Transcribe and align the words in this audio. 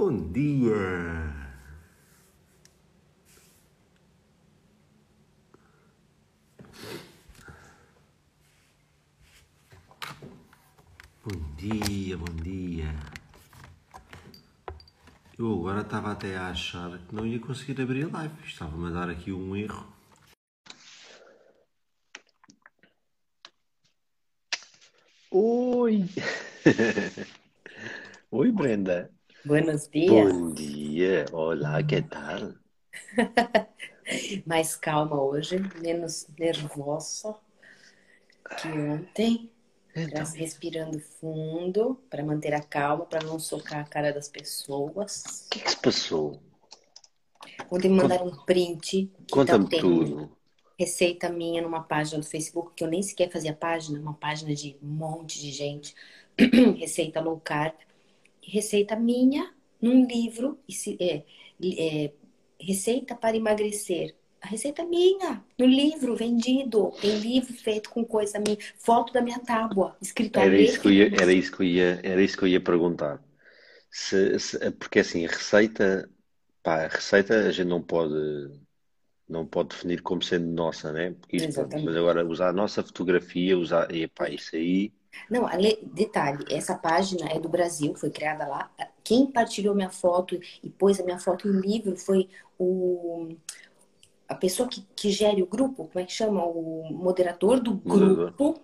Bom 0.00 0.30
dia! 0.30 1.34
Bom 11.24 11.56
dia, 11.56 12.16
bom 12.16 12.32
dia. 12.36 12.94
Eu 15.36 15.52
agora 15.52 15.80
estava 15.80 16.12
até 16.12 16.36
a 16.36 16.50
achar 16.50 16.96
que 16.98 17.12
não 17.12 17.26
ia 17.26 17.40
conseguir 17.40 17.82
abrir 17.82 18.04
a 18.04 18.18
live. 18.18 18.34
Estava-me 18.46 18.86
a 18.86 18.90
dar 18.90 19.10
aqui 19.10 19.32
um 19.32 19.56
erro. 19.56 19.84
Oi! 25.32 26.04
Oi, 28.30 28.52
Brenda. 28.52 29.17
Buenos 29.48 29.88
dias. 29.88 30.30
Bom 30.30 30.52
dia. 30.52 31.24
Olá, 31.32 31.82
que 31.82 32.02
tal? 32.02 32.52
Mais 34.44 34.76
calma 34.76 35.18
hoje, 35.22 35.58
menos 35.80 36.26
nervosa 36.38 37.34
que 38.60 38.68
ontem. 38.68 39.50
Então, 39.96 40.22
Respirando 40.34 41.00
fundo 41.00 41.94
para 42.10 42.22
manter 42.22 42.52
a 42.52 42.60
calma, 42.62 43.06
para 43.06 43.24
não 43.24 43.38
socar 43.38 43.80
a 43.80 43.84
cara 43.84 44.12
das 44.12 44.28
pessoas. 44.28 45.46
o 45.46 45.48
que 45.48 45.60
é 45.60 45.62
que 45.62 45.70
se 45.70 45.76
passou? 45.78 46.42
Ontem 47.70 47.88
me 47.88 47.96
mandaram 47.96 48.26
um 48.26 48.36
print 48.44 49.06
tá 49.06 49.22
Conta-me 49.30 49.66
tem 49.66 49.80
tudo. 49.80 50.30
receita 50.78 51.30
minha 51.30 51.62
numa 51.62 51.82
página 51.82 52.20
do 52.20 52.26
Facebook, 52.26 52.74
que 52.74 52.84
eu 52.84 52.88
nem 52.88 53.02
sequer 53.02 53.32
fazia 53.32 53.54
página, 53.54 53.98
uma 53.98 54.12
página 54.12 54.54
de 54.54 54.76
um 54.82 54.88
monte 54.88 55.40
de 55.40 55.50
gente. 55.50 55.94
Receita 56.78 57.18
low 57.22 57.40
carb. 57.40 57.87
Receita 58.48 58.96
minha 58.96 59.54
num 59.80 60.04
livro. 60.06 60.58
e 60.68 60.72
se- 60.72 60.96
é, 61.00 61.24
é, 61.62 62.12
receita 62.60 63.14
para 63.14 63.36
emagrecer. 63.36 64.14
A 64.40 64.48
receita 64.48 64.82
é 64.82 64.86
minha, 64.86 65.44
no 65.58 65.66
livro 65.66 66.14
vendido. 66.16 66.92
Tem 67.00 67.18
livro 67.18 67.52
feito 67.54 67.90
com 67.90 68.04
coisa 68.04 68.38
minha. 68.38 68.56
Foto 68.78 69.12
da 69.12 69.20
minha 69.20 69.38
tábua, 69.40 69.96
escrito 70.00 70.38
Era 70.38 70.56
isso 70.58 70.80
que 70.80 70.88
eu 70.88 70.92
ia, 70.92 71.10
era 71.22 71.32
isso 71.32 71.52
que 71.56 71.62
eu 71.62 71.66
ia, 71.66 72.00
era 72.04 72.22
isso 72.22 72.36
que 72.36 72.44
eu 72.44 72.48
ia 72.48 72.60
perguntar. 72.62 73.22
Se, 73.90 74.38
se- 74.40 74.72
porque 74.72 75.00
assim, 75.00 75.26
receita, 75.26 76.10
pá, 76.62 76.84
a 76.86 76.88
receita 76.88 77.48
a 77.48 77.52
gente 77.52 77.68
não 77.68 77.82
pode, 77.82 78.14
não 79.28 79.46
pode 79.46 79.70
definir 79.70 80.02
como 80.02 80.22
sendo 80.22 80.46
nossa, 80.52 80.92
né? 80.92 81.12
Porque 81.12 81.36
isso, 81.38 81.68
mas 81.82 81.96
agora 81.96 82.26
usar 82.26 82.48
a 82.50 82.52
nossa 82.52 82.82
fotografia, 82.82 83.58
usar, 83.58 83.92
e 83.94 84.08
pá, 84.08 84.28
isso 84.30 84.56
aí, 84.56 84.92
Não, 85.30 85.46
ale- 85.46 85.78
detalhe, 85.92 86.44
essa 86.50 86.74
página 86.76 87.28
é 87.30 87.38
do 87.38 87.48
Brasil, 87.48 87.94
foi 87.94 88.10
criada 88.10 88.46
lá. 88.46 88.70
Quem 89.04 89.26
partilhou 89.30 89.74
minha 89.74 89.90
foto 89.90 90.38
e 90.62 90.70
pôs 90.70 91.00
a 91.00 91.04
minha 91.04 91.18
foto 91.18 91.48
em 91.48 91.60
livro 91.60 91.96
foi 91.96 92.28
o, 92.58 93.28
a 94.28 94.34
pessoa 94.34 94.68
que, 94.68 94.86
que 94.94 95.10
gere 95.10 95.42
o 95.42 95.46
grupo, 95.46 95.86
como 95.88 96.00
é 96.00 96.04
que 96.04 96.12
chama? 96.12 96.44
O 96.44 96.84
moderador 96.92 97.60
do 97.60 97.74
grupo, 97.74 98.60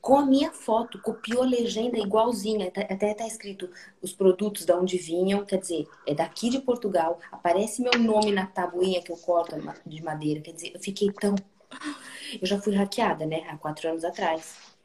com 0.00 0.16
a 0.18 0.26
minha 0.26 0.52
foto, 0.52 1.00
copiou 1.02 1.42
a 1.42 1.46
legenda 1.46 1.98
igualzinha, 1.98 2.68
até 2.68 3.14
tá 3.14 3.26
escrito 3.26 3.70
os 4.02 4.12
produtos 4.12 4.64
de 4.64 4.72
onde 4.72 4.98
vinham, 4.98 5.44
quer 5.44 5.58
dizer, 5.58 5.86
é 6.06 6.14
daqui 6.14 6.50
de 6.50 6.60
Portugal, 6.60 7.18
aparece 7.32 7.82
meu 7.82 7.98
nome 7.98 8.32
na 8.32 8.46
tabuinha 8.46 9.02
que 9.02 9.10
eu 9.12 9.16
corto 9.16 9.56
de 9.86 10.02
madeira, 10.02 10.40
quer 10.40 10.52
dizer, 10.52 10.72
eu 10.74 10.80
fiquei 10.80 11.10
tão. 11.12 11.34
Eu 12.40 12.46
já 12.46 12.60
fui 12.60 12.74
hackeada, 12.74 13.26
né, 13.26 13.44
há 13.48 13.56
quatro 13.58 13.88
anos 13.88 14.04
atrás. 14.04 14.75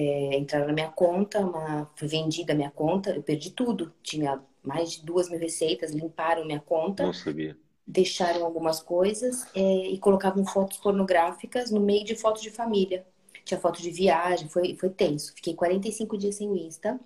É, 0.00 0.36
entraram 0.38 0.68
na 0.68 0.72
minha 0.72 0.90
conta, 0.90 1.40
uma, 1.40 1.90
foi 1.96 2.06
vendida 2.06 2.52
a 2.52 2.56
minha 2.56 2.70
conta, 2.70 3.10
eu 3.10 3.22
perdi 3.22 3.50
tudo. 3.50 3.92
Tinha 4.00 4.40
mais 4.62 4.92
de 4.92 5.04
duas 5.04 5.28
mil 5.28 5.40
receitas, 5.40 5.90
limparam 5.92 6.44
minha 6.44 6.60
conta, 6.60 7.04
Não 7.04 7.12
sabia. 7.12 7.56
deixaram 7.84 8.44
algumas 8.44 8.80
coisas 8.80 9.44
é, 9.56 9.60
e 9.88 9.98
colocavam 9.98 10.44
fotos 10.46 10.76
pornográficas 10.78 11.70
no 11.72 11.80
meio 11.80 12.04
de 12.04 12.14
fotos 12.14 12.42
de 12.42 12.50
família. 12.50 13.04
Tinha 13.44 13.58
foto 13.58 13.82
de 13.82 13.90
viagem, 13.90 14.48
foi, 14.48 14.76
foi 14.76 14.90
tenso. 14.90 15.32
Fiquei 15.34 15.54
45 15.54 16.16
dias 16.16 16.36
sem 16.36 16.48
o 16.48 16.56
Insta. 16.56 17.00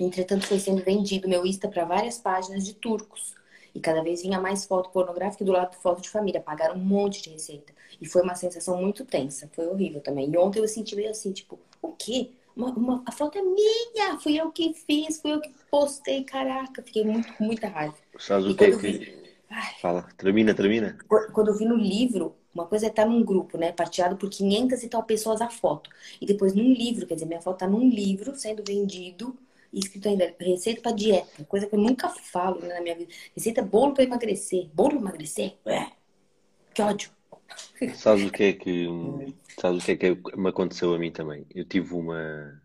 Entretanto, 0.00 0.46
foi 0.46 0.58
sendo 0.58 0.82
vendido 0.82 1.28
meu 1.28 1.46
Insta 1.46 1.68
para 1.68 1.84
várias 1.84 2.18
páginas 2.18 2.64
de 2.64 2.74
turcos. 2.74 3.34
E 3.74 3.78
cada 3.80 4.02
vez 4.02 4.22
vinha 4.22 4.40
mais 4.40 4.64
foto 4.64 4.90
pornográfica 4.90 5.44
e 5.44 5.46
do 5.46 5.52
lado 5.52 5.76
foto 5.76 6.00
de 6.02 6.08
família. 6.08 6.40
Pagaram 6.40 6.76
um 6.76 6.84
monte 6.84 7.22
de 7.22 7.30
receita. 7.30 7.72
E 8.00 8.06
foi 8.06 8.22
uma 8.22 8.34
sensação 8.34 8.80
muito 8.80 9.04
tensa. 9.04 9.48
Foi 9.52 9.66
horrível 9.66 10.00
também. 10.00 10.30
E 10.30 10.36
ontem 10.38 10.60
eu 10.60 10.66
senti 10.68 10.96
meio 10.96 11.10
assim, 11.10 11.30
tipo, 11.30 11.58
o 11.86 11.96
quê? 11.96 12.32
Uma, 12.56 12.70
uma- 12.72 13.04
a 13.06 13.12
foto 13.12 13.38
é 13.38 13.42
minha! 13.42 14.18
Fui 14.20 14.36
eu 14.40 14.50
que 14.52 14.72
fiz, 14.74 15.20
fui 15.20 15.32
eu 15.32 15.40
que 15.40 15.50
postei. 15.70 16.24
Caraca, 16.24 16.82
fiquei 16.82 17.04
muito, 17.04 17.32
com 17.34 17.44
muita 17.44 17.68
raiva. 17.68 17.96
Sabes 18.26 18.46
E 18.46 18.52
o 18.52 18.56
que 18.56 18.70
vi, 18.70 18.76
que. 18.80 18.92
Fala, 19.80 20.02
termina, 20.18 20.54
termina. 20.54 20.90
quando 21.32 21.48
eu 21.48 21.54
vi 21.56 21.64
no 21.64 21.76
livro, 21.76 22.36
uma 22.54 22.66
coisa 22.66 22.86
é 22.86 22.88
estar 22.88 23.06
num 23.06 23.24
grupo, 23.24 23.58
né? 23.58 23.72
Partilhado 23.72 24.16
por 24.16 24.28
500 24.30 24.82
e 24.82 24.88
tal 24.88 25.02
pessoas 25.04 25.40
a 25.40 25.48
foto. 25.50 25.90
E 26.20 26.26
depois 26.26 26.54
num 26.54 26.72
livro, 26.72 27.06
quer 27.06 27.14
dizer, 27.14 27.26
minha 27.26 27.40
foto 27.40 27.58
tá 27.58 27.66
num 27.68 27.88
livro 27.88 28.34
sendo 28.34 28.62
vendido 28.66 29.36
e 29.72 29.78
escrito 29.80 30.08
ainda 30.08 30.34
receita 30.40 30.80
para 30.82 30.92
dieta. 30.92 31.44
Coisa 31.44 31.66
que 31.66 31.74
eu 31.74 31.78
nunca 31.80 32.08
falo 32.08 32.60
né, 32.60 32.74
na 32.74 32.80
minha 32.80 32.96
vida. 32.96 33.12
Receita 33.34 33.62
bolo 33.62 33.94
para 33.94 34.04
emagrecer. 34.04 34.68
Bolo 34.74 34.90
para 34.90 35.00
emagrecer? 35.00 35.56
Ué, 35.66 35.92
que 36.74 36.82
ódio. 36.82 37.10
Sabes 37.94 38.24
o 38.24 38.30
que 38.30 38.42
é 38.44 38.52
que. 38.52 38.86
Sabes 39.60 39.82
o 39.82 39.86
que 39.86 39.92
é 39.92 39.96
que 39.96 40.36
me 40.36 40.48
aconteceu 40.50 40.94
a 40.94 40.98
mim 40.98 41.10
também? 41.10 41.46
Eu 41.54 41.64
tive 41.64 41.94
uma. 41.94 42.60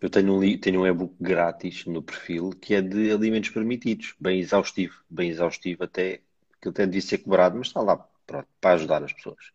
Eu 0.00 0.10
tenho 0.10 0.34
um, 0.34 0.58
tenho 0.58 0.80
um 0.80 0.86
e-book 0.86 1.14
grátis 1.20 1.86
no 1.86 2.02
perfil 2.02 2.50
que 2.50 2.74
é 2.74 2.82
de 2.82 3.12
alimentos 3.12 3.50
permitidos, 3.50 4.14
bem 4.18 4.40
exaustivo, 4.40 5.00
bem 5.08 5.30
exaustivo 5.30 5.84
até, 5.84 6.20
que 6.60 6.68
até 6.68 6.86
devia 6.86 7.00
ser 7.00 7.18
cobrado, 7.18 7.56
mas 7.56 7.68
está 7.68 7.80
lá, 7.80 7.96
pronto, 8.26 8.48
para 8.60 8.74
ajudar 8.74 9.04
as 9.04 9.12
pessoas. 9.12 9.52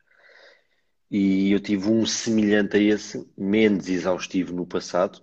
E 1.11 1.51
eu 1.51 1.59
tive 1.59 1.89
um 1.89 2.05
semelhante 2.05 2.77
a 2.77 2.79
esse, 2.79 3.27
menos 3.37 3.89
exaustivo 3.89 4.53
no 4.53 4.65
passado, 4.65 5.21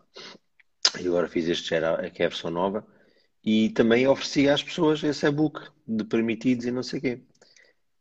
e 1.00 1.06
agora 1.06 1.28
fiz 1.28 1.48
este, 1.48 1.70
já 1.70 1.76
era, 1.76 2.10
que 2.10 2.22
é 2.22 2.26
a 2.26 2.28
versão 2.28 2.50
nova, 2.50 2.86
e 3.42 3.70
também 3.70 4.06
ofereci 4.06 4.48
às 4.48 4.62
pessoas 4.62 5.02
esse 5.02 5.26
e-book 5.26 5.60
de 5.86 6.04
permitidos 6.04 6.66
e 6.66 6.70
não 6.70 6.82
sei 6.82 6.98
o 6.98 7.02
quê. 7.02 7.22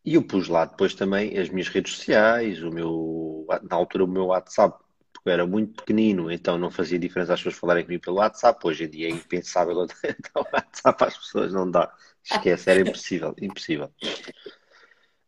E 0.06 0.16
eu 0.16 0.24
pus 0.24 0.50
lá 0.50 0.66
depois 0.66 0.94
também 0.94 1.38
as 1.38 1.50
minhas 1.50 1.69
redes 1.69 1.94
sociais, 1.96 2.62
o 2.62 2.69
meu, 2.69 3.47
na 3.69 3.75
altura 3.75 4.03
o 4.03 4.08
meu 4.08 4.25
WhatsApp, 4.25 4.78
porque 5.14 5.30
eu 5.30 5.34
era 5.34 5.47
muito 5.47 5.75
pequenino, 5.75 6.30
então 6.30 6.58
não 6.58 6.69
fazia 6.69 7.00
diferença 7.00 7.34
as 7.34 7.40
pessoas 7.40 7.56
falarem 7.56 7.84
comigo 7.86 8.03
pelo 8.03 8.18
WhatsApp. 8.18 8.59
Hoje 8.68 8.84
em 8.84 8.90
dia 8.90 9.08
é 9.08 9.12
impensável 9.12 9.80
eu 9.80 9.88
dar 9.88 10.42
o 10.42 10.47
WhatsApp 10.53 11.03
às 11.06 11.18
pessoas, 11.18 11.53
não 11.53 11.69
dá. 11.69 11.94
Esquece, 12.24 12.69
era 12.69 12.81
impossível, 12.81 13.34
impossível. 13.42 13.92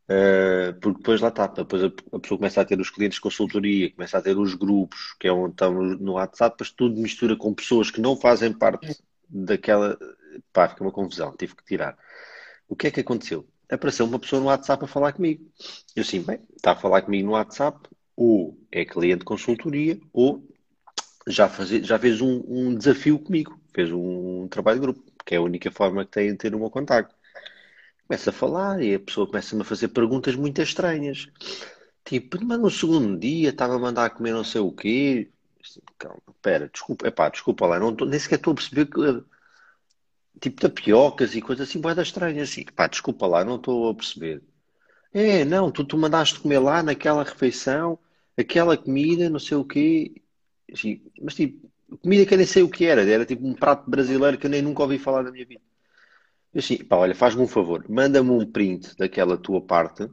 Uh, 0.08 0.78
porque 0.82 1.00
depois 1.00 1.20
lá 1.20 1.30
está, 1.30 1.48
depois 1.48 1.84
a, 1.84 1.88
a 1.88 2.20
pessoa 2.20 2.38
começa 2.38 2.62
a 2.62 2.66
ter 2.66 2.80
os 2.80 2.92
clientes 2.92 3.16
de 3.16 3.22
consultoria, 3.22 3.92
começa 3.92 4.18
a 4.18 4.22
ter 4.22 4.38
os 4.38 4.54
grupos, 4.54 5.16
que 5.20 5.28
é 5.28 5.32
onde 5.32 5.54
estão 5.54 5.74
no, 5.74 6.14
WhatsApp, 6.14 6.54
depois 6.54 6.72
tudo 6.72 7.02
mistura 7.02 7.36
com 7.36 7.54
pessoas 7.54 7.90
que 7.90 8.00
não 8.02 8.16
fazem 8.16 8.54
parte 8.54 8.96
daquela. 9.28 9.98
Pá, 10.54 10.68
fica 10.70 10.84
uma 10.84 10.92
confusão, 10.92 11.36
tive 11.36 11.56
que 11.56 11.64
tirar. 11.66 11.98
O 12.68 12.76
que 12.76 12.88
é 12.88 12.92
que 12.92 13.00
aconteceu? 13.00 13.48
Apareceu 13.70 14.06
uma 14.06 14.20
pessoa 14.20 14.40
no 14.40 14.48
WhatsApp 14.48 14.84
a 14.84 14.88
falar 14.88 15.14
comigo. 15.14 15.44
Eu 15.96 16.02
assim, 16.02 16.22
bem, 16.22 16.40
está 16.56 16.72
a 16.72 16.76
falar 16.76 17.02
comigo 17.02 17.28
no 17.28 17.34
WhatsApp, 17.34 17.80
ou 18.16 18.58
é 18.72 18.86
cliente 18.86 19.20
de 19.20 19.26
consultoria, 19.26 20.00
ou 20.14 20.48
já, 21.28 21.50
faze, 21.50 21.84
já 21.84 21.98
fez 21.98 22.22
um, 22.22 22.44
um 22.48 22.76
desafio 22.76 23.20
comigo, 23.20 23.60
fez 23.74 23.92
um 23.92 24.48
trabalho 24.48 24.80
de 24.80 24.86
grupo, 24.86 25.04
que 25.26 25.36
é 25.36 25.38
a 25.38 25.42
única 25.42 25.72
forma 25.72 26.06
que 26.06 26.12
tem 26.12 26.32
de 26.32 26.38
ter 26.38 26.54
o 26.54 26.60
meu 26.60 26.70
contacto. 26.70 27.16
Começa 28.08 28.30
a 28.30 28.34
falar 28.34 28.82
e 28.82 28.94
a 28.94 29.00
pessoa 29.00 29.26
começa-me 29.26 29.64
a 29.64 29.66
fazer 29.66 29.88
perguntas 29.88 30.36
muito 30.36 30.62
estranhas. 30.62 31.28
Tipo, 32.04 32.38
mas 32.46 32.60
no 32.60 32.70
segundo 32.70 33.18
dia 33.20 33.50
estava 33.50 33.76
a 33.76 33.80
mandar 33.80 34.12
comer 34.12 34.32
não 34.32 34.44
sei 34.44 34.62
o 34.62 34.72
quê. 34.72 35.32
Assim, 35.64 35.82
Calma, 35.98 36.22
pera, 36.42 36.70
desculpa, 36.72 37.08
epá, 37.08 37.30
desculpa 37.30 37.66
lá, 37.66 37.80
não 37.80 37.96
tô, 37.96 38.06
nem 38.06 38.20
sequer 38.20 38.36
estou 38.36 38.54
a 38.54 38.56
perceber 38.56 38.86
que 38.86 39.24
tipo 40.40 40.62
tapiocas 40.62 41.36
e 41.36 41.42
coisas 41.42 41.70
assim, 41.70 41.80
boedas 41.80 42.08
estranhas, 42.08 42.50
assim, 42.50 42.66
pá, 42.66 42.88
desculpa 42.88 43.28
lá, 43.28 43.44
não 43.44 43.56
estou 43.56 43.90
a 43.90 43.96
perceber. 43.96 44.42
É, 45.14 45.46
não, 45.46 45.72
tu, 45.72 45.84
tu 45.86 45.98
mandaste 45.98 46.40
comer 46.40 46.60
lá 46.60 46.84
naquela 46.84 47.24
refeição, 47.24 47.98
aquela 48.38 48.78
comida, 48.78 49.30
não 49.30 49.40
sei 49.40 49.58
o 49.58 49.64
quê, 49.64 50.22
assim, 50.72 51.02
mas 51.22 51.36
tipo, 51.36 51.70
comida 52.02 52.26
que 52.26 52.34
eu 52.34 52.38
nem 52.38 52.48
sei 52.48 52.64
o 52.64 52.70
que 52.70 52.86
era, 52.86 53.02
era 53.10 53.26
tipo 53.26 53.48
um 53.48 53.54
prato 53.54 53.90
brasileiro 53.90 54.38
que 54.38 54.46
eu 54.46 54.50
nem 54.52 54.62
nunca 54.62 54.84
ouvi 54.84 55.00
falar 55.00 55.24
na 55.24 55.32
minha 55.32 55.46
vida. 55.46 55.62
Eu 56.54 56.60
assim, 56.60 56.78
pá, 56.78 56.98
olha, 56.98 57.16
faz-me 57.16 57.42
um 57.42 57.48
favor, 57.48 57.86
manda-me 57.90 58.30
um 58.30 58.46
print 58.46 58.96
daquela 58.98 59.38
tua 59.38 59.62
parte, 59.62 60.04
uh, 60.04 60.12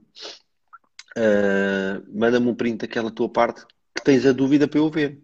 manda-me 2.12 2.48
um 2.48 2.54
print 2.54 2.78
daquela 2.78 3.10
tua 3.10 3.28
parte 3.28 3.64
que 3.94 4.02
tens 4.04 4.26
a 4.26 4.32
dúvida 4.32 4.68
para 4.68 4.78
eu 4.78 4.90
ver. 4.90 5.20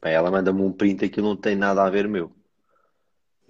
Pá, 0.00 0.10
ela 0.10 0.30
manda-me 0.30 0.62
um 0.62 0.72
print 0.72 1.08
que 1.08 1.20
não 1.20 1.36
tem 1.36 1.56
nada 1.56 1.84
a 1.84 1.90
ver 1.90 2.08
meu. 2.08 2.32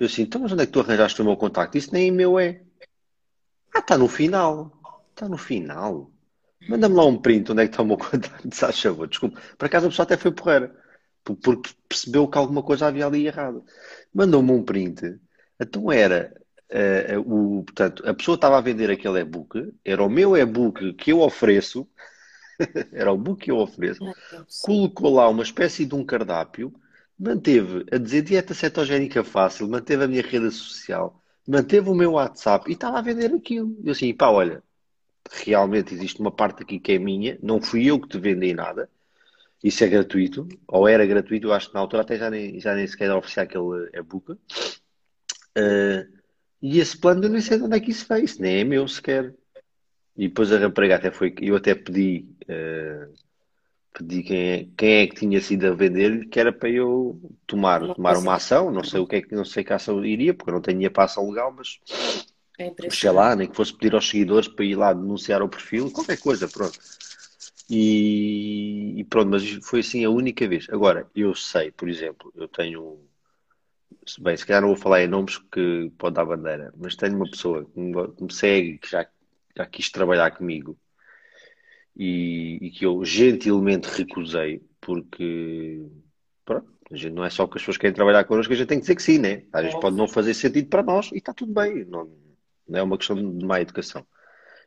Eu 0.02 0.06
assim, 0.06 0.22
então 0.22 0.40
mas 0.40 0.50
onde 0.50 0.64
é 0.64 0.66
que 0.66 0.72
tu 0.72 0.80
arranjaste 0.80 1.22
o 1.22 1.24
meu 1.24 1.36
contacto? 1.36 1.78
Isso 1.78 1.92
nem 1.92 2.10
meu 2.10 2.36
é. 2.36 2.60
Ah, 3.72 3.78
está 3.78 3.96
no 3.96 4.08
final. 4.08 4.72
Está 5.10 5.28
no 5.28 5.38
final. 5.38 6.10
Manda-me 6.68 6.96
lá 6.96 7.04
um 7.06 7.16
print 7.16 7.52
onde 7.52 7.62
é 7.62 7.66
que 7.66 7.72
está 7.72 7.84
o 7.84 7.86
meu 7.86 7.96
contacto, 7.98 8.48
se 8.52 8.72
favor. 8.82 9.06
Desculpa. 9.06 9.40
Por 9.56 9.66
acaso 9.66 9.86
a 9.86 9.90
pessoa 9.90 10.02
até 10.02 10.16
foi 10.16 10.32
porreira. 10.32 10.74
Porque 11.22 11.70
percebeu 11.88 12.26
que 12.26 12.36
alguma 12.36 12.64
coisa 12.64 12.88
havia 12.88 13.06
ali 13.06 13.28
errada. 13.28 13.62
Mandou-me 14.12 14.50
um 14.50 14.64
print. 14.64 15.20
Então 15.60 15.92
era 15.92 16.34
Uh, 16.72 17.20
o, 17.20 17.64
portanto, 17.64 18.02
a 18.08 18.14
pessoa 18.14 18.34
estava 18.34 18.56
a 18.56 18.60
vender 18.62 18.90
aquele 18.90 19.20
e-book, 19.20 19.74
era 19.84 20.02
o 20.02 20.08
meu 20.08 20.34
e-book 20.34 20.94
que 20.94 21.12
eu 21.12 21.20
ofereço, 21.20 21.86
era 22.94 23.12
o 23.12 23.18
book 23.18 23.44
que 23.44 23.50
eu 23.50 23.58
ofereço, 23.58 24.00
colocou 24.64 25.12
lá 25.12 25.28
uma 25.28 25.42
espécie 25.42 25.84
de 25.84 25.94
um 25.94 26.02
cardápio, 26.02 26.72
manteve 27.22 27.86
a 27.92 27.98
dizer 27.98 28.22
dieta 28.22 28.52
cetogénica 28.52 29.22
fácil, 29.22 29.68
manteve 29.68 30.04
a 30.04 30.08
minha 30.08 30.22
rede 30.22 30.50
social, 30.50 31.22
manteve 31.46 31.88
o 31.88 31.94
meu 31.94 32.12
WhatsApp 32.12 32.68
e 32.68 32.74
estava 32.74 32.98
a 32.98 33.02
vender 33.02 33.32
aquilo. 33.32 33.76
Eu 33.84 33.92
assim, 33.92 34.12
pá, 34.12 34.28
olha, 34.28 34.62
realmente 35.30 35.94
existe 35.94 36.20
uma 36.20 36.32
parte 36.32 36.62
aqui 36.64 36.80
que 36.80 36.92
é 36.92 36.98
minha, 36.98 37.38
não 37.40 37.62
fui 37.62 37.86
eu 37.86 38.00
que 38.00 38.08
te 38.08 38.18
vendi 38.18 38.52
nada, 38.52 38.90
isso 39.62 39.84
é 39.84 39.88
gratuito, 39.88 40.48
ou 40.66 40.88
era 40.88 41.06
gratuito, 41.06 41.46
eu 41.46 41.52
acho 41.52 41.68
que 41.68 41.74
na 41.74 41.80
altura 41.80 42.02
até 42.02 42.18
já 42.18 42.28
nem, 42.28 42.58
já 42.58 42.74
nem 42.74 42.86
sequer 42.86 43.12
oferecia 43.12 43.44
aquele 43.44 43.88
e-book. 43.94 44.32
Uh, 44.32 46.22
e 46.60 46.80
esse 46.80 46.98
plano 46.98 47.24
eu 47.24 47.30
nem 47.30 47.40
sei 47.40 47.58
de 47.58 47.64
onde 47.64 47.76
é 47.76 47.80
que 47.80 47.92
isso 47.92 48.06
veio, 48.08 48.24
isso 48.24 48.42
nem 48.42 48.60
é 48.60 48.64
meu 48.64 48.88
sequer. 48.88 49.32
E 50.16 50.28
depois 50.28 50.52
a 50.52 50.58
rapariga 50.58 50.96
até 50.96 51.12
foi, 51.12 51.32
eu 51.40 51.54
até 51.54 51.74
pedi, 51.76 52.26
uh, 52.42 53.14
pedi 53.92 54.22
quem 54.22 54.50
é, 54.50 54.68
quem 54.76 54.92
é 54.94 55.06
que 55.06 55.16
tinha 55.16 55.40
sido 55.40 55.66
a 55.66 55.74
vender 55.74 56.28
que 56.28 56.40
era 56.40 56.52
para 56.52 56.70
eu 56.70 57.20
tomar, 57.46 57.94
tomar 57.94 58.16
uma 58.16 58.34
ação, 58.34 58.70
não 58.70 58.82
sei 58.82 59.00
o 59.00 59.06
que 59.06 59.16
é 59.16 59.22
que, 59.22 59.34
não 59.34 59.44
sei 59.44 59.62
que 59.62 59.72
ação 59.72 60.04
iria, 60.04 60.32
porque 60.34 60.50
eu 60.50 60.54
não 60.54 60.62
tinha 60.62 60.90
para 60.90 61.04
ação 61.04 61.28
legal, 61.28 61.52
mas 61.52 61.78
é 62.58 62.90
sei 62.90 63.10
lá, 63.10 63.36
nem 63.36 63.48
que 63.48 63.56
fosse 63.56 63.76
pedir 63.76 63.94
aos 63.94 64.08
seguidores 64.08 64.48
para 64.48 64.64
ir 64.64 64.76
lá 64.76 64.92
denunciar 64.92 65.42
o 65.42 65.48
perfil, 65.48 65.90
qualquer 65.90 66.18
coisa, 66.18 66.48
pronto. 66.48 66.78
E, 67.68 69.00
e 69.00 69.04
pronto, 69.04 69.30
mas 69.30 69.48
foi 69.62 69.80
assim 69.80 70.04
a 70.04 70.10
única 70.10 70.46
vez. 70.48 70.68
Agora, 70.70 71.08
eu 71.14 71.34
sei, 71.34 71.70
por 71.70 71.88
exemplo, 71.88 72.32
eu 72.34 72.48
tenho 72.48 72.98
bem, 74.18 74.36
se 74.36 74.44
calhar 74.44 74.62
não 74.62 74.68
vou 74.68 74.76
falar 74.76 75.02
em 75.02 75.08
nomes 75.08 75.38
que 75.38 75.92
pode 75.98 76.14
dar 76.14 76.24
bandeira, 76.24 76.72
mas 76.76 76.96
tenho 76.96 77.16
uma 77.16 77.28
pessoa 77.30 77.64
que 77.64 77.78
me, 77.78 78.08
que 78.12 78.24
me 78.24 78.32
segue, 78.32 78.78
que 78.78 78.90
já, 78.90 79.06
já 79.56 79.66
quis 79.66 79.90
trabalhar 79.90 80.30
comigo 80.32 80.78
e, 81.96 82.58
e, 82.60 82.70
que 82.70 82.86
eu 82.86 83.04
gentilmente 83.04 83.88
recusei, 83.88 84.62
porque 84.80 85.86
pronto, 86.44 86.66
a 86.90 86.96
gente 86.96 87.12
não 87.12 87.24
é 87.24 87.30
só 87.30 87.46
que 87.46 87.56
as 87.56 87.62
pessoas 87.62 87.76
querem 87.76 87.94
trabalhar 87.94 88.24
connosco, 88.24 88.52
a 88.52 88.56
gente 88.56 88.68
tem 88.68 88.78
que 88.78 88.82
dizer 88.82 88.96
que 88.96 89.02
sim, 89.02 89.18
né? 89.18 89.44
Às 89.52 89.64
vezes 89.64 89.80
pode 89.80 89.96
não 89.96 90.08
fazer 90.08 90.34
sentido 90.34 90.68
para 90.68 90.82
nós 90.82 91.10
e 91.12 91.18
está 91.18 91.32
tudo 91.32 91.52
bem, 91.52 91.84
não, 91.84 92.10
não 92.68 92.78
é 92.78 92.82
uma 92.82 92.98
questão 92.98 93.16
de 93.16 93.44
má 93.44 93.60
educação. 93.60 94.06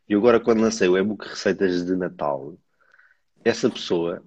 E 0.07 0.13
agora, 0.13 0.39
quando 0.39 0.61
lancei 0.61 0.87
o 0.87 0.97
e-book 0.97 1.27
Receitas 1.27 1.83
de 1.83 1.95
Natal, 1.95 2.55
essa 3.43 3.69
pessoa 3.69 4.23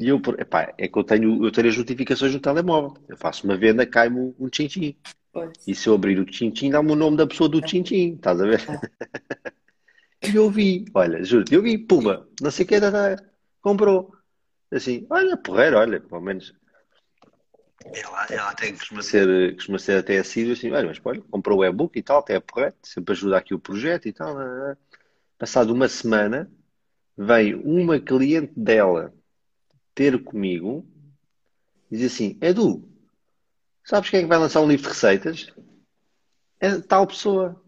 e 0.00 0.08
eu, 0.08 0.16
epá, 0.38 0.72
é 0.78 0.88
que 0.88 0.98
eu 0.98 1.04
tenho, 1.04 1.44
eu 1.44 1.52
tenho 1.52 1.68
as 1.68 1.76
notificações 1.76 2.32
no 2.32 2.40
telemóvel. 2.40 2.96
Eu 3.06 3.18
faço 3.18 3.44
uma 3.44 3.54
venda, 3.54 3.84
cai-me 3.84 4.34
um 4.38 4.48
tchim-tchim. 4.48 4.96
E 5.66 5.74
se 5.74 5.88
eu 5.90 5.94
abrir 5.94 6.18
o 6.18 6.24
tchim-tchim, 6.24 6.70
dá-me 6.70 6.90
o 6.90 6.96
nome 6.96 7.18
da 7.18 7.26
pessoa 7.26 7.50
do 7.50 7.60
tchim-tchim. 7.60 8.14
Estás 8.14 8.40
a 8.40 8.46
ver? 8.46 8.62
e 10.22 10.36
eu 10.36 10.50
vi, 10.50 10.84
olha, 10.94 11.24
juro-te, 11.24 11.54
eu 11.54 11.62
vi, 11.62 11.78
puma, 11.78 12.28
não 12.40 12.50
sei 12.50 12.64
o 12.64 12.68
que, 12.68 12.76
comprou. 13.60 14.14
Assim, 14.70 15.06
olha, 15.08 15.36
porreiro, 15.36 15.78
olha, 15.78 16.00
pelo 16.00 16.20
menos. 16.20 16.54
Ela, 17.86 18.26
ela 18.30 18.50
até 18.50 18.70
costuma 18.72 19.02
ser, 19.02 19.54
costuma 19.54 19.78
ser 19.78 19.98
até 19.98 20.18
assíduo, 20.18 20.52
assim, 20.52 20.70
olha, 20.70 20.86
mas 20.86 21.00
olha, 21.02 21.22
comprou 21.22 21.60
o 21.60 21.64
e-book 21.64 21.98
e 21.98 22.02
tal, 22.02 22.18
até 22.18 22.34
é 22.34 22.40
porreiro, 22.40 22.74
sempre 22.82 23.12
ajuda 23.12 23.38
aqui 23.38 23.54
o 23.54 23.58
projeto 23.58 24.06
e 24.06 24.12
tal. 24.12 24.36
Passado 25.38 25.72
uma 25.72 25.88
semana, 25.88 26.50
vem 27.16 27.54
uma 27.54 27.98
cliente 27.98 28.52
dela 28.54 29.14
ter 29.94 30.22
comigo 30.22 30.86
e 31.90 31.96
diz 31.96 32.12
assim: 32.12 32.38
Edu, 32.42 32.86
sabes 33.82 34.10
quem 34.10 34.20
é 34.20 34.22
que 34.22 34.28
vai 34.28 34.38
lançar 34.38 34.60
um 34.60 34.68
livro 34.68 34.82
de 34.82 34.88
receitas? 34.90 35.52
É 36.60 36.78
tal 36.78 37.06
pessoa 37.06 37.64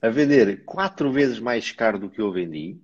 a 0.00 0.08
vender 0.08 0.64
quatro 0.64 1.10
vezes 1.12 1.38
mais 1.38 1.72
caro 1.72 1.98
do 1.98 2.10
que 2.10 2.20
eu 2.20 2.30
vendi, 2.30 2.78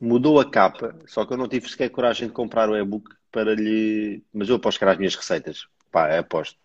mudou 0.00 0.40
a 0.40 0.50
capa, 0.50 0.96
só 1.06 1.26
que 1.26 1.32
eu 1.32 1.36
não 1.36 1.48
tive 1.48 1.68
sequer 1.68 1.90
coragem 1.90 2.28
de 2.28 2.34
comprar 2.34 2.70
o 2.70 2.76
e-book 2.76 3.10
para 3.30 3.54
lhe. 3.54 4.22
Mas 4.32 4.48
eu 4.48 4.56
aposto 4.56 4.78
que 4.78 4.84
era 4.84 4.92
as 4.92 4.98
minhas 4.98 5.14
receitas. 5.14 5.66
Pá, 5.92 6.18
aposto. 6.18 6.58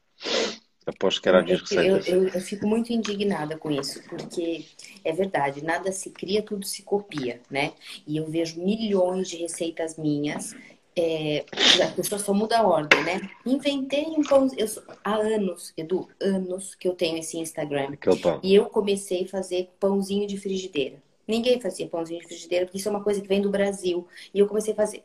Aposto 0.86 1.22
que 1.22 1.28
era 1.28 1.40
as 1.40 1.46
minhas 1.46 1.62
receitas. 1.62 2.08
Eu, 2.08 2.24
eu, 2.24 2.30
eu, 2.30 2.42
fico 2.42 2.68
muito 2.68 2.94
indignada 2.94 3.58
com 3.58 3.72
isso, 3.72 4.02
porque 4.08 4.66
é 5.04 5.12
verdade, 5.12 5.64
nada 5.64 5.92
se 5.92 6.12
cria, 6.12 6.44
tudo 6.44 6.64
se 6.64 6.84
copia, 6.84 7.42
né? 7.50 7.74
E 8.06 8.18
eu 8.18 8.30
vejo 8.30 8.64
milhões 8.64 9.28
de 9.28 9.38
receitas 9.38 9.98
minhas. 9.98 10.56
É, 10.98 11.46
a 11.84 11.92
pessoa 11.92 12.18
só 12.20 12.34
muda 12.34 12.58
a 12.58 12.66
ordem, 12.66 13.04
né? 13.04 13.30
Inventei 13.46 14.06
um 14.06 14.24
pão. 14.24 14.48
Eu, 14.58 14.68
há 15.04 15.16
anos, 15.16 15.74
Edu, 15.76 16.08
anos 16.22 16.74
que 16.74 16.88
eu 16.88 16.96
tenho 16.96 17.18
esse 17.18 17.38
Instagram. 17.38 17.98
E 18.42 18.56
eu 18.56 18.66
comecei 18.68 19.26
a 19.26 19.28
fazer 19.28 19.70
pãozinho 19.80 20.26
de 20.26 20.38
frigideira. 20.38 21.04
Ninguém 21.28 21.60
fazia 21.60 21.88
pãozinho 21.88 22.22
de 22.22 22.28
frigideira, 22.28 22.66
porque 22.66 22.78
isso 22.78 22.88
é 22.88 22.92
uma 22.92 23.04
coisa 23.04 23.20
que 23.20 23.28
vem 23.28 23.42
do 23.42 23.50
Brasil. 23.50 24.08
E 24.34 24.40
eu 24.40 24.48
comecei 24.48 24.74
a 24.74 24.76
fazer. 24.76 25.04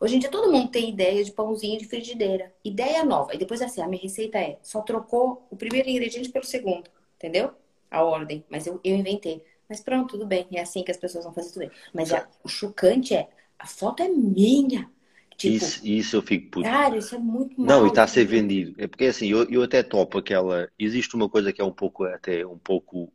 Hoje 0.00 0.16
em 0.16 0.18
dia 0.18 0.30
todo 0.30 0.52
mundo 0.52 0.70
tem 0.70 0.90
ideia 0.90 1.24
de 1.24 1.32
pãozinho 1.32 1.78
de 1.78 1.86
frigideira. 1.86 2.52
Ideia 2.64 3.04
nova. 3.04 3.34
E 3.34 3.38
depois 3.38 3.62
assim, 3.62 3.80
a 3.80 3.88
minha 3.88 4.02
receita 4.02 4.38
é, 4.38 4.58
só 4.62 4.82
trocou 4.82 5.46
o 5.50 5.56
primeiro 5.56 5.88
ingrediente 5.88 6.28
pelo 6.28 6.44
segundo. 6.44 6.88
Entendeu? 7.16 7.50
A 7.90 8.04
ordem. 8.04 8.44
Mas 8.48 8.66
eu, 8.66 8.78
eu 8.84 8.94
inventei. 8.94 9.42
Mas 9.68 9.80
pronto, 9.80 10.10
tudo 10.10 10.26
bem. 10.26 10.46
É 10.52 10.60
assim 10.60 10.84
que 10.84 10.90
as 10.90 10.96
pessoas 10.96 11.24
vão 11.24 11.32
fazer 11.32 11.48
tudo 11.48 11.60
bem. 11.60 11.70
Mas 11.92 12.12
a, 12.12 12.28
o 12.44 12.48
chocante 12.48 13.14
é, 13.14 13.28
a 13.58 13.66
foto 13.66 14.02
é 14.02 14.08
minha. 14.08 14.90
Tipo, 15.36 15.54
isso, 15.54 15.86
isso 15.86 16.16
eu 16.16 16.22
fico 16.22 16.50
puto. 16.50 16.68
Cara, 16.68 16.96
isso 16.96 17.14
é 17.14 17.18
muito 17.18 17.60
mal. 17.60 17.66
Não, 17.66 17.86
e 17.86 17.88
está 17.88 18.04
a 18.04 18.08
ser 18.08 18.24
vendido. 18.24 18.74
É 18.78 18.86
porque 18.86 19.04
assim, 19.04 19.28
eu, 19.28 19.48
eu 19.50 19.62
até 19.62 19.82
topo 19.82 20.18
aquela. 20.18 20.68
Existe 20.78 21.14
uma 21.14 21.28
coisa 21.28 21.52
que 21.52 21.60
é 21.60 21.64
um 21.64 21.72
pouco, 21.72 22.04
até 22.04 22.46
um 22.46 22.58
pouco. 22.58 23.12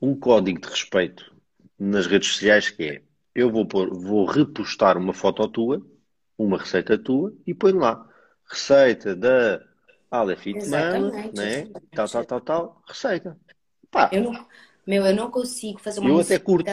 Um 0.00 0.14
código 0.14 0.60
de 0.60 0.68
respeito 0.68 1.34
nas 1.78 2.06
redes 2.06 2.28
sociais 2.28 2.70
que 2.70 2.82
é 2.82 3.02
eu 3.36 3.50
vou, 3.50 3.66
pôr, 3.66 3.90
vou 3.94 4.24
repostar 4.24 4.96
uma 4.96 5.12
foto 5.12 5.46
tua, 5.46 5.86
uma 6.38 6.56
receita 6.56 6.96
tua, 6.96 7.34
e 7.46 7.52
ponho 7.52 7.76
lá. 7.76 8.08
Receita 8.48 9.14
da 9.14 9.62
Aleph 10.10 10.46
Hitman, 10.46 11.12
né? 11.34 11.68
tal, 11.92 12.08
tal, 12.08 12.24
tal, 12.24 12.40
tal, 12.40 12.82
receita. 12.88 13.38
Pá. 13.90 14.08
Eu 14.10 14.22
não, 14.22 14.46
meu, 14.86 15.04
eu 15.04 15.14
não 15.14 15.30
consigo 15.30 15.78
fazer 15.78 16.00
uma 16.00 16.08
Eu 16.08 16.18
até 16.18 16.38
curto, 16.38 16.70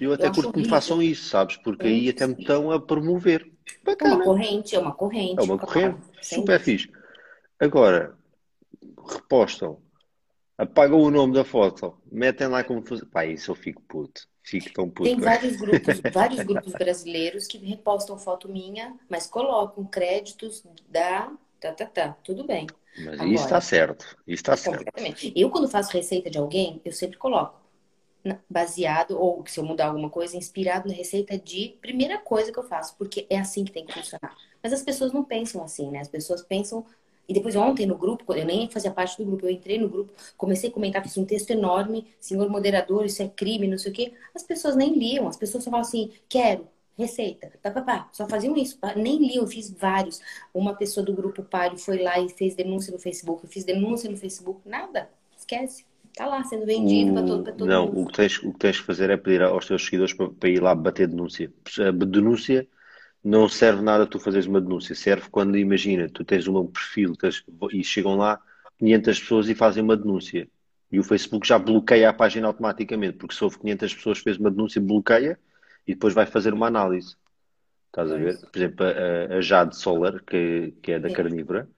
eu 0.00 0.12
até 0.14 0.28
eu 0.28 0.32
curto 0.32 0.52
que 0.54 0.60
me 0.60 0.68
façam 0.68 1.02
isso, 1.02 1.28
sabes? 1.28 1.58
Porque 1.58 1.86
aí 1.86 2.08
até 2.08 2.26
me 2.26 2.32
estão 2.32 2.70
a 2.72 2.80
promover. 2.80 3.52
Bacana. 3.82 4.12
É 4.12 4.16
uma 4.16 4.24
corrente, 4.24 4.76
é 4.76 4.78
uma 4.78 4.94
corrente. 4.94 5.38
É 5.38 5.42
uma 5.42 5.58
corrente, 5.58 5.98
super 6.22 6.60
fixe. 6.60 6.90
Agora, 7.58 8.16
repostam, 9.08 9.80
apagam 10.56 11.00
o 11.00 11.10
nome 11.10 11.34
da 11.34 11.44
foto, 11.44 11.96
metem 12.10 12.48
lá 12.48 12.62
como 12.62 12.82
fazer. 12.82 13.06
Pá, 13.06 13.24
isso 13.24 13.50
eu 13.50 13.54
fico 13.54 13.82
puto. 13.82 14.28
Fique 14.42 14.72
tão 14.72 14.88
puto. 14.88 15.10
Tem 15.10 15.18
vários 15.18 15.56
grupos, 15.56 16.00
vários 16.12 16.44
grupos 16.44 16.72
brasileiros 16.72 17.48
que 17.48 17.58
repostam 17.58 18.16
foto 18.16 18.48
minha, 18.48 18.96
mas 19.08 19.26
colocam 19.26 19.84
créditos 19.84 20.62
da. 20.88 21.32
Tá, 21.60 21.72
tá, 21.72 21.86
tá. 21.86 22.16
Tudo 22.22 22.44
bem. 22.44 22.66
Mas 22.98 23.14
Agora, 23.14 23.28
isso 23.28 23.44
está 23.44 23.60
certo. 23.60 24.16
Isso 24.26 24.40
está 24.40 24.56
certo. 24.56 24.84
Eu, 25.34 25.50
quando 25.50 25.68
faço 25.68 25.92
receita 25.92 26.30
de 26.30 26.38
alguém, 26.38 26.80
eu 26.84 26.92
sempre 26.92 27.18
coloco 27.18 27.65
baseado, 28.48 29.18
ou 29.18 29.44
se 29.46 29.58
eu 29.58 29.64
mudar 29.64 29.86
alguma 29.86 30.10
coisa, 30.10 30.36
inspirado 30.36 30.88
na 30.88 30.94
receita 30.94 31.38
de 31.38 31.76
primeira 31.80 32.18
coisa 32.18 32.52
que 32.52 32.58
eu 32.58 32.64
faço, 32.64 32.96
porque 32.96 33.26
é 33.30 33.38
assim 33.38 33.64
que 33.64 33.72
tem 33.72 33.84
que 33.84 33.92
funcionar. 33.92 34.36
Mas 34.62 34.72
as 34.72 34.82
pessoas 34.82 35.12
não 35.12 35.24
pensam 35.24 35.62
assim, 35.62 35.90
né? 35.90 36.00
As 36.00 36.08
pessoas 36.08 36.42
pensam 36.42 36.84
e 37.28 37.34
depois 37.34 37.56
ontem 37.56 37.86
no 37.86 37.96
grupo, 37.96 38.32
eu 38.34 38.44
nem 38.44 38.70
fazia 38.70 38.90
parte 38.90 39.16
do 39.18 39.24
grupo, 39.24 39.46
eu 39.46 39.50
entrei 39.50 39.78
no 39.78 39.88
grupo, 39.88 40.12
comecei 40.36 40.70
a 40.70 40.72
comentar, 40.72 41.02
fiz 41.02 41.16
um 41.18 41.24
texto 41.24 41.50
enorme, 41.50 42.06
senhor 42.20 42.48
moderador, 42.48 43.04
isso 43.04 43.22
é 43.22 43.28
crime, 43.28 43.66
não 43.66 43.78
sei 43.78 43.90
o 43.90 43.94
quê. 43.94 44.12
As 44.34 44.42
pessoas 44.44 44.76
nem 44.76 44.96
liam, 44.96 45.26
as 45.26 45.36
pessoas 45.36 45.64
só 45.64 45.70
falavam 45.70 45.88
assim, 45.88 46.12
quero, 46.28 46.68
receita, 46.96 47.52
pá, 47.62 47.70
pá, 47.70 47.82
pá. 47.82 48.08
só 48.12 48.28
faziam 48.28 48.56
isso, 48.56 48.78
nem 48.96 49.18
liam, 49.18 49.46
fiz 49.46 49.70
vários. 49.70 50.20
Uma 50.54 50.74
pessoa 50.74 51.04
do 51.04 51.12
grupo 51.12 51.42
Pário 51.42 51.76
foi 51.78 52.02
lá 52.02 52.18
e 52.20 52.28
fez 52.28 52.54
denúncia 52.54 52.92
no 52.92 52.98
Facebook, 52.98 53.44
eu 53.44 53.50
fiz 53.50 53.64
denúncia 53.64 54.10
no 54.10 54.16
Facebook, 54.16 54.60
nada, 54.64 55.10
esquece. 55.36 55.84
Tá 56.16 56.24
lá 56.24 56.42
sendo 56.44 56.64
vendido 56.64 57.12
para 57.12 57.26
todo, 57.26 57.44
todo 57.44 57.66
não, 57.66 57.84
mundo. 57.84 57.94
Não, 57.94 58.02
o 58.02 58.06
que, 58.06 58.14
tens, 58.14 58.38
o 58.42 58.50
que 58.50 58.58
tens 58.58 58.80
que 58.80 58.86
fazer 58.86 59.10
é 59.10 59.18
pedir 59.18 59.42
aos 59.42 59.66
teus 59.66 59.84
seguidores 59.84 60.14
para, 60.14 60.30
para 60.30 60.48
ir 60.48 60.62
lá 60.62 60.74
bater 60.74 61.06
denúncia. 61.06 61.52
A 61.78 61.90
denúncia 61.90 62.66
não 63.22 63.46
serve 63.50 63.82
nada 63.82 64.06
tu 64.06 64.18
fazeres 64.18 64.46
uma 64.46 64.58
denúncia. 64.58 64.94
Serve 64.94 65.28
quando, 65.30 65.58
imagina, 65.58 66.08
tu 66.08 66.24
tens 66.24 66.48
um 66.48 66.66
perfil 66.66 67.14
tens, 67.16 67.44
e 67.70 67.84
chegam 67.84 68.16
lá 68.16 68.40
500 68.78 69.20
pessoas 69.20 69.48
e 69.50 69.54
fazem 69.54 69.82
uma 69.82 69.94
denúncia. 69.94 70.48
E 70.90 70.98
o 70.98 71.04
Facebook 71.04 71.46
já 71.46 71.58
bloqueia 71.58 72.08
a 72.08 72.14
página 72.14 72.46
automaticamente, 72.46 73.18
porque 73.18 73.34
se 73.34 73.44
houve 73.44 73.58
500 73.58 73.94
pessoas 73.94 74.18
fez 74.18 74.38
uma 74.38 74.50
denúncia, 74.50 74.80
bloqueia 74.80 75.38
e 75.86 75.92
depois 75.92 76.14
vai 76.14 76.24
fazer 76.24 76.54
uma 76.54 76.66
análise. 76.66 77.14
Estás 77.88 78.10
a 78.10 78.16
ver? 78.16 78.38
Por 78.38 78.56
exemplo, 78.56 78.86
a, 78.86 79.36
a 79.36 79.40
Jade 79.42 79.76
Solar, 79.76 80.22
que, 80.24 80.72
que 80.80 80.92
é 80.92 80.98
da 80.98 81.12
Carnívora, 81.12 81.68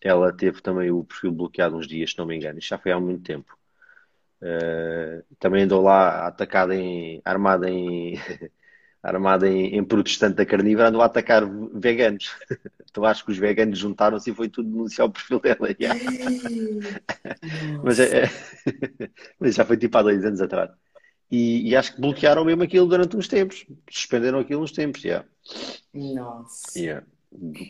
ela 0.00 0.32
teve 0.32 0.60
também 0.60 0.92
o 0.92 1.02
perfil 1.02 1.32
bloqueado 1.32 1.76
uns 1.76 1.88
dias, 1.88 2.12
se 2.12 2.18
não 2.18 2.26
me 2.26 2.36
engano. 2.36 2.60
Isto 2.60 2.68
já 2.68 2.78
foi 2.78 2.92
há 2.92 3.00
muito 3.00 3.24
tempo. 3.24 3.58
Uh, 4.42 5.22
também 5.38 5.64
andou 5.64 5.82
lá 5.82 6.26
atacada 6.26 6.74
em, 6.74 7.20
armada 7.24 7.68
em 7.70 8.14
armada 9.02 9.48
em, 9.48 9.76
em 9.76 9.84
protestante 9.84 10.36
da 10.36 10.46
carnívora, 10.46 10.88
andou 10.88 11.02
a 11.02 11.06
atacar 11.06 11.44
veganos. 11.74 12.36
Então 12.90 13.04
acho 13.04 13.24
que 13.24 13.30
os 13.30 13.38
veganos 13.38 13.78
juntaram-se 13.78 14.30
e 14.30 14.34
foi 14.34 14.48
tudo 14.48 14.68
denunciar 14.68 15.06
o 15.06 15.12
perfil 15.12 15.38
dela. 15.40 15.68
já. 15.78 15.94
Mas, 17.82 17.98
é, 18.00 18.24
é- 18.24 18.30
mas 19.38 19.54
já 19.54 19.64
foi 19.64 19.76
tipo 19.76 19.96
há 19.96 20.02
dois 20.02 20.24
anos 20.24 20.40
atrás. 20.40 20.70
E, 21.30 21.68
e 21.70 21.76
acho 21.76 21.94
que 21.94 22.00
bloquearam 22.00 22.44
mesmo 22.44 22.62
aquilo 22.62 22.86
durante 22.86 23.16
uns 23.16 23.28
tempos. 23.28 23.66
Suspenderam 23.90 24.40
aquilo 24.40 24.62
uns 24.62 24.72
tempos, 24.72 25.04
yeah. 25.04 25.26
Nossa. 25.92 26.78
Yeah. 26.78 27.00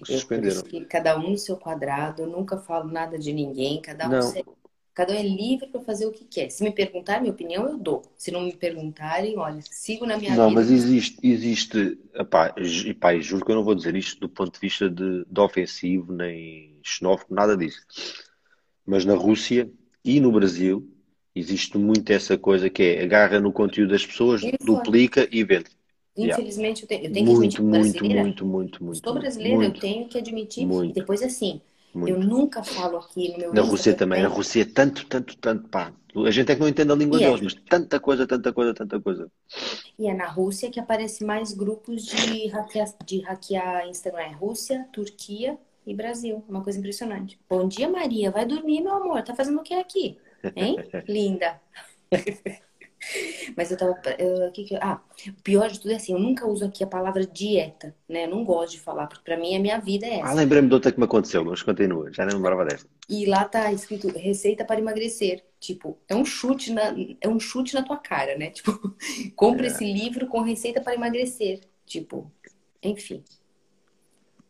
Suspenderam. 0.05 0.62
cada 0.89 1.19
um 1.19 1.31
no 1.31 1.39
seu 1.39 1.57
quadrado, 1.57 2.23
eu 2.23 2.27
nunca 2.29 2.57
falo 2.59 2.91
nada 2.91 3.19
de 3.19 3.33
ninguém, 3.33 3.81
cada 3.81 4.09
um, 4.09 4.11
Não, 4.11 4.23
se- 4.23 4.45
cada 4.94 5.12
um 5.12 5.16
é 5.16 5.23
livre 5.23 5.68
para 5.68 5.80
fazer 5.80 6.06
o 6.06 6.12
que 6.12 6.25
quer. 6.25 6.50
Se 6.50 6.62
me 6.62 6.73
perguntar 6.73 7.20
minha 7.20 7.32
opinião, 7.32 7.68
eu 7.68 7.78
dou. 7.78 8.02
Se 8.16 8.30
não 8.30 8.42
me 8.42 8.52
perguntarem, 8.52 9.38
olha, 9.38 9.61
sigo 9.62 10.04
na 10.04 10.16
minha 10.16 10.35
não, 10.35 10.49
vida. 10.49 10.61
mas 10.61 10.70
existe, 10.70 11.18
existe, 11.23 11.99
epá, 12.14 12.54
epá, 12.56 13.14
e 13.14 13.23
juro 13.23 13.44
que 13.44 13.50
eu 13.50 13.56
não 13.56 13.64
vou 13.64 13.75
dizer 13.75 13.94
isto 13.94 14.20
do 14.20 14.28
ponto 14.28 14.54
de 14.54 14.61
vista 14.61 14.90
de, 14.90 15.25
de 15.25 15.40
ofensivo, 15.40 16.12
nem 16.12 16.78
xenófobo, 16.82 17.35
nada 17.35 17.56
disso. 17.56 17.80
Mas 18.85 19.04
na 19.04 19.14
Rússia 19.14 19.70
e 20.04 20.20
no 20.20 20.32
Brasil 20.32 20.88
existe 21.35 21.78
muito 21.78 22.11
essa 22.11 22.37
coisa 22.37 22.68
que 22.68 22.82
é 22.82 23.02
agarra 23.02 23.40
no 23.40 23.52
conteúdo 23.52 23.90
das 23.90 24.04
pessoas, 24.04 24.42
duplica 24.61 25.28
e 25.30 25.44
vende. 25.44 25.70
Yeah. 26.18 26.35
Infelizmente, 26.42 26.82
eu 26.82 26.88
tenho, 26.88 27.04
eu 27.04 27.12
tenho 27.12 27.26
que 27.26 27.32
admitir 27.32 27.62
Muito, 27.62 27.62
muito, 27.62 27.92
brasileira, 27.92 28.23
muito, 28.23 28.44
muito, 28.44 28.85
muito, 28.85 29.04
sou 29.04 29.12
muito, 29.12 29.23
brasileira, 29.23 29.54
eu 29.54 29.61
muito, 29.61 29.80
tenho 29.80 30.09
que 30.09 30.18
admitir. 30.18 30.62
E 30.62 30.66
muito, 30.66 30.94
depois, 30.94 31.23
assim, 31.23 31.61
eu 31.94 32.18
muito. 32.18 32.18
nunca 32.18 32.62
falo 32.62 32.99
aqui 32.99 33.32
no 33.32 33.38
meu 33.38 33.54
Na 33.54 33.62
Rússia 33.62 33.94
também, 33.94 34.23
na 34.23 34.28
Rússia 34.28 34.62
é 34.62 34.64
tanto, 34.64 35.06
tanto, 35.06 35.37
tanto, 35.37 35.68
pá. 35.68 35.92
A 36.26 36.30
gente 36.30 36.50
é 36.50 36.54
que 36.54 36.61
não 36.61 36.68
entende 36.68 36.90
a 36.90 36.94
língua 36.94 37.20
e 37.20 37.25
é, 37.25 37.26
deles, 37.26 37.40
mas 37.40 37.54
tanta 37.68 38.00
coisa, 38.00 38.26
tanta 38.26 38.52
coisa, 38.52 38.75
tanta 38.75 39.00
coisa. 39.00 39.30
e 39.99 40.09
é 40.09 40.14
na 40.14 40.28
Rússia 40.28 40.70
que 40.70 40.80
aparece 40.80 41.25
mais 41.25 41.52
grupos 41.52 42.04
de 42.04 42.49
hackear, 42.49 42.88
de 43.04 43.20
hackear 43.20 43.88
Instagram. 43.88 44.23
É 44.23 44.32
Rússia, 44.32 44.88
Turquia 44.92 45.59
e 45.87 45.94
Brasil. 45.94 46.44
Uma 46.49 46.62
coisa 46.62 46.78
impressionante. 46.78 47.38
Bom 47.49 47.68
dia, 47.68 47.88
Maria. 47.88 48.30
Vai 48.30 48.44
dormir, 48.44 48.80
meu 48.82 48.94
amor. 48.94 49.23
Tá 49.23 49.35
fazendo 49.35 49.61
o 49.61 49.62
que 49.62 49.75
aqui? 49.75 50.18
Hein? 50.56 50.76
Linda. 51.09 51.61
Mas 53.57 53.71
eu 53.71 53.76
tava. 53.76 53.95
eu- 54.19 54.50
que 54.52 54.64
que 54.64 54.76
ah, 54.76 55.00
o 55.28 55.42
pior 55.42 55.69
de 55.69 55.80
tudo 55.80 55.92
é 55.92 55.97
assim, 55.97 56.12
eu 56.12 56.19
nunca 56.19 56.47
uso 56.47 56.64
aqui 56.64 56.83
a 56.85 56.87
palavra 56.87 57.26
dieta, 57.26 57.95
né? 58.09 58.25
Eu 58.25 58.30
não 58.30 58.45
gosto 58.45 58.73
de 58.73 58.80
falar, 58.80 59.07
porque 59.07 59.25
pra 59.25 59.37
mim 59.37 59.57
a 59.57 59.61
minha 59.61 59.78
vida 59.78 60.07
é 60.07 60.21
Ah, 60.21 60.33
essa. 60.33 60.37
lembrei-me 60.37 60.69
de 60.69 60.75
outra 60.75 60.92
que 60.92 60.99
me 60.99 61.04
aconteceu, 61.04 61.45
mas 61.45 61.62
continua, 61.62 62.12
já 62.12 62.25
nem 62.25 62.35
lembrava 62.37 62.64
desta. 62.64 62.88
E 63.09 63.26
lá 63.26 63.45
tá 63.45 63.73
escrito 63.73 64.09
receita 64.09 64.64
para 64.64 64.80
emagrecer. 64.80 65.42
Tipo, 65.59 65.99
é 66.09 66.14
um 66.14 66.25
chute 66.25 66.73
na, 66.73 66.95
é 67.21 67.28
um 67.28 67.38
chute 67.40 67.75
na 67.75 67.83
tua 67.83 67.97
cara, 67.99 68.37
né? 68.37 68.50
Tipo, 68.61 68.73
compra 69.37 69.66
esse 69.66 69.85
livro 69.85 70.26
com 70.26 70.40
receita 70.42 70.80
para 70.80 70.95
emagrecer. 70.95 71.61
Tipo, 71.87 72.30
enfim. 72.83 73.23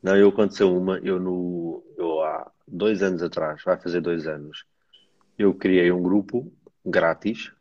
Não, 0.03 0.17
eu 0.17 0.29
aconteceu 0.29 0.75
uma, 0.75 0.99
eu 0.99 1.21
no, 1.21 1.83
eu 1.97 2.23
há 2.23 2.51
dois 2.67 3.03
anos 3.03 3.23
atrás, 3.23 3.63
vai 3.65 3.79
fazer 3.79 4.01
dois 4.01 4.27
anos, 4.27 4.65
eu 5.39 5.55
criei 5.55 5.93
um 5.93 6.03
grupo 6.03 6.53
grátis, 6.85 7.53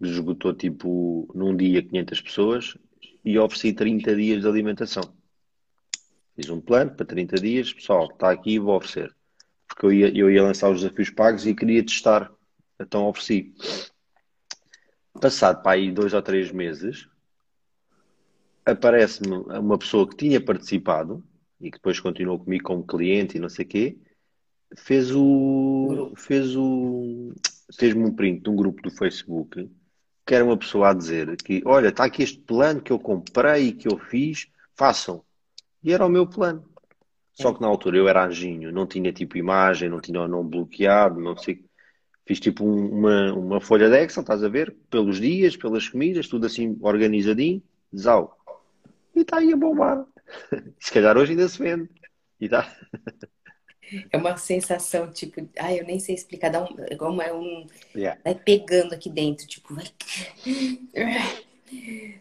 esgotou 0.00 0.54
tipo 0.54 1.30
num 1.34 1.56
dia 1.56 1.82
500 1.82 2.20
pessoas 2.20 2.78
e 3.24 3.38
ofereci 3.38 3.72
30 3.72 4.16
dias 4.16 4.40
de 4.42 4.48
alimentação. 4.48 5.14
Fiz 6.34 6.48
um 6.48 6.60
plano 6.60 6.92
para 6.92 7.06
30 7.06 7.36
dias, 7.36 7.72
pessoal, 7.72 8.08
está 8.10 8.30
aqui, 8.30 8.58
vou 8.58 8.76
oferecer. 8.76 9.14
Porque 9.68 9.86
eu 9.86 9.92
ia, 9.92 10.16
eu 10.16 10.30
ia 10.30 10.42
lançar 10.42 10.70
os 10.70 10.80
desafios 10.80 11.10
pagos 11.10 11.46
e 11.46 11.54
queria 11.54 11.84
testar, 11.84 12.32
então 12.80 13.06
ofereci. 13.06 13.54
Passado 15.20 15.62
para 15.62 15.72
aí 15.72 15.90
dois 15.92 16.14
ou 16.14 16.22
três 16.22 16.50
meses, 16.50 17.08
aparece-me 18.64 19.36
uma 19.36 19.78
pessoa 19.78 20.08
que 20.08 20.16
tinha 20.16 20.40
participado 20.40 21.22
e 21.60 21.70
que 21.70 21.76
depois 21.76 22.00
continuou 22.00 22.38
comigo 22.38 22.64
como 22.64 22.86
cliente 22.86 23.36
e 23.36 23.40
não 23.40 23.48
sei 23.48 23.64
o 23.64 23.68
quê, 23.68 23.98
fez 24.76 25.10
o, 25.14 26.12
fez 26.16 26.56
o, 26.56 27.34
fez-me 27.76 28.04
um 28.04 28.14
print 28.14 28.42
de 28.42 28.50
um 28.50 28.56
grupo 28.56 28.80
do 28.82 28.90
Facebook 28.90 29.68
que 30.30 30.34
era 30.36 30.44
uma 30.44 30.56
pessoa 30.56 30.90
a 30.90 30.94
dizer 30.94 31.36
que, 31.38 31.60
olha, 31.66 31.88
está 31.88 32.04
aqui 32.04 32.22
este 32.22 32.38
plano 32.38 32.80
que 32.80 32.92
eu 32.92 33.00
comprei 33.00 33.66
e 33.66 33.72
que 33.72 33.88
eu 33.88 33.98
fiz, 33.98 34.46
façam. 34.76 35.24
E 35.82 35.92
era 35.92 36.06
o 36.06 36.08
meu 36.08 36.24
plano. 36.24 36.64
Só 37.32 37.50
É. 37.50 37.54
que 37.54 37.60
na 37.60 37.66
altura 37.66 37.96
eu 37.96 38.08
era 38.08 38.24
anjinho, 38.26 38.70
não 38.70 38.86
tinha 38.86 39.12
tipo 39.12 39.36
imagem, 39.36 39.88
não 39.88 40.00
tinha 40.00 40.20
o 40.20 40.28
nome 40.28 40.48
bloqueado, 40.50 41.20
não 41.20 41.36
sei. 41.36 41.64
Fiz 42.24 42.38
tipo 42.38 42.64
um- 42.64 42.90
uma, 43.00 43.32
uma 43.32 43.60
folha 43.60 43.90
de 43.90 43.96
Excel, 44.04 44.20
estás 44.22 44.44
a 44.44 44.48
ver? 44.48 44.72
Pelos 44.88 45.20
dias, 45.20 45.56
pelas 45.56 45.88
comidas, 45.88 46.28
tudo 46.28 46.46
assim 46.46 46.78
organizadinho, 46.80 47.60
zau. 47.96 48.38
E 49.16 49.22
está 49.22 49.38
aí 49.38 49.52
a 49.52 49.56
bombar. 49.56 50.06
Se 50.78 50.92
calhar 50.92 51.18
hoje 51.18 51.32
ainda 51.32 51.48
se 51.48 51.58
vende. 51.58 51.90
E 52.40 52.48
tá. 52.48 52.72
É 54.10 54.16
uma 54.16 54.36
sensação, 54.36 55.10
tipo, 55.10 55.46
ai, 55.58 55.80
eu 55.80 55.84
nem 55.84 55.98
sei 55.98 56.14
explicar, 56.14 56.50
dá 56.50 56.62
um, 56.62 56.68
é 56.78 56.96
como 56.96 57.20
é 57.20 57.32
um, 57.32 57.66
Yeah. 57.94 58.20
vai 58.24 58.34
pegando 58.34 58.94
aqui 58.94 59.10
dentro, 59.10 59.46
tipo, 59.46 59.74
vai. 59.74 59.86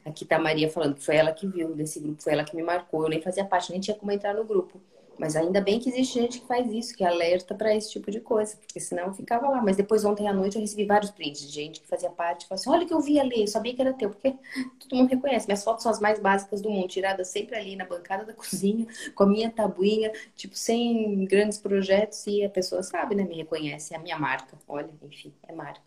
Aqui 0.05 0.25
tá 0.25 0.35
a 0.35 0.39
Maria 0.39 0.69
falando 0.69 0.95
que 0.95 1.03
foi 1.03 1.15
ela 1.15 1.31
que 1.31 1.47
viu 1.47 1.73
desse 1.73 1.99
grupo, 1.99 2.21
foi 2.21 2.33
ela 2.33 2.43
que 2.43 2.55
me 2.55 2.61
marcou. 2.61 3.03
Eu 3.03 3.09
nem 3.09 3.21
fazia 3.21 3.43
parte, 3.43 3.71
nem 3.71 3.79
tinha 3.79 3.95
como 3.97 4.11
entrar 4.11 4.33
no 4.33 4.43
grupo. 4.43 4.79
Mas 5.19 5.35
ainda 5.35 5.59
bem 5.59 5.79
que 5.79 5.89
existe 5.89 6.13
gente 6.17 6.39
que 6.39 6.47
faz 6.47 6.71
isso, 6.71 6.95
que 6.95 7.03
alerta 7.03 7.53
pra 7.53 7.75
esse 7.75 7.91
tipo 7.91 8.09
de 8.09 8.21
coisa, 8.21 8.55
porque 8.55 8.79
senão 8.79 9.07
eu 9.07 9.13
ficava 9.13 9.49
lá. 9.49 9.61
Mas 9.61 9.75
depois, 9.75 10.05
ontem 10.05 10.27
à 10.29 10.33
noite, 10.33 10.55
eu 10.55 10.61
recebi 10.61 10.85
vários 10.85 11.11
prints 11.11 11.41
de 11.41 11.49
gente 11.49 11.81
que 11.81 11.88
fazia 11.88 12.09
parte, 12.09 12.47
falou 12.47 12.59
assim: 12.59 12.69
olha 12.69 12.85
o 12.85 12.88
que 12.88 12.93
eu 12.93 13.01
vi 13.01 13.19
ali, 13.19 13.41
eu 13.41 13.47
sabia 13.47 13.75
que 13.75 13.81
era 13.81 13.93
teu, 13.93 14.09
porque 14.09 14.33
todo 14.79 14.95
mundo 14.95 15.09
reconhece. 15.09 15.45
Minhas 15.45 15.63
fotos 15.63 15.83
são 15.83 15.91
as 15.91 15.99
mais 15.99 16.19
básicas 16.19 16.61
do 16.61 16.69
mundo, 16.69 16.88
tiradas 16.88 17.27
sempre 17.27 17.55
ali 17.57 17.75
na 17.75 17.85
bancada 17.85 18.23
da 18.25 18.33
cozinha, 18.33 18.88
com 19.13 19.23
a 19.23 19.27
minha 19.27 19.51
tabuinha, 19.51 20.11
tipo, 20.38 20.55
sem 20.55 21.25
grandes 21.25 21.57
projetos, 21.59 22.25
e 22.25 22.43
a 22.45 22.49
pessoa 22.49 22.81
sabe, 22.81 23.13
né? 23.13 23.23
Me 23.25 23.35
reconhece, 23.35 23.93
é 23.93 23.97
a 23.97 23.99
minha 23.99 24.17
marca. 24.17 24.57
Olha, 24.67 24.89
enfim, 25.03 25.33
é 25.47 25.53
marca. 25.53 25.81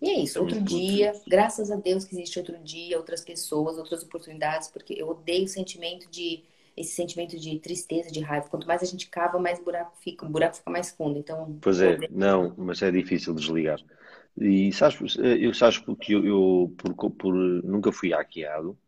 E 0.00 0.10
é 0.10 0.18
isso, 0.20 0.38
É 0.38 0.42
outro 0.42 0.60
dia, 0.62 1.12
graças 1.26 1.70
a 1.70 1.76
Deus 1.76 2.04
que 2.04 2.14
existe 2.14 2.38
outro 2.38 2.58
dia, 2.58 2.98
outras 2.98 3.22
pessoas, 3.22 3.78
outras 3.78 4.02
oportunidades, 4.02 4.68
porque 4.68 4.94
eu 4.94 5.08
odeio 5.08 5.44
o 5.44 5.48
sentimento 5.48 6.08
de 6.10 6.44
esse 6.76 6.92
sentimento 6.94 7.38
de 7.38 7.58
tristeza, 7.60 8.10
de 8.10 8.20
raiva. 8.20 8.48
Quanto 8.48 8.66
mais 8.66 8.82
a 8.82 8.86
gente 8.86 9.08
cava, 9.08 9.38
mais 9.38 9.58
buraco 9.62 9.96
fica, 9.98 10.26
o 10.26 10.28
buraco 10.30 10.56
fica 10.56 10.70
mais 10.70 10.90
fundo. 10.90 11.18
Então, 11.18 11.60
Pois 11.60 11.80
é, 11.80 11.98
odeio. 11.98 12.10
não, 12.10 12.54
mas 12.56 12.82
é 12.82 12.90
difícil 12.90 13.34
desligar. 13.34 13.78
E 14.38 14.72
sabes, 14.72 15.16
eu 15.18 15.52
sabes 15.54 15.78
porque 15.78 16.14
eu, 16.14 16.24
eu 16.26 16.74
por, 16.78 17.10
por- 17.12 17.34
nunca 17.64 17.90
fui 17.92 18.12
hackeado, 18.12 18.78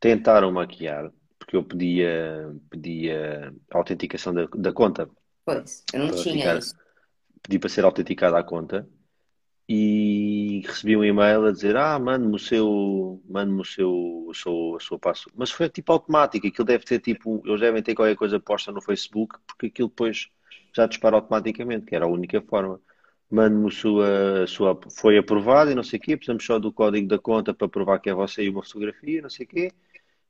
tentaram 0.00 0.52
hackear, 0.54 1.12
porque 1.38 1.56
eu 1.56 1.64
pedia, 1.64 2.54
pedia 2.70 3.54
a 3.72 3.78
autenticação 3.78 4.34
da, 4.34 4.46
da 4.46 4.72
conta, 4.72 5.08
Pois, 5.44 5.84
eu 5.92 5.98
não 5.98 6.12
tinha 6.12 6.46
ficar, 6.46 6.56
isso. 6.56 6.76
pedi 7.42 7.58
para 7.60 7.68
ser 7.70 7.84
autenticada 7.84 8.38
a 8.38 8.44
conta 8.44 8.88
e 9.68 10.62
recebi 10.66 10.96
um 10.96 11.04
e-mail 11.04 11.44
a 11.46 11.52
dizer, 11.52 11.76
ah, 11.76 11.98
mande-me 11.98 12.34
o 12.36 12.38
seu, 12.38 13.22
mande-me 13.28 13.60
o 13.60 13.64
seu, 13.64 14.30
seu, 14.34 14.76
a 14.76 14.80
sua 14.80 14.98
passo. 14.98 15.30
Mas 15.36 15.50
foi 15.50 15.68
tipo 15.68 15.92
automático, 15.92 16.46
aquilo 16.46 16.64
deve 16.66 16.84
ter 16.84 17.00
tipo, 17.00 17.42
eles 17.44 17.60
devem 17.60 17.82
ter 17.82 17.94
qualquer 17.94 18.16
coisa 18.16 18.40
posta 18.40 18.72
no 18.72 18.80
Facebook, 18.80 19.36
porque 19.46 19.66
aquilo 19.66 19.88
depois 19.88 20.28
já 20.74 20.86
dispara 20.86 21.16
automaticamente, 21.16 21.86
que 21.86 21.94
era 21.94 22.06
a 22.06 22.08
única 22.08 22.40
forma. 22.42 22.80
Mande-me 23.30 23.68
a 23.68 23.70
sua, 23.70 24.42
a 24.44 24.46
sua, 24.46 24.80
foi 24.90 25.18
aprovado 25.18 25.70
e 25.70 25.74
não 25.74 25.82
sei 25.82 25.98
o 25.98 26.02
quê, 26.02 26.16
precisamos 26.16 26.44
só 26.44 26.58
do 26.58 26.72
código 26.72 27.06
da 27.08 27.18
conta 27.18 27.52
para 27.52 27.68
provar 27.68 27.98
que 28.00 28.08
é 28.08 28.14
você 28.14 28.44
e 28.44 28.48
uma 28.50 28.62
fotografia, 28.62 29.20
não 29.22 29.30
sei 29.30 29.44
o 29.46 29.48
quê, 29.48 29.72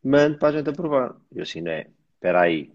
mande 0.03 0.39
para 0.39 0.49
a 0.49 0.53
gente 0.53 0.71
aprovar. 0.71 1.17
Eu 1.33 1.43
assim, 1.43 1.61
não 1.61 1.71
é, 1.73 1.89
espera 2.17 2.43
aí. 2.43 2.73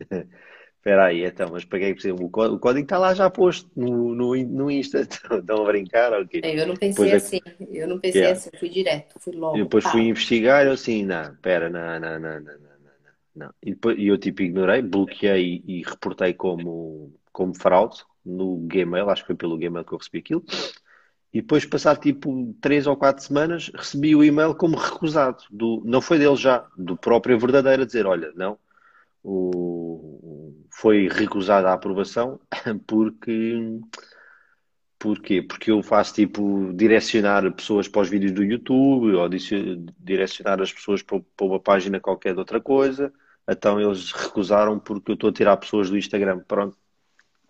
Espera 0.86 1.06
aí, 1.06 1.24
então, 1.24 1.50
mas 1.50 1.64
para 1.64 1.80
que 1.80 1.84
é 1.86 1.88
que 1.88 1.94
precisa? 1.94 2.14
O 2.14 2.30
có- 2.30 2.46
o 2.46 2.60
código 2.60 2.84
está 2.84 2.96
lá 2.96 3.12
já 3.12 3.28
posto 3.28 3.68
no, 3.74 4.14
no, 4.14 4.36
no 4.36 4.70
Insta. 4.70 5.00
Estão 5.02 5.64
a 5.64 5.66
brincar? 5.66 6.12
ok? 6.12 6.40
É, 6.40 6.60
Eu 6.60 6.66
não 6.68 6.76
Depois 6.76 7.08
pensei 7.08 7.12
é 7.12 7.16
assim, 7.16 7.40
eu 7.70 7.88
não 7.88 7.98
pensei 7.98 8.20
Yeah. 8.20 8.38
assim, 8.38 8.50
fui 8.56 8.68
direto, 8.68 9.18
fui 9.18 9.32
E 9.32 9.38
logo, 9.40 9.64
depois 9.64 9.84
fui 9.84 10.02
investigar 10.02 10.64
eu 10.64 10.72
assim, 10.72 11.04
não, 11.04 11.34
pera, 11.42 11.68
não, 11.68 11.80
não, 11.98 12.20
não, 12.20 12.20
não, 12.20 12.40
não, 12.40 12.58
não, 12.60 13.12
não. 13.34 13.54
E, 13.60 13.70
depois, 13.72 13.98
e 13.98 14.06
eu 14.06 14.16
tipo 14.16 14.42
ignorei, 14.42 14.80
bloqueei 14.80 15.60
e 15.66 15.82
reportei 15.82 16.34
como, 16.34 17.12
como 17.32 17.52
fraude 17.52 18.04
no 18.24 18.58
Gmail, 18.68 19.10
acho 19.10 19.22
que 19.22 19.26
foi 19.28 19.36
pelo 19.36 19.58
Gmail 19.58 19.84
que 19.84 19.92
eu 19.92 19.98
recebi 19.98 20.18
aquilo. 20.18 20.44
E 21.32 21.40
depois, 21.42 21.66
passar 21.66 21.96
tipo 21.98 22.54
três 22.60 22.86
ou 22.86 22.96
quatro 22.96 23.22
semanas, 23.24 23.70
recebi 23.74 24.14
o 24.16 24.24
e-mail 24.24 24.54
como 24.54 24.76
recusado. 24.76 25.44
Do, 25.50 25.82
não 25.84 26.00
foi 26.00 26.18
dele 26.18 26.36
já, 26.36 26.66
do 26.78 26.96
próprio 26.96 27.38
verdadeiro, 27.38 27.82
a 27.82 27.86
dizer, 27.86 28.06
olha, 28.06 28.32
não, 28.34 28.58
o, 29.22 30.05
foi 30.78 31.08
recusada 31.08 31.70
a 31.70 31.72
aprovação 31.72 32.38
porque 32.86 33.80
Porquê? 34.98 35.42
Porque 35.42 35.70
eu 35.70 35.82
faço 35.82 36.14
tipo 36.14 36.72
direcionar 36.72 37.50
pessoas 37.52 37.86
para 37.86 38.00
os 38.00 38.08
vídeos 38.08 38.32
do 38.32 38.42
YouTube 38.42 39.14
ou 39.14 39.28
direcionar 39.98 40.60
as 40.60 40.72
pessoas 40.72 41.02
para, 41.02 41.20
para 41.36 41.46
uma 41.46 41.60
página 41.60 42.00
qualquer 42.00 42.32
de 42.32 42.38
outra 42.38 42.60
coisa. 42.60 43.12
Então 43.46 43.78
eles 43.78 44.10
recusaram 44.10 44.78
porque 44.78 45.12
eu 45.12 45.14
estou 45.14 45.30
a 45.30 45.32
tirar 45.32 45.56
pessoas 45.58 45.90
do 45.90 45.98
Instagram. 45.98 46.40
Pronto, 46.48 46.76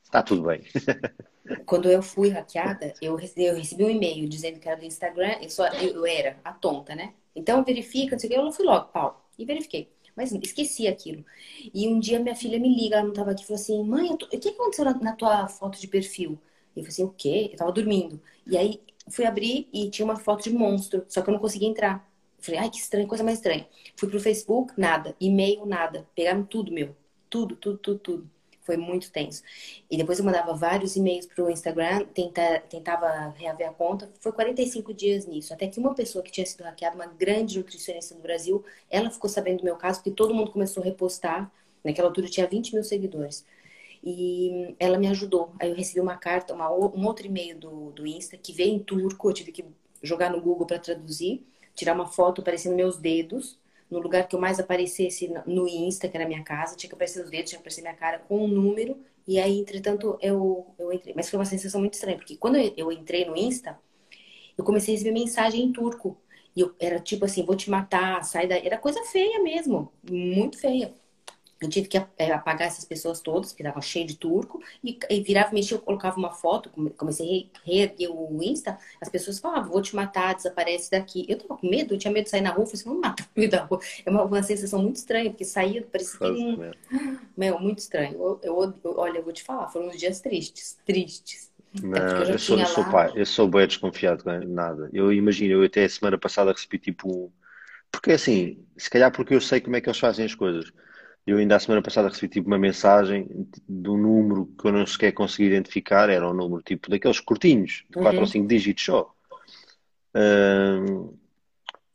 está 0.02 0.22
tudo 0.22 0.42
bem. 0.42 0.62
Quando 1.64 1.88
eu 1.88 2.02
fui 2.02 2.30
hackeada, 2.30 2.92
eu 3.00 3.14
recebi, 3.14 3.46
eu 3.46 3.54
recebi 3.54 3.84
um 3.84 3.90
e-mail 3.90 4.28
dizendo 4.28 4.58
que 4.58 4.68
era 4.68 4.76
do 4.76 4.84
Instagram, 4.84 5.36
eu, 5.40 5.48
só, 5.48 5.68
eu, 5.68 5.94
eu 5.94 6.06
era 6.06 6.36
a 6.44 6.52
tonta, 6.52 6.96
né? 6.96 7.14
Então 7.34 7.62
verifica, 7.62 8.16
não 8.16 8.18
sei 8.18 8.28
o 8.28 8.32
que, 8.32 8.38
eu 8.38 8.44
não 8.44 8.52
fui 8.52 8.66
logo, 8.66 8.88
pau. 8.88 9.30
E 9.38 9.44
verifiquei. 9.44 9.95
Mas 10.16 10.32
esqueci 10.32 10.88
aquilo. 10.88 11.24
E 11.74 11.88
um 11.88 12.00
dia 12.00 12.18
minha 12.18 12.34
filha 12.34 12.58
me 12.58 12.74
liga, 12.74 12.96
ela 12.96 13.04
não 13.04 13.10
estava 13.10 13.32
aqui, 13.32 13.44
falou 13.44 13.60
assim: 13.60 13.84
mãe, 13.84 14.16
tô... 14.16 14.26
o 14.26 14.28
que 14.28 14.48
aconteceu 14.48 14.84
na, 14.84 14.94
na, 14.94 15.12
tua 15.14 15.46
foto 15.48 15.78
de 15.78 15.86
perfil? 15.88 16.38
Eu 16.74 16.82
falei 16.82 16.88
assim: 16.88 17.04
o 17.04 17.10
quê? 17.10 17.50
Eu 17.52 17.58
tava 17.58 17.72
dormindo. 17.72 18.20
E 18.46 18.56
aí 18.56 18.82
fui 19.10 19.24
abrir 19.24 19.68
e 19.72 19.90
tinha 19.90 20.04
uma 20.04 20.16
foto 20.16 20.44
de 20.44 20.50
monstro, 20.50 21.04
só 21.08 21.22
que 21.22 21.28
eu 21.30 21.32
não 21.34 21.40
conseguia 21.40 21.68
entrar. 21.68 22.10
Falei: 22.38 22.60
ai, 22.60 22.70
que 22.70 22.78
estranho, 22.78 23.06
coisa 23.08 23.24
mais 23.24 23.38
estranha. 23.38 23.68
Fui 23.96 24.08
pro 24.08 24.20
Facebook, 24.20 24.72
nada. 24.78 25.14
E-mail, 25.20 25.66
nada. 25.66 26.08
Pegaram 26.14 26.44
tudo 26.44 26.72
meu. 26.72 26.96
Tudo, 27.28 27.56
tudo, 27.56 27.78
tudo, 27.78 27.98
tudo. 27.98 28.30
Foi 28.66 28.76
muito 28.76 29.12
tenso. 29.12 29.44
E 29.88 29.96
depois 29.96 30.18
eu 30.18 30.24
mandava 30.24 30.52
vários 30.52 30.96
e-mails 30.96 31.24
pro 31.24 31.48
Instagram, 31.48 32.04
tenta, 32.06 32.58
tentava 32.68 33.32
reaver 33.38 33.68
a 33.68 33.72
conta. 33.72 34.10
Foi 34.18 34.32
45 34.32 34.92
dias 34.92 35.24
nisso. 35.24 35.54
Até 35.54 35.68
que 35.68 35.78
uma 35.78 35.94
pessoa 35.94 36.22
que 36.22 36.32
tinha 36.32 36.44
sido 36.44 36.64
hackeada, 36.64 36.96
uma 36.96 37.06
grande 37.06 37.56
nutricionista 37.56 38.12
do 38.16 38.20
Brasil, 38.20 38.64
ela 38.90 39.08
ficou 39.08 39.30
sabendo 39.30 39.58
do 39.58 39.64
meu 39.64 39.76
caso, 39.76 40.00
porque 40.00 40.10
todo 40.10 40.34
mundo 40.34 40.50
começou 40.50 40.82
a 40.82 40.84
repostar. 40.84 41.50
Naquela 41.84 42.08
altura 42.08 42.26
eu 42.26 42.30
tinha 42.30 42.46
20 42.48 42.74
mil 42.74 42.82
seguidores. 42.82 43.46
E 44.02 44.74
ela 44.80 44.98
me 44.98 45.06
ajudou. 45.06 45.52
Aí 45.60 45.70
eu 45.70 45.76
recebi 45.76 46.00
uma 46.00 46.16
carta, 46.16 46.52
uma, 46.52 46.68
um 46.68 47.06
outro 47.06 47.24
e-mail 47.24 47.56
do, 47.56 47.92
do 47.92 48.04
Insta, 48.04 48.36
que 48.36 48.52
veio 48.52 48.74
em 48.74 48.80
turco. 48.80 49.30
Eu 49.30 49.34
tive 49.34 49.52
que 49.52 49.64
jogar 50.02 50.30
no 50.30 50.40
Google 50.40 50.66
para 50.66 50.80
traduzir, 50.80 51.46
tirar 51.72 51.94
uma 51.94 52.06
foto 52.06 52.40
aparecendo 52.40 52.74
meus 52.74 52.96
dedos 52.96 53.58
no 53.90 53.98
lugar 54.00 54.26
que 54.28 54.34
eu 54.34 54.40
mais 54.40 54.58
aparecesse 54.58 55.32
no 55.46 55.68
Insta, 55.68 56.08
que 56.08 56.16
era 56.16 56.26
minha 56.26 56.42
casa, 56.42 56.76
tinha 56.76 56.88
que 56.88 56.94
aparecer 56.94 57.22
os 57.22 57.30
dedos, 57.30 57.50
tinha 57.50 57.58
que 57.58 57.62
aparecer 57.62 57.82
minha 57.82 57.94
cara 57.94 58.18
com 58.20 58.44
um 58.44 58.48
número. 58.48 58.98
E 59.26 59.38
aí, 59.40 59.58
entretanto, 59.58 60.18
eu, 60.20 60.66
eu 60.78 60.92
entrei. 60.92 61.14
Mas 61.14 61.28
foi 61.30 61.38
uma 61.38 61.44
sensação 61.44 61.80
muito 61.80 61.94
estranha, 61.94 62.16
porque 62.16 62.36
quando 62.36 62.56
eu, 62.56 62.72
eu 62.76 62.92
entrei 62.92 63.24
no 63.24 63.36
Insta, 63.36 63.78
eu 64.56 64.64
comecei 64.64 64.94
a 64.94 64.98
receber 64.98 65.12
mensagem 65.12 65.62
em 65.64 65.72
turco. 65.72 66.18
E 66.54 66.60
eu 66.60 66.74
era 66.80 66.98
tipo 67.00 67.24
assim, 67.24 67.44
vou 67.44 67.56
te 67.56 67.70
matar, 67.70 68.22
sai 68.24 68.46
daí. 68.46 68.66
Era 68.66 68.78
coisa 68.78 69.02
feia 69.04 69.42
mesmo, 69.42 69.92
muito 70.10 70.58
feia. 70.58 70.94
Eu 71.60 71.70
tive 71.70 71.88
que 71.88 71.96
é, 72.18 72.32
apagar 72.32 72.68
essas 72.68 72.84
pessoas 72.84 73.20
todas, 73.20 73.52
que 73.52 73.62
estavam 73.62 73.80
cheio 73.80 74.06
de 74.06 74.16
turco, 74.16 74.62
e, 74.84 74.98
e 75.08 75.20
virava, 75.22 75.54
mexia, 75.54 75.76
eu 75.76 75.80
colocava 75.80 76.16
uma 76.18 76.30
foto, 76.30 76.70
comecei 76.96 77.50
a 77.54 77.58
reerguer 77.64 78.10
o 78.10 78.42
Insta, 78.42 78.78
as 79.00 79.08
pessoas 79.08 79.38
falavam, 79.38 79.70
vou 79.70 79.80
te 79.80 79.96
matar, 79.96 80.34
desaparece 80.34 80.90
daqui. 80.90 81.24
Eu 81.28 81.38
tava 81.38 81.58
com 81.58 81.68
medo, 81.68 81.94
eu 81.94 81.98
tinha 81.98 82.12
medo 82.12 82.24
de 82.24 82.30
sair 82.30 82.42
na 82.42 82.50
rua, 82.50 82.66
falei 82.66 82.74
assim, 82.74 82.84
vamos 82.84 83.00
matar 83.00 83.24
no 83.24 83.40
meio 83.40 83.50
da 83.50 83.64
rua. 83.64 83.80
É 84.04 84.10
uma, 84.10 84.22
uma 84.24 84.42
sensação 84.42 84.82
muito 84.82 84.96
estranha, 84.96 85.30
porque 85.30 85.44
saía, 85.44 85.82
parecia 85.82 86.18
que... 86.18 86.26
Um... 86.26 86.70
Meu, 87.36 87.58
muito 87.58 87.78
estranho. 87.78 88.14
Eu, 88.14 88.40
eu, 88.42 88.74
eu, 88.84 88.98
olha, 88.98 89.18
eu 89.18 89.24
vou 89.24 89.32
te 89.32 89.42
falar, 89.42 89.68
foram 89.68 89.88
uns 89.88 89.98
dias 89.98 90.20
tristes, 90.20 90.78
tristes. 90.84 91.50
Não, 91.82 91.98
eu, 91.98 92.24
eu, 92.24 92.38
sou, 92.38 92.58
eu 92.58 92.66
sou 92.66 92.84
pai, 92.84 93.12
eu 93.14 93.26
sou 93.26 93.48
bem 93.48 93.66
desconfiado 93.66 94.22
com 94.22 94.30
nada. 94.30 94.90
Eu 94.92 95.12
imagino, 95.12 95.54
eu 95.54 95.62
até 95.62 95.84
a 95.84 95.88
semana 95.88 96.18
passada 96.18 96.52
recebi 96.52 96.78
tipo 96.78 97.08
um... 97.08 97.30
Porque 97.90 98.12
assim, 98.12 98.64
se 98.76 98.90
calhar 98.90 99.10
porque 99.10 99.34
eu 99.34 99.40
sei 99.40 99.60
como 99.60 99.76
é 99.76 99.80
que 99.80 99.88
eles 99.88 99.98
fazem 99.98 100.24
as 100.24 100.34
coisas. 100.34 100.72
Eu 101.26 101.38
ainda 101.38 101.56
a 101.56 101.58
semana 101.60 101.82
passada 101.82 102.08
recebi 102.08 102.32
tipo 102.32 102.46
uma 102.46 102.58
mensagem 102.58 103.28
de 103.68 103.90
um 103.90 103.96
número 103.96 104.46
que 104.58 104.68
eu 104.68 104.72
não 104.72 104.86
sequer 104.86 105.12
consegui 105.12 105.48
identificar, 105.48 106.08
era 106.08 106.28
um 106.28 106.32
número 106.32 106.62
tipo 106.62 106.88
daqueles 106.88 107.18
curtinhos, 107.18 107.84
de 107.90 107.94
4 107.94 108.14
uhum. 108.14 108.20
ou 108.20 108.26
5 108.26 108.46
dígitos 108.46 108.84
só. 108.84 109.12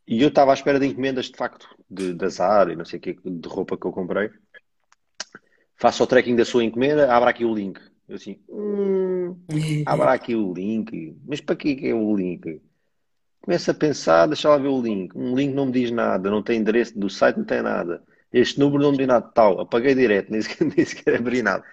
E 0.05 0.21
eu 0.21 0.27
estava 0.27 0.51
à 0.51 0.53
espera 0.53 0.77
de 0.77 0.87
encomendas 0.87 1.27
de 1.27 1.37
facto, 1.37 1.69
de, 1.89 2.13
de 2.13 2.25
azar 2.25 2.69
e 2.69 2.75
não 2.75 2.83
sei 2.83 2.99
o 2.99 3.01
que, 3.01 3.13
de 3.23 3.47
roupa 3.47 3.77
que 3.77 3.87
eu 3.87 3.93
comprei. 3.93 4.29
Faço 5.77 6.03
o 6.03 6.07
tracking 6.07 6.35
da 6.35 6.43
sua 6.43 6.65
encomenda, 6.65 7.11
abra 7.11 7.29
aqui 7.29 7.45
o 7.45 7.55
link. 7.55 7.79
Eu 8.09 8.15
assim, 8.15 8.37
hum, 8.49 9.37
abra 9.85 10.11
aqui 10.13 10.35
o 10.35 10.53
link. 10.53 11.17
Mas 11.25 11.39
para 11.39 11.55
que 11.55 11.87
é 11.87 11.93
o 11.93 12.13
link? 12.15 12.61
Começo 13.41 13.71
a 13.71 13.73
pensar, 13.73 14.27
deixa 14.27 14.49
lá 14.49 14.57
ver 14.57 14.67
o 14.67 14.81
link. 14.81 15.17
Um 15.17 15.33
link 15.33 15.53
não 15.53 15.67
me 15.67 15.71
diz 15.71 15.89
nada, 15.89 16.29
não 16.29 16.43
tem 16.43 16.59
endereço 16.59 16.99
do 16.99 17.09
site, 17.09 17.37
não 17.37 17.45
tem 17.45 17.61
nada. 17.61 18.03
Este 18.33 18.59
número 18.59 18.83
não 18.83 18.91
me 18.91 18.97
diz 18.97 19.07
nada, 19.07 19.27
tal, 19.27 19.59
apaguei 19.59 19.93
direto, 19.95 20.31
nem 20.31 20.41
sequer, 20.41 20.65
nem 20.75 20.85
sequer 20.85 21.15
abri 21.17 21.41
nada. 21.41 21.63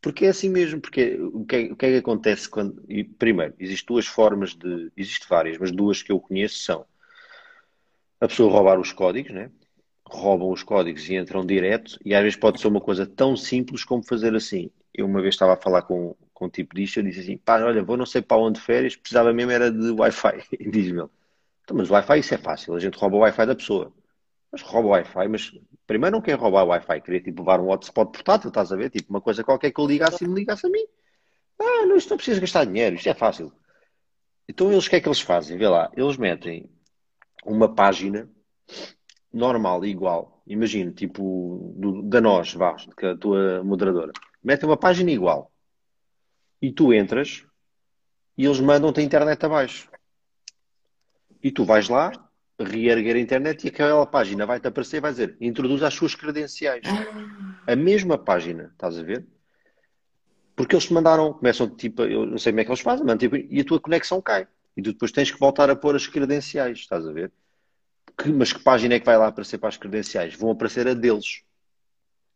Porque 0.00 0.26
é 0.26 0.28
assim 0.30 0.48
mesmo, 0.48 0.80
porque 0.80 1.18
o 1.20 1.44
que, 1.44 1.56
é, 1.56 1.72
o 1.72 1.76
que 1.76 1.86
é 1.86 1.90
que 1.90 1.96
acontece 1.98 2.48
quando. 2.48 2.82
E, 2.88 3.04
primeiro, 3.04 3.54
existem 3.58 3.86
duas 3.86 4.06
formas 4.06 4.54
de. 4.54 4.90
Existem 4.96 5.28
várias, 5.28 5.58
mas 5.58 5.70
duas 5.70 6.02
que 6.02 6.10
eu 6.12 6.20
conheço 6.20 6.58
são 6.58 6.86
a 8.20 8.28
pessoa 8.28 8.52
roubar 8.52 8.78
os 8.78 8.92
códigos, 8.92 9.32
né? 9.32 9.50
roubam 10.10 10.50
os 10.50 10.62
códigos 10.62 11.08
e 11.08 11.14
entram 11.14 11.46
direto, 11.46 11.98
e 12.04 12.14
às 12.14 12.22
vezes 12.22 12.38
pode 12.38 12.60
ser 12.60 12.66
uma 12.66 12.80
coisa 12.80 13.06
tão 13.06 13.36
simples 13.36 13.84
como 13.84 14.02
fazer 14.02 14.34
assim. 14.34 14.70
Eu 14.92 15.06
uma 15.06 15.22
vez 15.22 15.34
estava 15.34 15.54
a 15.54 15.56
falar 15.56 15.82
com, 15.82 16.16
com 16.34 16.46
um 16.46 16.48
tipo 16.50 16.74
disto, 16.74 16.98
eu 16.98 17.04
disse 17.04 17.20
assim: 17.20 17.36
pá, 17.38 17.62
olha, 17.62 17.82
vou 17.82 17.96
não 17.96 18.06
sei 18.06 18.20
para 18.20 18.36
onde 18.36 18.60
férias, 18.60 18.96
precisava 18.96 19.32
mesmo 19.32 19.52
era 19.52 19.70
de 19.70 19.90
Wi-Fi. 19.92 20.42
E 20.58 20.70
diz-me 20.70 21.04
então, 21.62 21.76
mas 21.76 21.90
Wi-Fi 21.90 22.18
isso 22.18 22.34
é 22.34 22.38
fácil, 22.38 22.74
a 22.74 22.80
gente 22.80 22.98
rouba 22.98 23.16
o 23.16 23.20
Wi-Fi 23.20 23.46
da 23.46 23.54
pessoa. 23.54 23.92
Mas 24.52 24.62
rouba 24.62 24.88
o 24.88 24.90
Wi-Fi, 24.90 25.28
mas 25.28 25.52
primeiro 25.86 26.16
não 26.16 26.22
quer 26.22 26.38
roubar 26.38 26.64
o 26.64 26.68
Wi-Fi, 26.68 27.00
queria 27.00 27.22
tipo 27.22 27.42
levar 27.42 27.60
um 27.60 27.68
hotspot 27.70 28.10
portátil, 28.10 28.48
estás 28.48 28.72
a 28.72 28.76
ver? 28.76 28.90
Tipo 28.90 29.10
uma 29.10 29.20
coisa 29.20 29.44
qualquer 29.44 29.70
que 29.70 29.80
eu 29.80 29.86
ligasse 29.86 30.24
e 30.24 30.28
me 30.28 30.34
ligasse 30.34 30.66
a 30.66 30.70
mim. 30.70 30.84
Ah, 31.58 31.86
não, 31.86 31.96
isto 31.96 32.10
não 32.10 32.16
precisa 32.16 32.40
gastar 32.40 32.64
dinheiro, 32.64 32.96
isto 32.96 33.08
é 33.08 33.14
fácil. 33.14 33.52
Então 34.48 34.72
eles, 34.72 34.86
o 34.86 34.90
que 34.90 34.96
é 34.96 35.00
que 35.00 35.08
eles 35.08 35.20
fazem? 35.20 35.56
Vê 35.56 35.68
lá, 35.68 35.90
eles 35.96 36.16
metem 36.16 36.68
uma 37.44 37.72
página 37.72 38.28
normal, 39.32 39.84
igual. 39.84 40.42
Imagina, 40.46 40.90
tipo, 40.90 41.72
do, 41.76 42.02
da 42.02 42.20
nós, 42.20 42.52
vá, 42.54 42.74
que 42.74 43.06
é 43.06 43.10
a 43.10 43.16
tua 43.16 43.62
moderadora. 43.62 44.12
Metem 44.42 44.68
uma 44.68 44.76
página 44.76 45.10
igual. 45.10 45.52
E 46.60 46.72
tu 46.72 46.92
entras 46.92 47.46
e 48.36 48.44
eles 48.44 48.58
mandam-te 48.58 49.00
a 49.00 49.02
internet 49.02 49.44
abaixo. 49.44 49.88
E 51.42 51.50
tu 51.52 51.64
vais 51.64 51.88
lá, 51.88 52.10
reerguer 52.64 53.16
a 53.16 53.20
internet 53.20 53.64
e 53.64 53.68
aquela 53.68 54.06
página 54.06 54.46
vai-te 54.46 54.66
aparecer 54.66 54.98
e 54.98 55.00
vai 55.00 55.10
dizer 55.12 55.36
introduz 55.40 55.82
as 55.82 55.94
suas 55.94 56.14
credenciais. 56.14 56.86
A 57.66 57.76
mesma 57.76 58.18
página, 58.18 58.70
estás 58.72 58.98
a 58.98 59.02
ver? 59.02 59.26
Porque 60.54 60.74
eles 60.74 60.84
te 60.84 60.92
mandaram, 60.92 61.32
começam 61.32 61.68
tipo, 61.68 62.02
eu 62.02 62.26
não 62.26 62.38
sei 62.38 62.52
como 62.52 62.60
é 62.60 62.64
que 62.64 62.70
eles 62.70 62.80
fazem, 62.80 63.06
mas, 63.06 63.18
tipo, 63.18 63.36
e 63.36 63.60
a 63.60 63.64
tua 63.64 63.80
conexão 63.80 64.20
cai. 64.20 64.46
E 64.76 64.82
tu 64.82 64.92
depois 64.92 65.10
tens 65.10 65.30
que 65.30 65.38
voltar 65.38 65.70
a 65.70 65.76
pôr 65.76 65.96
as 65.96 66.06
credenciais, 66.06 66.78
estás 66.78 67.06
a 67.06 67.12
ver? 67.12 67.32
Que, 68.16 68.28
mas 68.30 68.52
que 68.52 68.62
página 68.62 68.94
é 68.94 69.00
que 69.00 69.06
vai 69.06 69.16
lá 69.16 69.28
aparecer 69.28 69.58
para 69.58 69.70
as 69.70 69.76
credenciais? 69.76 70.34
Vão 70.34 70.50
aparecer 70.50 70.86
a 70.86 70.94
deles. 70.94 71.42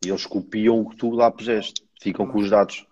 E 0.05 0.09
eles 0.09 0.25
copiam 0.25 0.81
o 0.81 0.89
que 0.89 0.97
tu 0.97 1.11
lá 1.11 1.31
puseste. 1.31 1.85
Ficam 2.01 2.27
com 2.27 2.39
os 2.39 2.49
dados. 2.49 2.87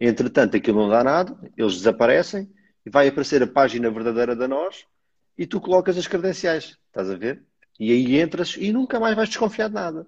Entretanto, 0.00 0.56
aquilo 0.56 0.82
não 0.82 0.88
dá 0.88 1.02
nada, 1.04 1.36
eles 1.56 1.76
desaparecem 1.76 2.48
e 2.84 2.90
vai 2.90 3.08
aparecer 3.08 3.42
a 3.42 3.46
página 3.46 3.90
verdadeira 3.90 4.34
da 4.34 4.48
nós 4.48 4.84
e 5.42 5.46
tu 5.46 5.60
colocas 5.60 5.98
as 5.98 6.06
credenciais, 6.06 6.78
estás 6.86 7.10
a 7.10 7.16
ver? 7.16 7.42
E 7.80 7.90
aí 7.90 8.20
entras 8.20 8.54
e 8.56 8.72
nunca 8.72 9.00
mais 9.00 9.16
vais 9.16 9.28
desconfiar 9.28 9.66
de 9.66 9.74
nada. 9.74 10.06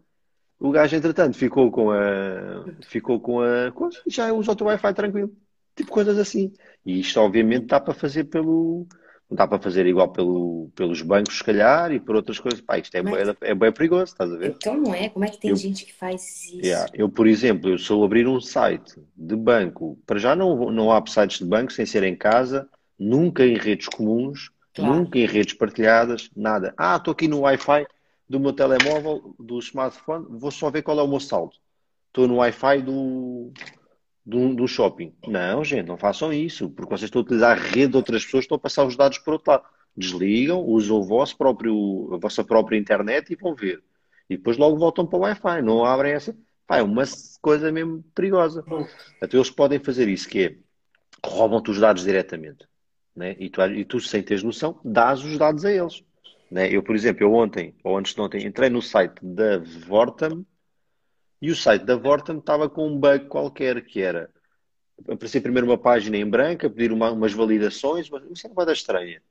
O 0.60 0.70
gajo, 0.70 0.94
entretanto, 0.94 1.36
ficou 1.36 1.72
com 1.72 1.90
a. 1.90 2.64
ficou 2.86 3.18
com 3.18 3.40
a. 3.40 3.72
já 4.06 4.32
usa 4.32 4.52
o 4.52 4.54
teu 4.54 4.68
Wi-Fi 4.68 4.94
tranquilo. 4.94 5.32
Tipo 5.74 5.90
coisas 5.90 6.16
assim. 6.18 6.52
E 6.86 7.00
isto, 7.00 7.18
obviamente, 7.18 7.66
dá 7.66 7.80
para 7.80 7.92
fazer 7.92 8.24
pelo. 8.24 8.86
Dá 9.28 9.48
para 9.48 9.58
fazer 9.58 9.84
igual 9.86 10.12
pelo, 10.12 10.70
pelos 10.76 11.02
bancos, 11.02 11.38
se 11.38 11.42
calhar, 11.42 11.90
e 11.90 11.98
por 11.98 12.14
outras 12.14 12.38
coisas. 12.38 12.60
Pá, 12.60 12.78
isto 12.78 12.94
é, 12.94 13.02
Mas... 13.02 13.26
bem, 13.26 13.36
é 13.40 13.54
bem 13.56 13.72
perigoso, 13.72 14.12
estás 14.12 14.30
a 14.30 14.36
ver? 14.36 14.54
Então 14.56 14.80
não 14.80 14.94
é? 14.94 15.08
Como 15.08 15.24
é 15.24 15.28
que 15.28 15.38
tem 15.38 15.50
eu, 15.50 15.56
gente 15.56 15.84
que 15.84 15.92
faz 15.92 16.44
isso? 16.44 16.60
Yeah, 16.64 16.88
eu, 16.94 17.08
por 17.08 17.26
exemplo, 17.26 17.70
eu 17.70 17.78
sou 17.78 18.04
abrir 18.04 18.28
um 18.28 18.40
site 18.40 19.02
de 19.16 19.34
banco. 19.34 19.98
Para 20.06 20.20
já 20.20 20.36
não, 20.36 20.70
não 20.70 20.92
há 20.92 21.04
sites 21.08 21.40
de 21.40 21.44
banco 21.44 21.72
sem 21.72 21.84
ser 21.84 22.04
em 22.04 22.14
casa, 22.14 22.68
nunca 22.96 23.44
em 23.44 23.56
redes 23.56 23.88
comuns 23.88 24.53
Claro. 24.74 24.94
Nunca 24.94 25.18
em 25.18 25.26
redes 25.26 25.54
partilhadas, 25.54 26.30
nada. 26.36 26.74
Ah, 26.76 26.96
estou 26.96 27.12
aqui 27.12 27.28
no 27.28 27.40
Wi-Fi 27.40 27.86
do 28.28 28.40
meu 28.40 28.52
telemóvel, 28.52 29.34
do 29.38 29.58
smartphone, 29.58 30.26
vou 30.28 30.50
só 30.50 30.70
ver 30.70 30.82
qual 30.82 30.98
é 30.98 31.02
o 31.02 31.08
meu 31.08 31.20
saldo. 31.20 31.54
Estou 32.08 32.26
no 32.26 32.36
Wi-Fi 32.36 32.82
do, 32.82 33.52
do, 34.24 34.54
do, 34.54 34.66
shopping. 34.66 35.14
Não, 35.26 35.62
gente, 35.62 35.86
não 35.86 35.96
façam 35.96 36.32
isso, 36.32 36.70
porque 36.70 36.90
vocês 36.90 37.08
estão 37.08 37.20
a 37.20 37.24
utilizar 37.24 37.56
a 37.56 37.60
rede 37.60 37.88
de 37.88 37.96
outras 37.96 38.24
pessoas, 38.24 38.44
estão 38.44 38.56
a 38.56 38.60
passar 38.60 38.84
os 38.84 38.96
dados 38.96 39.18
para 39.18 39.34
outro 39.34 39.50
lado. 39.50 39.64
Desligam, 39.96 40.60
usam 40.60 40.96
o 40.96 41.04
vosso 41.04 41.36
próprio, 41.36 42.12
a 42.14 42.16
vossa 42.16 42.42
própria 42.42 42.76
internet 42.76 43.32
e 43.32 43.36
vão 43.36 43.54
ver. 43.54 43.82
E 44.28 44.36
depois 44.36 44.56
logo 44.56 44.76
voltam 44.76 45.06
para 45.06 45.18
o 45.18 45.22
Wi-Fi, 45.22 45.62
não 45.62 45.84
abrem 45.84 46.12
essa. 46.12 46.36
Pá, 46.66 46.78
é 46.78 46.82
uma 46.82 47.04
coisa 47.40 47.70
mesmo 47.70 48.02
perigosa. 48.14 48.64
Até 49.20 49.36
eles 49.36 49.50
podem 49.50 49.78
fazer 49.78 50.08
isso, 50.08 50.28
que 50.28 50.44
é 50.44 50.56
roubam-te 51.24 51.70
os 51.70 51.78
dados 51.78 52.02
diretamente. 52.02 52.66
Né? 53.14 53.36
E, 53.38 53.48
tu, 53.48 53.62
e 53.62 53.84
tu, 53.84 54.00
sem 54.00 54.22
teres 54.22 54.42
noção, 54.42 54.80
dás 54.84 55.22
os 55.22 55.38
dados 55.38 55.64
a 55.64 55.72
eles. 55.72 56.02
Né? 56.50 56.68
Eu, 56.70 56.82
por 56.82 56.94
exemplo, 56.94 57.22
eu 57.22 57.32
ontem, 57.32 57.74
ou 57.82 57.96
antes 57.96 58.14
de 58.14 58.20
ontem, 58.20 58.46
entrei 58.46 58.68
no 58.68 58.82
site 58.82 59.14
da 59.22 59.58
Vortam 59.58 60.44
e 61.40 61.50
o 61.50 61.56
site 61.56 61.84
da 61.84 61.96
Vortam 61.96 62.38
estava 62.38 62.68
com 62.68 62.86
um 62.88 62.98
bug 62.98 63.26
qualquer, 63.26 63.84
que 63.84 64.00
era 64.00 64.30
aparecer 65.08 65.40
primeiro 65.40 65.66
uma 65.66 65.78
página 65.78 66.16
em 66.16 66.28
branco, 66.28 66.66
a 66.66 66.70
pedir 66.70 66.92
uma, 66.92 67.10
umas 67.10 67.32
validações, 67.32 68.08
mas 68.08 68.22
isso 68.30 68.46
é 68.46 68.50
uma 68.50 68.54
coisa 68.54 68.72
estranha. 68.72 69.22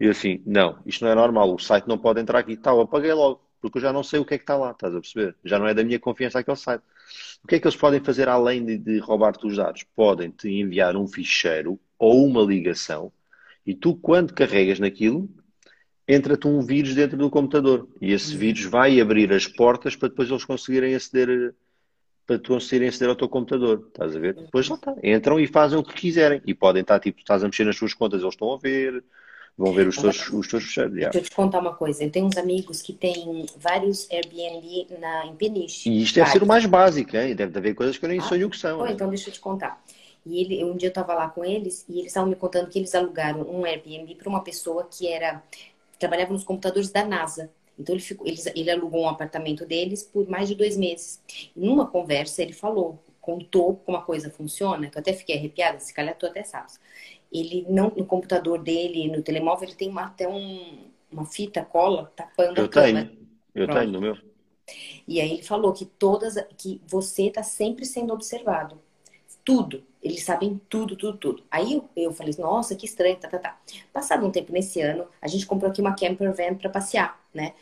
E 0.00 0.04
eu 0.04 0.10
assim, 0.10 0.42
não, 0.44 0.78
isto 0.84 1.04
não 1.04 1.10
é 1.10 1.14
normal, 1.14 1.54
o 1.54 1.58
site 1.58 1.86
não 1.86 1.98
pode 1.98 2.20
entrar 2.20 2.38
aqui. 2.38 2.56
Tal, 2.56 2.80
apaguei 2.80 3.12
logo, 3.12 3.40
porque 3.60 3.78
eu 3.78 3.82
já 3.82 3.92
não 3.92 4.02
sei 4.02 4.20
o 4.20 4.24
que 4.24 4.34
é 4.34 4.38
que 4.38 4.44
está 4.44 4.56
lá, 4.56 4.72
estás 4.72 4.94
a 4.94 5.00
perceber? 5.00 5.36
Já 5.44 5.58
não 5.58 5.66
é 5.66 5.74
da 5.74 5.84
minha 5.84 5.98
confiança 5.98 6.38
aquele 6.38 6.56
site. 6.56 6.82
O 7.42 7.46
que 7.46 7.54
é 7.54 7.60
que 7.60 7.66
eles 7.66 7.76
podem 7.76 8.00
fazer 8.00 8.28
além 8.28 8.64
de, 8.64 8.78
de 8.78 8.98
roubar-te 8.98 9.46
os 9.46 9.56
dados? 9.56 9.84
Podem-te 9.94 10.48
enviar 10.48 10.96
um 10.96 11.06
ficheiro 11.06 11.78
ou 11.98 12.26
uma 12.26 12.42
ligação 12.42 13.12
e 13.66 13.74
tu, 13.74 13.94
quando 13.96 14.32
carregas 14.34 14.78
naquilo, 14.78 15.28
entra-te 16.06 16.46
um 16.46 16.60
vírus 16.62 16.94
dentro 16.94 17.16
do 17.16 17.28
computador 17.30 17.88
e 18.00 18.12
esse 18.12 18.32
Uhum. 18.32 18.38
vírus 18.38 18.64
vai 18.64 19.00
abrir 19.00 19.32
as 19.32 19.46
portas 19.46 19.96
para 19.96 20.08
depois 20.08 20.30
eles 20.30 20.44
conseguirem 20.44 20.94
aceder 20.94 21.54
para 22.26 22.38
tu 22.40 22.52
conseguirem 22.54 22.88
aceder 22.88 23.08
ao 23.08 23.14
teu 23.16 23.28
computador, 23.28 23.84
estás 23.86 24.16
a 24.16 24.18
ver? 24.18 24.34
Depois 24.34 24.68
lá 24.68 24.74
está, 24.74 24.94
entram 25.02 25.38
e 25.38 25.46
fazem 25.46 25.78
o 25.78 25.82
que 25.84 25.94
quiserem 25.94 26.42
e 26.44 26.52
podem 26.54 26.82
estar 26.82 26.98
tipo, 26.98 27.20
estás 27.20 27.42
a 27.44 27.46
mexer 27.46 27.64
nas 27.64 27.76
tuas 27.78 27.94
contas, 27.94 28.20
eles 28.20 28.34
estão 28.34 28.52
a 28.52 28.58
ver, 28.58 29.04
vão 29.56 29.72
ver 29.72 29.86
os 29.86 29.96
teus, 29.96 30.28
os 30.30 30.48
teus 30.48 30.64
fechados. 30.64 30.96
yeah. 30.96 31.12
Deixa 31.12 31.24
eu 31.24 31.30
te 31.30 31.36
contar 31.36 31.60
uma 31.60 31.72
coisa. 31.74 32.02
Eu 32.02 32.10
tenho 32.10 32.26
uns 32.26 32.36
amigos 32.36 32.82
que 32.82 32.92
têm 32.92 33.46
vários 33.56 34.10
Airbnb 34.10 34.88
na, 34.98 35.26
em 35.26 35.36
Peniche. 35.36 35.88
E 35.88 36.02
isto 36.02 36.16
deve 36.16 36.30
ser 36.30 36.42
o 36.42 36.46
Vários. 36.46 36.48
mais 36.48 36.66
básico, 36.66 37.16
hein? 37.16 37.34
deve 37.36 37.56
haver 37.56 37.74
coisas 37.76 37.96
que 37.96 38.04
eu 38.04 38.08
nem 38.08 38.18
Ah, 38.18 38.22
sonho 38.22 38.50
que 38.50 38.58
são. 38.58 38.78
Pô, 38.78 38.84
né? 38.86 38.92
então 38.92 39.08
deixa 39.08 39.28
eu 39.28 39.32
te 39.32 39.38
contar. 39.40 39.80
E 40.26 40.40
ele, 40.40 40.64
um 40.64 40.76
dia 40.76 40.88
eu 40.88 40.92
tava 40.92 41.14
lá 41.14 41.28
com 41.28 41.44
eles 41.44 41.86
e 41.88 42.00
eles 42.00 42.06
estavam 42.08 42.28
me 42.28 42.34
contando 42.34 42.68
que 42.68 42.78
eles 42.78 42.94
alugaram 42.96 43.42
um 43.42 43.64
Airbnb 43.64 44.16
para 44.16 44.28
uma 44.28 44.42
pessoa 44.42 44.88
que 44.90 45.06
era 45.06 45.40
trabalhava 46.00 46.32
nos 46.32 46.44
computadores 46.44 46.90
da 46.90 47.04
NASA. 47.04 47.50
Então 47.78 47.94
ele 47.94 48.02
ficou, 48.02 48.26
eles, 48.26 48.44
ele 48.46 48.70
alugou 48.70 49.02
um 49.02 49.08
apartamento 49.08 49.64
deles 49.64 50.02
por 50.02 50.28
mais 50.28 50.48
de 50.48 50.56
dois 50.56 50.76
meses. 50.76 51.22
E 51.54 51.60
numa 51.60 51.86
conversa 51.86 52.42
ele 52.42 52.52
falou, 52.52 52.98
contou 53.20 53.76
como 53.76 53.96
a 53.96 54.02
coisa 54.02 54.28
funciona, 54.30 54.90
que 54.90 54.98
eu 54.98 55.00
até 55.00 55.12
fiquei 55.12 55.36
arrepiada, 55.36 55.78
se 55.78 55.94
calhar 55.94 56.16
tu 56.16 56.26
até 56.26 56.42
sabes. 56.42 56.80
Ele 57.32 57.64
não 57.68 57.92
no 57.96 58.04
computador 58.04 58.58
dele, 58.62 59.08
no 59.08 59.22
telemóvel, 59.22 59.68
ele 59.68 59.76
tem 59.76 59.88
uma, 59.88 60.06
até 60.06 60.28
um, 60.28 60.90
uma 61.10 61.24
fita 61.24 61.64
cola 61.64 62.12
tapando 62.16 62.60
Eu 62.60 62.64
a 62.64 62.68
câmera. 62.68 63.08
tenho, 63.08 63.28
eu 63.54 63.68
tenho 63.68 63.90
no 63.92 64.00
meu. 64.00 64.18
E 65.06 65.20
aí 65.20 65.30
ele 65.32 65.42
falou 65.42 65.72
que 65.72 65.84
todas, 65.84 66.34
que 66.58 66.80
você 66.86 67.24
está 67.28 67.42
sempre 67.42 67.84
sendo 67.84 68.12
observado. 68.12 68.80
Tudo. 69.46 69.84
Eles 70.02 70.24
sabem 70.24 70.60
tudo, 70.68 70.96
tudo, 70.96 71.18
tudo. 71.18 71.44
Aí 71.50 71.74
eu, 71.74 71.88
eu 71.96 72.12
falei, 72.12 72.34
nossa, 72.38 72.76
que 72.76 72.84
estranho, 72.84 73.16
tá, 73.16 73.28
tá, 73.28 73.38
tá. 73.38 73.60
Passado 73.94 74.26
um 74.26 74.30
tempo 74.30 74.52
nesse 74.52 74.82
ano, 74.82 75.06
a 75.22 75.28
gente 75.28 75.46
comprou 75.46 75.70
aqui 75.70 75.80
uma 75.80 75.96
camper 75.96 76.34
van 76.34 76.56
para 76.56 76.68
passear, 76.68 77.18
né? 77.32 77.54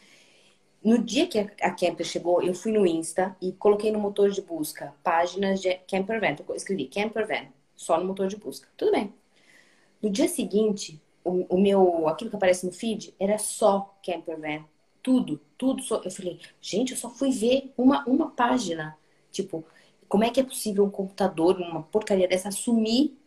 No 0.82 0.98
dia 0.98 1.26
que 1.26 1.38
a, 1.38 1.70
camper 1.70 2.06
chegou, 2.06 2.42
eu 2.42 2.54
fui 2.54 2.72
no 2.72 2.86
Insta 2.86 3.36
e 3.40 3.52
coloquei 3.52 3.92
no 3.92 3.98
motor 3.98 4.30
de 4.30 4.42
busca 4.42 4.94
páginas 5.02 5.60
de 5.60 5.74
camper 5.90 6.20
van. 6.20 6.36
Eu 6.48 6.54
escrevi 6.54 6.86
camper 6.86 7.26
van, 7.26 7.46
só 7.76 7.98
no 7.98 8.06
motor 8.06 8.28
de 8.28 8.36
busca. 8.36 8.68
Tudo 8.76 8.92
bem. 8.92 9.12
No 10.02 10.10
dia 10.10 10.28
seguinte, 10.28 11.00
o, 11.24 11.54
o 11.54 11.60
meu, 11.60 12.08
aquilo 12.08 12.30
que 12.30 12.36
aparece 12.36 12.66
no 12.66 12.72
feed 12.72 13.14
era 13.20 13.38
só 13.38 13.94
camper 14.04 14.38
van. 14.40 14.64
Tudo, 15.02 15.40
tudo. 15.58 15.82
Só, 15.82 16.02
eu 16.02 16.10
falei, 16.10 16.40
gente, 16.60 16.92
eu 16.92 16.98
só 16.98 17.10
fui 17.10 17.30
ver 17.30 17.72
uma, 17.76 18.04
uma 18.06 18.30
página. 18.30 18.96
Tipo, 19.32 19.64
como 20.14 20.22
é 20.22 20.31
que 20.31 20.38
é 20.38 20.44
possível 20.44 20.85
um 20.85 20.90
computador, 20.90 21.57
uma 21.61 21.83
porcaria 21.83 22.29
dessa, 22.29 22.48
assumir 22.48 23.18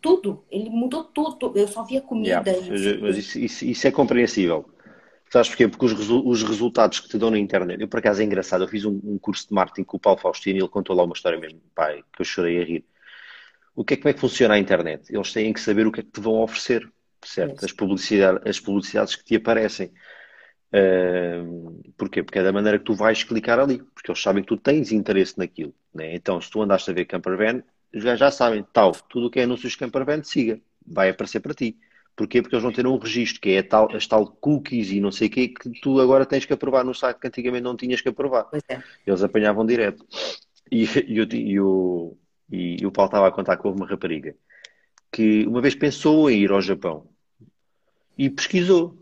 tudo? 0.00 0.42
Ele 0.50 0.70
mudou 0.70 1.04
tudo. 1.04 1.52
Eu 1.54 1.68
só 1.68 1.84
via 1.84 2.00
comida 2.00 2.42
Yeah, 2.42 2.98
mas 3.02 3.18
isso, 3.18 3.38
isso- 3.38 3.64
isso 3.66 3.86
é 3.86 3.90
compreensível. 3.90 4.64
Sabes 5.30 5.50
porquê? 5.50 5.68
Porque 5.68 5.84
os, 5.84 5.92
resu- 5.92 6.26
os 6.26 6.42
resultados 6.42 6.98
que 6.98 7.10
te 7.10 7.18
dão 7.18 7.30
na 7.30 7.38
internet. 7.38 7.78
Eu, 7.78 7.88
por 7.88 7.98
acaso, 7.98 8.22
é 8.22 8.24
engraçado. 8.24 8.64
Eu 8.64 8.68
fiz 8.68 8.86
um, 8.86 8.98
um 9.04 9.18
curso 9.18 9.46
de 9.46 9.52
marketing 9.52 9.84
com 9.84 9.98
o 9.98 10.00
Paulo 10.00 10.18
Faustino 10.18 10.56
e 10.58 10.62
ele 10.62 10.68
contou 10.68 10.96
lá 10.96 11.04
uma 11.04 11.12
história 11.12 11.38
mesmo, 11.38 11.60
pai, 11.74 12.02
que 12.10 12.22
eu 12.22 12.24
chorei 12.24 12.62
a 12.62 12.64
rir. 12.64 12.86
O 13.76 13.84
que 13.84 13.92
é, 13.92 13.96
como 13.98 14.08
é 14.08 14.14
que 14.14 14.20
funciona 14.20 14.54
a 14.54 14.58
internet? 14.58 15.14
Eles 15.14 15.30
têm 15.30 15.52
que 15.52 15.60
saber 15.60 15.86
o 15.86 15.92
que 15.92 16.00
é 16.00 16.02
que 16.04 16.10
te 16.10 16.20
vão 16.22 16.40
oferecer, 16.40 16.90
certo? 17.22 17.62
As, 17.66 17.72
publicidade, 17.72 18.40
as 18.48 18.58
publicidades 18.58 19.14
que 19.14 19.24
te 19.24 19.36
aparecem. 19.36 19.92
Ahm, 20.72 21.80
porquê? 21.98 22.22
Porque 22.22 22.38
é 22.38 22.42
da 22.42 22.52
maneira 22.52 22.78
que 22.78 22.84
tu 22.84 22.94
vais 22.94 23.22
clicar 23.24 23.58
ali, 23.58 23.78
porque 23.94 24.10
eles 24.10 24.22
sabem 24.22 24.42
que 24.42 24.48
tu 24.48 24.56
tens 24.56 24.90
interesse 24.92 25.38
naquilo, 25.38 25.74
né? 25.94 26.14
Então, 26.14 26.40
se 26.40 26.50
tu 26.50 26.62
andaste 26.62 26.90
a 26.90 26.94
ver 26.94 27.04
Campervan, 27.04 27.62
já, 27.92 28.16
já 28.16 28.30
sabem, 28.30 28.64
tal, 28.72 28.92
tudo 29.08 29.26
o 29.26 29.30
que 29.30 29.40
é 29.40 29.44
anúncios 29.44 29.72
de 29.72 29.78
Campervan, 29.78 30.22
siga, 30.22 30.60
vai 30.86 31.10
aparecer 31.10 31.40
para 31.40 31.52
ti. 31.54 31.76
Porquê? 32.16 32.42
Porque 32.42 32.54
eles 32.54 32.62
vão 32.62 32.72
ter 32.72 32.86
um 32.86 32.96
registro, 32.98 33.40
que 33.40 33.50
é 33.50 33.62
tal, 33.62 33.94
as 33.94 34.06
tal 34.06 34.26
cookies 34.26 34.90
e 34.90 35.00
não 35.00 35.10
sei 35.12 35.28
o 35.28 35.30
quê, 35.30 35.48
que 35.48 35.70
tu 35.80 36.00
agora 36.00 36.26
tens 36.26 36.44
que 36.44 36.52
aprovar 36.52 36.84
no 36.84 36.94
site 36.94 37.18
que 37.18 37.26
antigamente 37.26 37.62
não 37.64 37.76
tinhas 37.76 38.00
que 38.00 38.08
aprovar. 38.08 38.48
É. 38.68 38.82
Eles 39.06 39.22
apanhavam 39.22 39.64
direto. 39.66 40.04
E, 40.70 40.84
e, 41.06 41.20
o- 41.20 41.28
e 41.34 41.60
o, 41.60 42.16
e 42.50 42.86
o 42.86 42.92
Paulo 42.92 43.08
estava 43.08 43.28
a 43.28 43.32
contar 43.32 43.56
que 43.58 43.66
houve 43.66 43.78
uma 43.80 43.86
rapariga 43.88 44.34
que 45.12 45.46
uma 45.46 45.60
vez 45.62 45.74
pensou 45.74 46.30
em 46.30 46.40
ir 46.42 46.52
ao 46.52 46.60
Japão 46.62 47.08
e 48.16 48.30
pesquisou. 48.30 48.96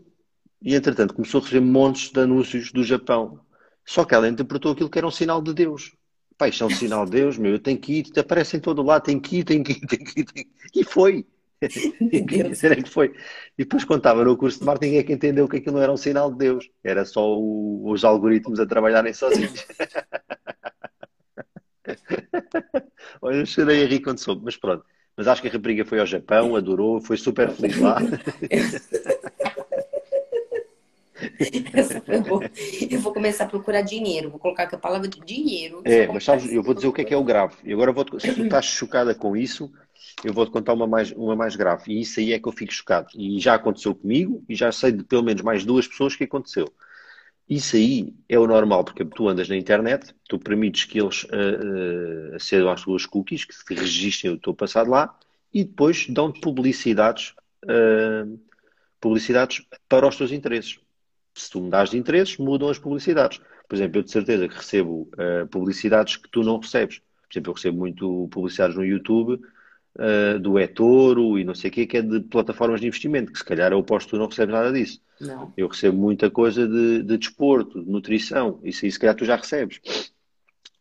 E 0.61 0.75
entretanto 0.75 1.13
começou 1.13 1.39
a 1.41 1.43
receber 1.43 1.65
montes 1.65 2.11
de 2.11 2.19
anúncios 2.19 2.71
do 2.71 2.83
Japão. 2.83 3.39
Só 3.85 4.05
que 4.05 4.13
ela 4.13 4.27
interpretou 4.27 4.71
aquilo 4.71 4.89
que 4.89 4.97
era 4.97 5.07
um 5.07 5.11
sinal 5.11 5.41
de 5.41 5.53
Deus. 5.53 5.95
Pá, 6.37 6.47
isto 6.47 6.63
é 6.63 6.67
um 6.67 6.69
sinal 6.69 7.05
de 7.05 7.11
Deus, 7.11 7.37
meu, 7.37 7.51
eu 7.53 7.59
tenho 7.59 7.79
que 7.79 7.99
ir, 7.99 8.19
aparece 8.19 8.57
em 8.57 8.59
todo 8.59 8.81
lado, 8.81 9.03
tenho 9.03 9.19
que 9.21 9.37
ir, 9.39 9.43
tenho 9.43 9.63
que 9.63 9.73
ir, 9.73 9.79
tenho 9.87 10.03
que 10.05 10.19
ir. 10.21 10.25
tenho. 10.25 10.47
E 10.75 10.83
foi. 10.83 11.25
Será 12.55 12.75
que 12.75 12.89
foi? 12.89 13.13
E 13.57 13.63
depois, 13.63 13.83
estava 13.83 14.23
no 14.23 14.35
curso 14.35 14.59
de 14.59 14.65
marketing, 14.65 14.95
é 14.97 15.03
que 15.03 15.13
entendeu 15.13 15.47
que 15.47 15.57
aquilo 15.57 15.75
não 15.75 15.83
era 15.83 15.91
um 15.91 15.97
sinal 15.97 16.31
de 16.31 16.37
Deus. 16.37 16.69
Era 16.83 17.05
só 17.05 17.37
o- 17.37 17.91
os 17.91 18.03
algoritmos 18.03 18.59
a 18.59 18.65
trabalharem 18.65 19.13
sozinhos. 19.13 19.53
Olha, 23.21 23.37
eu 23.37 23.45
chorei 23.45 23.83
a 23.83 23.87
rir 23.87 24.01
quando 24.01 24.19
soube, 24.19 24.41
mas 24.45 24.57
pronto. 24.57 24.83
Mas 25.15 25.27
acho 25.27 25.41
que 25.41 25.47
a 25.47 25.51
rapariga 25.51 25.85
foi 25.85 25.99
ao 25.99 26.05
Japão, 26.05 26.55
adorou, 26.55 27.01
foi 27.01 27.17
super 27.17 27.49
feliz 27.51 27.77
lá. 27.79 27.97
Essa 31.73 32.01
foi 32.01 32.19
boa. 32.19 32.49
Eu 32.89 32.99
vou 32.99 33.13
começar 33.13 33.45
a 33.45 33.47
procurar 33.47 33.81
dinheiro. 33.81 34.29
Vou 34.29 34.39
colocar 34.39 34.63
aqui 34.63 34.75
a 34.75 34.79
palavra 34.79 35.07
de 35.07 35.19
dinheiro. 35.21 35.81
É, 35.85 36.07
mas 36.07 36.23
sabes, 36.23 36.51
eu 36.51 36.63
vou 36.63 36.73
dizer 36.73 36.87
o 36.87 36.93
que 36.93 37.01
é 37.01 37.05
que 37.05 37.13
é 37.13 37.17
o 37.17 37.23
grave. 37.23 37.55
E 37.63 37.73
agora 37.73 37.91
vou 37.91 38.05
se 38.19 38.33
tu 38.33 38.43
estás 38.43 38.65
chocada 38.65 39.13
com 39.13 39.35
isso, 39.35 39.71
eu 40.23 40.33
vou-te 40.33 40.51
contar 40.51 40.73
uma 40.73 40.87
mais, 40.87 41.11
uma 41.11 41.35
mais 41.35 41.55
grave. 41.55 41.91
E 41.93 42.01
isso 42.01 42.19
aí 42.19 42.33
é 42.33 42.39
que 42.39 42.47
eu 42.47 42.51
fico 42.51 42.73
chocado. 42.73 43.07
E 43.15 43.39
já 43.39 43.55
aconteceu 43.55 43.95
comigo, 43.95 44.43
e 44.47 44.55
já 44.55 44.71
sei 44.71 44.91
de 44.91 45.03
pelo 45.03 45.23
menos 45.23 45.41
mais 45.41 45.63
duas 45.63 45.87
pessoas 45.87 46.15
que 46.15 46.23
aconteceu. 46.23 46.71
Isso 47.49 47.75
aí 47.75 48.13
é 48.29 48.39
o 48.39 48.47
normal, 48.47 48.83
porque 48.83 49.03
tu 49.03 49.27
andas 49.27 49.49
na 49.49 49.57
internet, 49.57 50.15
tu 50.29 50.39
permites 50.39 50.85
que 50.85 51.01
eles 51.01 51.23
uh, 51.23 51.27
uh, 52.31 52.35
acedam 52.35 52.69
às 52.71 52.81
tuas 52.81 53.05
cookies, 53.05 53.43
que 53.43 53.53
se 53.53 53.73
registrem 53.73 54.31
o 54.31 54.37
teu 54.37 54.53
passado 54.53 54.89
lá, 54.89 55.13
e 55.53 55.65
depois 55.65 56.07
dão-te 56.07 56.39
publicidades, 56.39 57.33
uh, 57.65 58.39
publicidades 59.01 59.65
para 59.89 60.07
os 60.07 60.15
teus 60.15 60.31
interesses. 60.31 60.79
Se 61.33 61.49
tu 61.49 61.61
mudares 61.61 61.91
de 61.91 61.97
interesses, 61.97 62.37
mudam 62.37 62.69
as 62.69 62.77
publicidades. 62.79 63.39
Por 63.67 63.75
exemplo, 63.75 63.99
eu 63.99 64.03
de 64.03 64.11
certeza 64.11 64.47
que 64.47 64.55
recebo 64.55 65.09
uh, 65.13 65.47
publicidades 65.49 66.17
que 66.17 66.29
tu 66.29 66.43
não 66.43 66.59
recebes. 66.59 66.99
Por 66.99 67.33
exemplo, 67.33 67.51
eu 67.51 67.55
recebo 67.55 67.77
muito 67.77 68.27
publicidades 68.29 68.75
no 68.75 68.83
YouTube 68.83 69.41
uh, 69.95 70.39
do 70.39 70.59
eToro 70.59 71.39
e 71.39 71.43
não 71.45 71.55
sei 71.55 71.69
o 71.69 71.73
quê, 71.73 71.85
que 71.85 71.97
é 71.97 72.01
de 72.01 72.19
plataformas 72.19 72.81
de 72.81 72.87
investimento, 72.87 73.31
que 73.31 73.37
se 73.37 73.45
calhar 73.45 73.71
é 73.71 73.75
oposto, 73.75 74.09
tu 74.09 74.17
não 74.17 74.27
recebes 74.27 74.53
nada 74.53 74.71
disso. 74.73 75.01
Não. 75.21 75.53
Eu 75.55 75.67
recebo 75.67 75.97
muita 75.97 76.29
coisa 76.29 76.67
de, 76.67 77.03
de 77.03 77.17
desporto, 77.17 77.81
de 77.83 77.89
nutrição, 77.89 78.59
isso 78.63 78.83
aí 78.85 78.91
se 78.91 78.99
calhar 78.99 79.15
tu 79.15 79.23
já 79.23 79.35
recebes. 79.37 79.79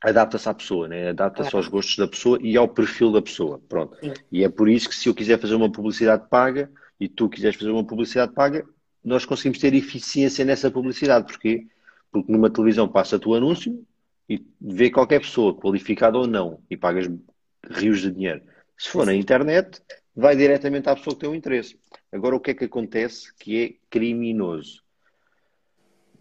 Adapta-se 0.02 0.48
à 0.48 0.54
pessoa, 0.54 0.88
né? 0.88 1.10
adapta-se 1.10 1.50
Claro. 1.50 1.62
aos 1.64 1.68
gostos 1.68 1.96
da 1.96 2.08
pessoa 2.08 2.38
e 2.40 2.56
ao 2.56 2.66
perfil 2.66 3.12
da 3.12 3.20
pessoa. 3.20 3.60
Pronto. 3.68 3.96
Sim. 4.00 4.14
E 4.32 4.42
é 4.42 4.48
por 4.48 4.68
isso 4.68 4.88
que 4.88 4.94
se 4.94 5.08
eu 5.08 5.14
quiser 5.14 5.38
fazer 5.38 5.54
uma 5.54 5.70
publicidade 5.70 6.26
paga 6.30 6.70
e 6.98 7.06
tu 7.06 7.28
quiseres 7.28 7.56
fazer 7.58 7.70
uma 7.70 7.84
publicidade 7.84 8.32
paga, 8.32 8.66
nós 9.04 9.24
conseguimos 9.24 9.58
ter 9.58 9.74
eficiência 9.74 10.44
nessa 10.44 10.70
publicidade. 10.70 11.26
Porquê? 11.26 11.66
Porque 12.10 12.30
numa 12.30 12.50
televisão 12.50 12.88
passa-te 12.88 13.28
o 13.28 13.34
anúncio 13.34 13.84
e 14.28 14.44
vê 14.60 14.90
qualquer 14.90 15.20
pessoa, 15.20 15.54
qualificada 15.54 16.18
ou 16.18 16.26
não, 16.26 16.60
e 16.70 16.76
pagas 16.76 17.10
rios 17.68 18.00
de 18.00 18.10
dinheiro. 18.10 18.42
Se 18.76 18.88
for 18.88 19.04
na 19.04 19.14
internet, 19.14 19.82
vai 20.14 20.36
diretamente 20.36 20.88
à 20.88 20.94
pessoa 20.94 21.14
que 21.14 21.20
tem 21.20 21.30
o 21.30 21.34
interesse. 21.34 21.78
Agora, 22.12 22.36
o 22.36 22.40
que 22.40 22.50
é 22.50 22.54
que 22.54 22.64
acontece 22.64 23.34
que 23.34 23.62
é 23.62 23.74
criminoso? 23.90 24.82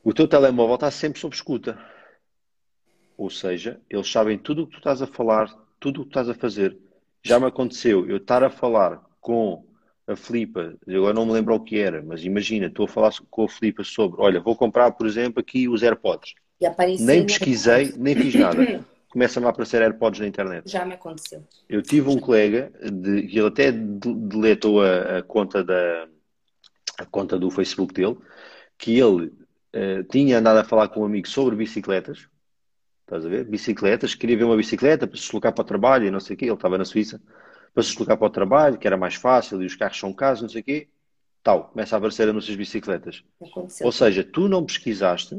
O 0.04 0.14
teu 0.14 0.28
telemóvel 0.28 0.76
está 0.76 0.90
sempre 0.90 1.20
sob 1.20 1.36
escuta. 1.36 1.78
Ou 3.18 3.30
seja, 3.30 3.82
eles 3.90 4.10
sabem 4.10 4.38
tudo 4.38 4.64
o 4.64 4.66
que 4.66 4.74
tu 4.74 4.78
estás 4.78 5.02
a 5.02 5.08
falar, 5.08 5.54
tudo 5.80 6.02
o 6.02 6.04
que 6.04 6.10
estás 6.10 6.30
a 6.30 6.34
fazer. 6.34 6.78
Já 7.22 7.40
me 7.40 7.48
aconteceu 7.48 8.10
eu 8.10 8.18
estar 8.18 8.44
a 8.44 8.50
falar 8.50 9.04
com 9.20 9.66
a 10.10 10.16
Filipa, 10.16 10.74
eu 10.88 11.02
agora 11.02 11.14
não 11.14 11.26
me 11.26 11.34
lembro 11.34 11.54
o 11.54 11.60
que 11.60 11.78
era, 11.80 12.02
mas 12.02 12.26
imagina, 12.26 12.66
estou 12.66 12.86
a 12.86 12.88
falar 12.88 13.12
com 13.30 13.44
a 13.44 13.48
Filipa 13.48 13.84
sobre, 13.84 14.20
olha, 14.22 14.40
vou 14.40 14.56
comprar, 14.56 14.92
por 14.92 15.06
exemplo, 15.06 15.40
aqui 15.40 15.70
os 15.70 15.84
AirPods. 15.84 16.34
Nem 17.00 17.26
pesquisei, 17.26 17.94
nem 17.96 18.16
fiz 18.16 18.34
nada. 18.34 18.84
Começa-me 19.10 19.46
a 19.46 19.50
aparecer 19.50 19.82
AirPods 19.82 20.20
na 20.20 20.28
internet. 20.28 20.70
Já 20.70 20.84
me 20.86 20.94
aconteceu. 20.96 21.44
Eu 21.68 21.82
tive 21.82 22.10
um 22.10 22.20
colega 22.20 22.72
de, 22.82 23.24
que 23.24 23.38
ele 23.38 23.48
até 23.48 23.72
de- 23.72 24.14
deletou 24.14 24.82
a, 24.84 25.20
a 25.20 25.24
conta 25.24 25.64
da 25.64 26.08
a 26.98 27.06
conta 27.06 27.40
do 27.40 27.50
Facebook 27.50 27.94
dele, 27.94 28.18
que 28.78 29.00
ele 29.00 29.32
eh, 29.72 30.04
tinha 30.12 30.38
andado 30.40 30.58
a 30.58 30.64
falar 30.66 30.90
com 30.90 31.02
um 31.02 31.06
amigo 31.06 31.28
sobre 31.30 31.56
bicicletas. 31.56 32.28
Estás 33.04 33.26
a 33.26 33.30
ver? 33.30 33.46
Bicicletas, 33.46 34.14
queria 34.16 34.38
ver 34.38 34.44
uma 34.44 34.58
bicicleta 34.58 35.08
para 35.08 35.16
se 35.18 35.24
deslocar 35.24 35.54
para 35.54 35.62
o 35.62 35.66
trabalho 35.66 36.06
e 36.08 36.12
não 36.12 36.20
sei 36.20 36.36
o 36.36 36.38
quê. 36.38 36.46
Ele 36.46 36.54
estava 36.54 36.78
na 36.78 36.84
Suíça 36.86 37.22
para 37.80 37.84
se 37.84 37.92
deslocar 37.92 38.18
para 38.18 38.28
o 38.28 38.30
trabalho, 38.30 38.78
que 38.78 38.86
era 38.86 38.98
mais 38.98 39.16
fácil 39.16 39.62
e 39.64 39.66
os 39.66 39.76
carros 39.76 39.98
são 39.98 40.12
caros, 40.12 40.42
não 40.42 40.50
sei 40.50 40.62
o 40.62 40.64
quê. 40.64 40.88
Tal, 41.42 41.70
começa 41.70 41.96
a 41.96 41.98
aparecer 41.98 42.28
anúncios 42.28 42.52
de 42.52 42.58
bicicletas. 42.58 43.24
Aconteceu. 43.42 43.86
Ou 43.86 43.92
seja, 43.92 44.22
tu 44.22 44.50
não 44.50 44.66
pesquisaste, 44.66 45.36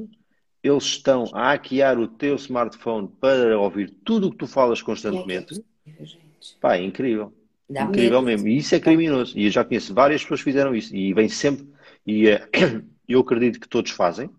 eles 0.62 0.84
estão 0.84 1.24
a 1.34 1.50
hackear 1.50 1.98
o 1.98 2.08
teu 2.08 2.36
smartphone 2.36 3.08
para 3.20 3.58
ouvir 3.58 3.90
tudo 4.04 4.28
o 4.28 4.30
que 4.30 4.38
tu 4.38 4.46
falas 4.46 4.80
constantemente. 4.80 5.62
Gente. 5.86 6.16
Pá, 6.58 6.76
é 6.76 6.82
incrível. 6.82 7.34
Dá 7.68 7.82
incrível 7.82 8.22
medo. 8.22 8.42
mesmo. 8.42 8.48
E 8.48 8.56
isso 8.56 8.74
é 8.74 8.80
criminoso. 8.80 9.38
E 9.38 9.44
eu 9.44 9.50
já 9.50 9.62
conheço 9.62 9.92
várias 9.92 10.22
pessoas 10.22 10.40
que 10.40 10.44
fizeram 10.44 10.74
isso. 10.74 10.96
E 10.96 11.12
vem 11.12 11.28
sempre. 11.28 11.68
E 12.06 12.28
eh, 12.28 12.48
eu 13.06 13.20
acredito 13.20 13.60
que 13.60 13.68
todos 13.68 13.90
fazem, 13.90 14.30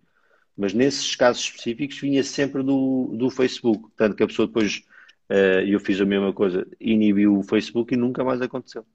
mas 0.57 0.73
nesses 0.73 1.15
casos 1.15 1.43
específicos 1.43 1.99
vinha 1.99 2.23
sempre 2.23 2.63
do, 2.63 3.13
do 3.15 3.29
Facebook. 3.29 3.89
Tanto 3.95 4.15
que 4.15 4.23
a 4.23 4.27
pessoa 4.27 4.47
depois, 4.47 4.81
eh, 5.31 5.63
eu 5.65 5.79
fiz 5.79 5.99
a 6.01 6.05
mesma 6.05 6.33
coisa, 6.33 6.67
inibiu 6.79 7.37
o 7.37 7.43
Facebook 7.43 7.93
e 7.93 7.97
nunca 7.97 8.21
mais 8.21 8.41
aconteceu. 8.41 8.85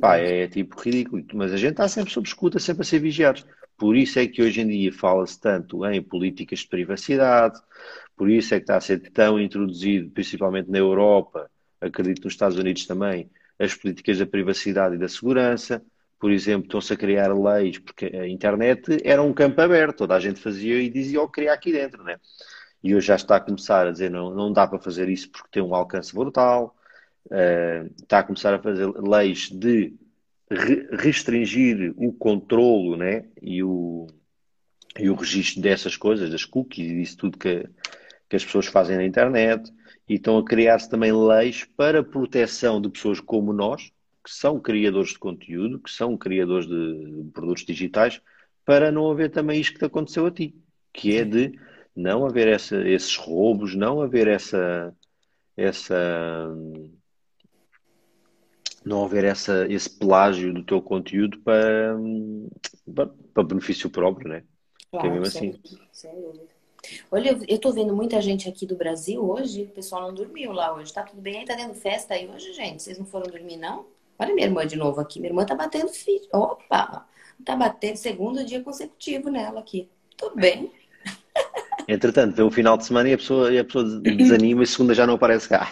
Pá, 0.00 0.16
é 0.16 0.48
tipo 0.48 0.80
ridículo, 0.80 1.22
mas 1.34 1.52
a 1.52 1.56
gente 1.56 1.72
está 1.72 1.86
sempre 1.88 2.10
sob 2.10 2.26
escuta, 2.26 2.58
sempre 2.58 2.82
a 2.82 2.84
ser 2.84 3.00
vigiados. 3.00 3.44
Por 3.76 3.96
isso 3.96 4.18
é 4.18 4.26
que 4.26 4.42
hoje 4.42 4.62
em 4.62 4.68
dia 4.68 4.92
fala-se 4.92 5.38
tanto 5.38 5.84
em 5.86 6.02
políticas 6.02 6.60
de 6.60 6.68
privacidade, 6.68 7.60
por 8.16 8.30
isso 8.30 8.54
é 8.54 8.58
que 8.58 8.64
está 8.64 8.76
a 8.76 8.80
ser 8.80 8.98
tão 9.10 9.38
introduzido, 9.38 10.10
principalmente 10.10 10.70
na 10.70 10.78
Europa, 10.78 11.50
acredito 11.80 12.24
nos 12.24 12.32
Estados 12.32 12.56
Unidos 12.56 12.86
também, 12.86 13.30
as 13.58 13.74
políticas 13.74 14.18
da 14.18 14.26
privacidade 14.26 14.94
e 14.94 14.98
da 14.98 15.08
segurança. 15.08 15.82
Por 16.18 16.30
exemplo, 16.30 16.66
estão-se 16.66 16.92
a 16.92 16.96
criar 16.96 17.34
leis, 17.34 17.78
porque 17.78 18.06
a 18.06 18.28
internet 18.28 18.98
era 19.04 19.22
um 19.22 19.32
campo 19.32 19.60
aberto, 19.60 19.98
toda 19.98 20.14
a 20.14 20.20
gente 20.20 20.40
fazia 20.40 20.80
e 20.80 20.88
dizia 20.88 21.20
o 21.20 21.26
que 21.26 21.34
queria 21.34 21.52
aqui 21.52 21.72
dentro, 21.72 22.04
né? 22.04 22.16
E 22.82 22.94
hoje 22.94 23.06
já 23.06 23.16
está 23.16 23.36
a 23.36 23.40
começar 23.40 23.86
a 23.86 23.92
dizer 23.92 24.10
não, 24.10 24.34
não 24.34 24.52
dá 24.52 24.66
para 24.66 24.78
fazer 24.78 25.08
isso 25.08 25.30
porque 25.30 25.48
tem 25.52 25.62
um 25.62 25.74
alcance 25.74 26.14
brutal, 26.14 26.76
uh, 27.26 27.86
está 28.00 28.18
a 28.18 28.22
começar 28.22 28.54
a 28.54 28.58
fazer 28.58 28.86
leis 29.00 29.50
de 29.50 29.94
re 30.50 30.88
restringir 30.92 31.94
o 31.96 32.12
controlo 32.12 32.96
né? 32.96 33.24
e, 33.40 33.62
o, 33.62 34.06
e 34.98 35.08
o 35.08 35.14
registro 35.14 35.62
dessas 35.62 35.96
coisas, 35.96 36.30
das 36.30 36.44
cookies 36.44 36.90
e 36.90 36.94
disso 36.96 37.16
tudo 37.16 37.38
que, 37.38 37.68
que 38.28 38.36
as 38.36 38.44
pessoas 38.44 38.66
fazem 38.66 38.96
na 38.96 39.04
internet. 39.04 39.72
E 40.08 40.14
estão 40.14 40.36
a 40.36 40.44
criar-se 40.44 40.90
também 40.90 41.12
leis 41.12 41.64
para 41.76 42.02
proteção 42.02 42.80
de 42.80 42.90
pessoas 42.90 43.20
como 43.20 43.52
nós, 43.52 43.92
que 44.22 44.30
são 44.30 44.60
criadores 44.60 45.10
de 45.10 45.18
conteúdo, 45.18 45.78
que 45.78 45.90
são 45.90 46.16
criadores 46.16 46.66
de 46.66 47.30
produtos 47.32 47.64
digitais, 47.64 48.20
para 48.64 48.92
não 48.92 49.10
haver 49.10 49.30
também 49.30 49.60
isto 49.60 49.72
que 49.72 49.78
te 49.78 49.84
aconteceu 49.84 50.26
a 50.26 50.30
ti, 50.30 50.54
que 50.92 51.16
é 51.16 51.24
de 51.24 51.58
não 51.94 52.26
haver 52.26 52.48
essa, 52.48 52.76
esses 52.88 53.16
roubos, 53.16 53.74
não 53.74 54.00
haver 54.00 54.26
essa, 54.28 54.94
essa 55.56 56.48
não 58.84 59.04
haver 59.04 59.24
essa, 59.24 59.66
esse 59.72 59.88
pelágio 59.90 60.52
do 60.52 60.64
teu 60.64 60.82
conteúdo 60.82 61.38
para, 61.40 61.96
para, 62.94 63.10
para 63.32 63.42
benefício 63.44 63.88
próprio, 63.88 64.28
né? 64.28 64.44
Claro, 64.90 65.02
que 65.02 65.06
é 65.06 65.20
mesmo 65.20 65.26
assim. 65.26 65.60
Sem 65.92 66.20
dúvida. 66.20 66.52
Olha, 67.10 67.38
eu 67.46 67.58
tô 67.58 67.72
vendo 67.72 67.94
muita 67.94 68.20
gente 68.20 68.48
aqui 68.48 68.66
do 68.66 68.74
Brasil 68.74 69.22
hoje, 69.22 69.62
o 69.62 69.68
pessoal 69.68 70.02
não 70.02 70.14
dormiu 70.14 70.52
lá 70.52 70.74
hoje. 70.74 70.92
Tá 70.92 71.04
tudo 71.04 71.22
bem 71.22 71.38
aí? 71.38 71.44
Tá 71.44 71.56
tendo 71.56 71.74
festa 71.74 72.14
aí 72.14 72.28
hoje, 72.28 72.52
gente? 72.52 72.82
Vocês 72.82 72.98
não 72.98 73.06
foram 73.06 73.30
dormir, 73.30 73.56
não? 73.56 73.86
Olha 74.18 74.34
minha 74.34 74.46
irmã 74.46 74.66
de 74.66 74.76
novo 74.76 75.00
aqui. 75.00 75.20
Minha 75.20 75.30
irmã 75.30 75.46
tá 75.46 75.54
batendo 75.54 75.88
filho. 75.88 76.26
Opa! 76.32 77.06
Tá 77.44 77.56
batendo 77.56 77.96
segundo 77.96 78.44
dia 78.44 78.62
consecutivo 78.62 79.30
nela 79.30 79.60
aqui. 79.60 79.88
Tudo 80.16 80.36
bem. 80.36 80.72
Entretanto, 81.92 82.34
vem 82.34 82.46
o 82.46 82.50
final 82.50 82.76
de 82.76 82.86
semana 82.86 83.08
e 83.08 83.12
a 83.12 83.18
pessoa, 83.18 83.52
e 83.52 83.58
a 83.58 83.64
pessoa 83.64 83.84
desanima 84.00 84.62
e 84.62 84.66
segunda 84.66 84.94
já 84.94 85.06
não 85.06 85.14
aparece 85.14 85.48
cá. 85.48 85.70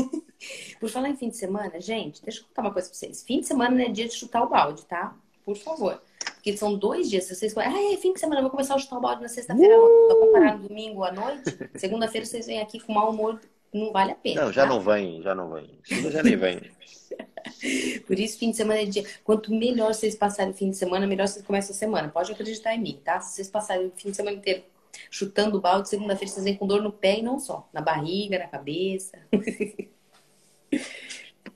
Por 0.80 0.88
falar 0.88 1.10
em 1.10 1.16
fim 1.16 1.28
de 1.28 1.36
semana, 1.36 1.80
gente, 1.80 2.22
deixa 2.22 2.40
eu 2.40 2.44
contar 2.44 2.62
uma 2.62 2.72
coisa 2.72 2.88
pra 2.88 2.96
vocês. 2.96 3.22
Fim 3.22 3.40
de 3.40 3.46
semana 3.46 3.70
não 3.70 3.84
é 3.84 3.88
dia 3.88 4.08
de 4.08 4.14
chutar 4.14 4.42
o 4.42 4.48
balde, 4.48 4.84
tá? 4.86 5.14
Por 5.44 5.56
favor. 5.56 6.00
Porque 6.34 6.56
são 6.56 6.74
dois 6.74 7.08
dias. 7.08 7.24
Se 7.24 7.36
vocês 7.36 7.56
ah, 7.56 7.92
é 7.92 7.96
fim 7.98 8.12
de 8.12 8.20
semana, 8.20 8.40
eu 8.40 8.42
vou 8.42 8.50
começar 8.50 8.74
a 8.74 8.78
chutar 8.78 8.96
o 8.96 9.00
balde 9.00 9.22
na 9.22 9.28
sexta-feira, 9.28 9.76
uh! 9.76 10.08
vou 10.08 10.26
comparar 10.26 10.58
no 10.58 10.68
domingo 10.68 11.04
à 11.04 11.12
noite. 11.12 11.56
Segunda-feira 11.76 12.26
vocês 12.26 12.46
vêm 12.46 12.60
aqui 12.60 12.80
com 12.80 12.92
mau 12.92 13.10
humor, 13.10 13.40
não 13.72 13.92
vale 13.92 14.12
a 14.12 14.16
pena. 14.16 14.44
Não, 14.44 14.52
já 14.52 14.62
tá? 14.62 14.68
não 14.68 14.80
vem, 14.80 15.22
já 15.22 15.34
não 15.34 15.52
vem. 15.52 15.78
Segunda 15.84 16.10
já 16.10 16.22
nem 16.22 16.36
vem. 16.36 16.60
Por 18.06 18.18
isso, 18.18 18.38
fim 18.38 18.50
de 18.50 18.56
semana 18.56 18.80
é 18.80 18.86
dia. 18.86 19.04
Quanto 19.22 19.52
melhor 19.52 19.94
vocês 19.94 20.16
passarem 20.16 20.52
o 20.52 20.54
fim 20.54 20.70
de 20.70 20.76
semana, 20.76 21.06
melhor 21.06 21.28
vocês 21.28 21.44
começam 21.44 21.74
a 21.74 21.78
semana. 21.78 22.08
Pode 22.08 22.32
acreditar 22.32 22.74
em 22.74 22.80
mim, 22.80 23.00
tá? 23.04 23.20
Se 23.20 23.36
vocês 23.36 23.48
passarem 23.48 23.86
o 23.86 23.92
fim 23.94 24.10
de 24.10 24.16
semana 24.16 24.36
inteiro 24.36 24.64
chutando 25.10 25.58
o 25.58 25.60
balde, 25.60 25.88
segunda-feira 25.88 26.32
vocês 26.32 26.44
vêm 26.44 26.56
com 26.56 26.66
dor 26.66 26.82
no 26.82 26.92
pé 26.92 27.18
e 27.18 27.22
não 27.22 27.38
só, 27.38 27.68
na 27.72 27.80
barriga, 27.80 28.38
na 28.38 28.48
cabeça. 28.48 29.18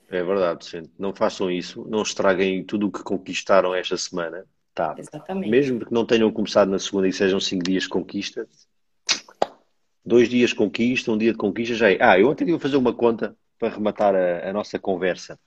É 0.09 0.23
verdade, 0.23 0.71
gente. 0.71 0.91
Não 0.99 1.13
façam 1.13 1.51
isso, 1.51 1.85
não 1.89 2.03
estraguem 2.03 2.63
tudo 2.63 2.87
o 2.87 2.93
que 2.93 3.03
conquistaram 3.03 3.75
esta 3.75 3.97
semana. 3.97 4.47
Tá. 4.73 4.95
Exatamente. 4.97 5.51
Mesmo 5.51 5.85
que 5.85 5.93
não 5.93 6.05
tenham 6.05 6.31
começado 6.31 6.71
na 6.71 6.79
segunda 6.79 7.09
e 7.09 7.13
sejam 7.13 7.41
cinco 7.41 7.65
dias 7.65 7.85
de 7.85 7.89
conquista, 7.89 8.47
dois 10.05 10.29
dias 10.29 10.51
de 10.51 10.57
conquista, 10.57 11.11
um 11.11 11.19
dia 11.19 11.33
de 11.33 11.39
conquista 11.39 11.75
já 11.75 11.91
é. 11.91 11.99
Ah, 12.01 12.19
eu 12.19 12.29
ontem 12.29 12.49
ia 12.49 12.59
fazer 12.59 12.77
uma 12.77 12.93
conta 12.93 13.37
para 13.59 13.71
rematar 13.71 14.15
a, 14.15 14.51
a, 14.51 14.53
nossa 14.53 14.79
conversa. 14.79 15.39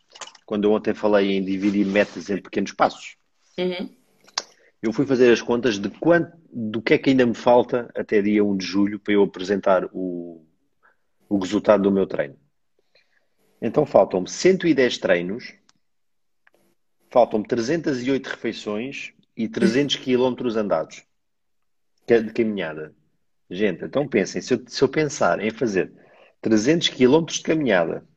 Quando 0.46 0.66
eu 0.66 0.72
ontem 0.72 0.94
falei 0.94 1.38
em 1.38 1.44
dividir 1.44 1.86
metas 1.86 2.30
em 2.30 2.42
pequenos 2.42 2.74
passos. 2.74 3.16
Uhum. 3.58 3.90
Eu 4.82 4.94
fui 4.94 5.06
fazer 5.06 5.32
as 5.32 5.42
contas 5.42 5.78
de 5.78 5.90
quanto, 5.90 6.38
do 6.52 6.82
que 6.82 6.94
é 6.94 6.98
que 6.98 7.10
ainda 7.10 7.26
me 7.26 7.36
falta 7.36 7.90
até 7.96 8.22
dia 8.22 8.44
1 8.44 8.58
de 8.58 8.66
julho 8.66 9.00
para 9.00 9.14
eu 9.14 9.24
apresentar 9.24 9.86
o, 9.92 10.46
o 11.28 11.38
resultado 11.38 11.84
do 11.84 11.92
meu 11.92 12.08
treino. 12.08 12.38
Então 13.62 13.86
faltam-me 13.86 14.30
110 14.30 14.98
treinos, 14.98 15.54
faltam-me 17.10 17.46
308 17.46 18.28
refeições 18.28 19.14
e 19.36 19.50
300 19.50 19.98
quilómetros 19.98 20.56
andados 20.56 21.04
de 22.08 22.34
caminhada. 22.34 22.96
Gente, 23.50 23.84
então 23.84 24.08
pensem, 24.08 24.42
se 24.42 24.54
eu, 24.54 24.64
se 24.66 24.82
eu 24.82 24.90
pensar 24.90 25.40
em 25.40 25.52
fazer 25.52 25.92
300 26.42 26.90
quilómetros 26.90 27.38
de 27.38 27.44
caminhada, 27.44 28.08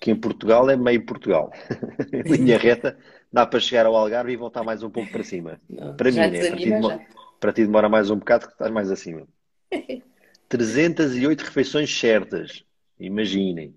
que 0.00 0.10
em 0.10 0.16
Portugal 0.16 0.68
é 0.70 0.76
meio 0.76 1.04
Portugal, 1.04 1.52
em 2.12 2.22
linha 2.22 2.58
reta, 2.58 2.98
dá 3.32 3.46
para 3.46 3.60
chegar 3.60 3.86
ao 3.86 3.96
Algarve 3.96 4.32
e 4.32 4.36
voltar 4.36 4.62
mais 4.62 4.82
um 4.82 4.90
pouco 4.90 5.10
para 5.10 5.22
cima. 5.22 5.60
Não, 5.68 5.96
para 5.96 6.10
mim, 6.10 6.18
né? 6.18 6.48
para, 6.48 6.56
ti 6.56 6.70
demora, 6.70 7.06
para 7.40 7.52
ti 7.52 7.64
demora 7.64 7.88
mais 7.88 8.10
um 8.10 8.16
bocado 8.16 8.46
que 8.46 8.52
estás 8.52 8.70
mais 8.70 8.90
acima. 8.90 9.26
308 10.48 11.40
refeições 11.42 11.90
certas, 11.98 12.64
imaginem. 12.98 13.74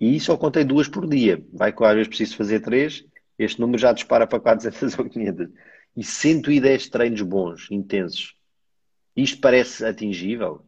E 0.00 0.18
só 0.18 0.36
contei 0.36 0.64
duas 0.64 0.88
por 0.88 1.08
dia. 1.08 1.44
Vai 1.52 1.72
que 1.72 1.84
às 1.84 1.94
vezes 1.94 2.08
preciso 2.08 2.36
fazer 2.36 2.60
três, 2.60 3.04
este 3.38 3.60
número 3.60 3.78
já 3.78 3.92
dispara 3.92 4.26
para 4.26 4.40
400 4.40 4.98
ou 4.98 5.08
500. 5.08 5.48
E 5.96 6.02
110 6.02 6.88
treinos 6.88 7.22
bons, 7.22 7.70
intensos. 7.70 8.34
Isto 9.16 9.40
parece 9.40 9.84
atingível? 9.84 10.64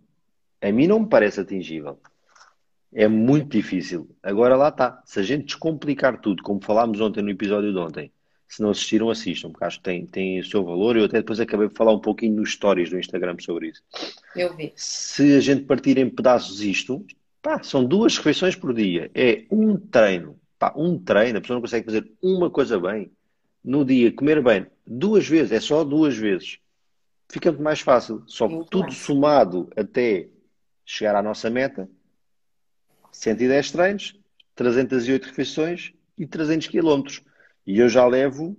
A 0.60 0.70
mim 0.70 0.86
não 0.86 1.00
me 1.00 1.08
parece 1.08 1.40
atingível. 1.40 1.98
É 2.94 3.08
muito 3.08 3.50
difícil. 3.50 4.08
Agora 4.22 4.56
lá 4.56 4.68
está. 4.68 5.02
Se 5.04 5.18
a 5.18 5.22
gente 5.22 5.46
descomplicar 5.46 6.20
tudo, 6.20 6.42
como 6.42 6.62
falámos 6.62 7.00
ontem 7.00 7.22
no 7.22 7.30
episódio 7.30 7.72
de 7.72 7.78
ontem, 7.78 8.12
se 8.46 8.62
não 8.62 8.70
assistiram, 8.70 9.10
assistam, 9.10 9.50
porque 9.50 9.64
acho 9.64 9.78
que 9.78 9.84
tem, 9.84 10.06
tem 10.06 10.38
o 10.38 10.44
seu 10.44 10.64
valor. 10.64 10.96
Eu 10.96 11.06
até 11.06 11.18
depois 11.18 11.40
acabei 11.40 11.68
de 11.68 11.74
falar 11.74 11.92
um 11.92 12.00
pouquinho 12.00 12.36
nos 12.36 12.52
stories 12.52 12.90
do 12.90 12.98
Instagram 12.98 13.36
sobre 13.40 13.70
isso. 13.70 13.82
Eu 14.36 14.54
vi. 14.56 14.72
Se 14.76 15.34
a 15.34 15.40
gente 15.40 15.64
partir 15.64 15.98
em 15.98 16.08
pedaços 16.08 16.62
isto, 16.62 17.04
Pá, 17.44 17.62
são 17.62 17.84
duas 17.84 18.16
refeições 18.16 18.56
por 18.56 18.72
dia. 18.72 19.10
É 19.14 19.44
um 19.50 19.76
treino. 19.76 20.40
Pá, 20.58 20.72
um 20.74 20.98
treino. 20.98 21.36
A 21.36 21.40
pessoa 21.42 21.56
não 21.56 21.60
consegue 21.60 21.84
fazer 21.84 22.10
uma 22.22 22.48
coisa 22.48 22.80
bem. 22.80 23.12
No 23.62 23.84
dia, 23.84 24.10
comer 24.10 24.42
bem 24.42 24.66
duas 24.86 25.28
vezes. 25.28 25.52
É 25.52 25.60
só 25.60 25.84
duas 25.84 26.16
vezes. 26.16 26.58
Fica 27.30 27.50
muito 27.50 27.62
mais 27.62 27.80
fácil. 27.80 28.22
Só 28.26 28.48
que 28.48 28.70
tudo 28.70 28.92
somado 28.92 29.68
até 29.76 30.28
chegar 30.86 31.16
à 31.16 31.22
nossa 31.22 31.50
meta. 31.50 31.86
110 33.14 33.70
treinos, 33.70 34.20
308 34.56 35.26
refeições 35.26 35.92
e 36.18 36.26
300 36.26 36.66
quilómetros. 36.66 37.22
E 37.64 37.78
eu 37.78 37.88
já 37.88 38.04
levo 38.06 38.56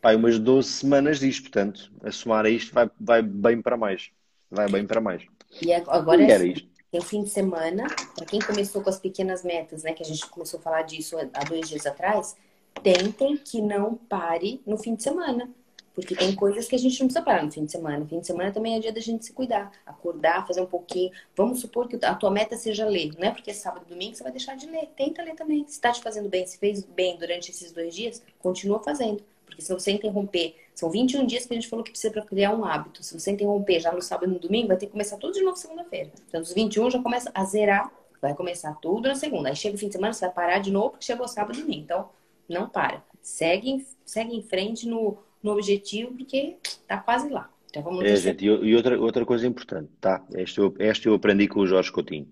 pá, 0.00 0.14
umas 0.14 0.38
12 0.38 0.68
semanas 0.68 1.20
disto. 1.20 1.42
Portanto, 1.42 1.92
a 2.02 2.10
somar 2.10 2.46
a 2.46 2.50
isto 2.50 2.72
vai, 2.72 2.90
vai 2.98 3.22
bem 3.22 3.60
para 3.60 3.76
mais. 3.76 4.10
Vai 4.50 4.68
bem 4.68 4.86
para 4.86 5.00
mais. 5.00 5.22
E 5.60 5.72
agora 5.72 6.22
é 6.22 6.34
assim, 6.34 6.54
tem 6.90 7.00
o 7.00 7.04
fim 7.04 7.22
de 7.22 7.30
semana, 7.30 7.86
para 8.16 8.24
quem 8.24 8.40
começou 8.40 8.82
com 8.82 8.88
as 8.88 8.98
pequenas 8.98 9.44
metas, 9.44 9.82
né, 9.82 9.92
que 9.92 10.02
a 10.02 10.06
gente 10.06 10.26
começou 10.26 10.58
a 10.58 10.62
falar 10.62 10.82
disso 10.82 11.16
há 11.34 11.44
dois 11.44 11.68
dias 11.68 11.86
atrás, 11.86 12.34
tentem 12.82 13.36
que 13.36 13.60
não 13.60 13.94
pare 13.94 14.62
no 14.66 14.78
fim 14.78 14.94
de 14.94 15.02
semana. 15.02 15.50
Porque 15.94 16.14
tem 16.14 16.34
coisas 16.34 16.66
que 16.66 16.74
a 16.74 16.78
gente 16.78 16.98
não 17.00 17.06
precisa 17.06 17.24
parar 17.24 17.42
no 17.42 17.52
fim 17.52 17.64
de 17.64 17.72
semana. 17.72 17.98
No 17.98 18.06
fim 18.06 18.20
de 18.20 18.26
semana 18.26 18.50
também 18.50 18.76
é 18.76 18.80
dia 18.80 18.92
da 18.92 19.00
gente 19.00 19.26
se 19.26 19.32
cuidar, 19.32 19.70
acordar, 19.84 20.46
fazer 20.46 20.60
um 20.60 20.66
pouquinho. 20.66 21.10
Vamos 21.36 21.60
supor 21.60 21.86
que 21.86 22.02
a 22.04 22.14
tua 22.14 22.30
meta 22.30 22.56
seja 22.56 22.86
ler. 22.86 23.12
Não 23.18 23.28
é 23.28 23.30
porque 23.30 23.50
é 23.50 23.54
sábado 23.54 23.84
e 23.86 23.90
domingo 23.90 24.12
que 24.12 24.18
você 24.18 24.22
vai 24.22 24.32
deixar 24.32 24.56
de 24.56 24.66
ler. 24.66 24.88
Tenta 24.96 25.22
ler 25.22 25.34
também. 25.34 25.64
Se 25.66 25.72
está 25.72 25.92
te 25.92 26.00
fazendo 26.02 26.28
bem, 26.28 26.46
se 26.46 26.58
fez 26.58 26.82
bem 26.82 27.16
durante 27.18 27.50
esses 27.50 27.72
dois 27.72 27.94
dias, 27.94 28.22
continua 28.38 28.82
fazendo. 28.82 29.22
Porque 29.44 29.60
se 29.60 29.72
você 29.72 29.92
interromper, 29.92 30.56
são 30.74 30.90
21 30.90 31.26
dias 31.26 31.44
que 31.44 31.52
a 31.52 31.56
gente 31.56 31.68
falou 31.68 31.84
que 31.84 31.90
precisa 31.90 32.12
para 32.12 32.22
criar 32.22 32.54
um 32.54 32.64
hábito. 32.64 33.02
Se 33.02 33.18
você 33.18 33.30
interromper 33.30 33.80
já 33.80 33.92
no 33.92 34.00
sábado 34.00 34.30
e 34.30 34.32
no 34.32 34.38
domingo, 34.38 34.68
vai 34.68 34.78
ter 34.78 34.86
que 34.86 34.92
começar 34.92 35.18
tudo 35.18 35.34
de 35.34 35.42
novo 35.42 35.56
segunda-feira. 35.56 36.10
Então, 36.26 36.40
os 36.40 36.54
21 36.54 36.90
já 36.90 37.02
começa 37.02 37.30
a 37.34 37.44
zerar, 37.44 37.92
vai 38.20 38.34
começar 38.34 38.72
tudo 38.80 39.08
na 39.08 39.14
segunda. 39.14 39.50
Aí 39.50 39.56
chega 39.56 39.76
o 39.76 39.78
fim 39.78 39.88
de 39.88 39.92
semana, 39.92 40.14
você 40.14 40.24
vai 40.24 40.34
parar 40.34 40.58
de 40.58 40.70
novo, 40.70 40.90
porque 40.90 41.04
chegou 41.04 41.28
sábado 41.28 41.58
e 41.58 41.62
domingo. 41.62 41.82
Então, 41.82 42.08
não 42.48 42.66
para. 42.66 43.04
Segue, 43.20 43.86
segue 44.06 44.34
em 44.34 44.42
frente 44.42 44.88
no, 44.88 45.18
no 45.42 45.52
objetivo, 45.52 46.12
porque 46.14 46.56
tá 46.86 46.98
quase 46.98 47.28
lá. 47.28 47.50
Então, 47.68 47.82
vamos 47.82 48.04
é, 48.04 48.16
gente, 48.16 48.44
e 48.44 48.76
outra, 48.76 49.00
outra 49.00 49.24
coisa 49.24 49.46
importante, 49.46 49.90
tá? 50.00 50.22
Esta 50.34 50.60
eu, 50.60 50.74
esta 50.78 51.08
eu 51.08 51.14
aprendi 51.14 51.48
com 51.48 51.60
o 51.60 51.66
Jorge 51.66 51.90
Coutinho. 51.90 52.28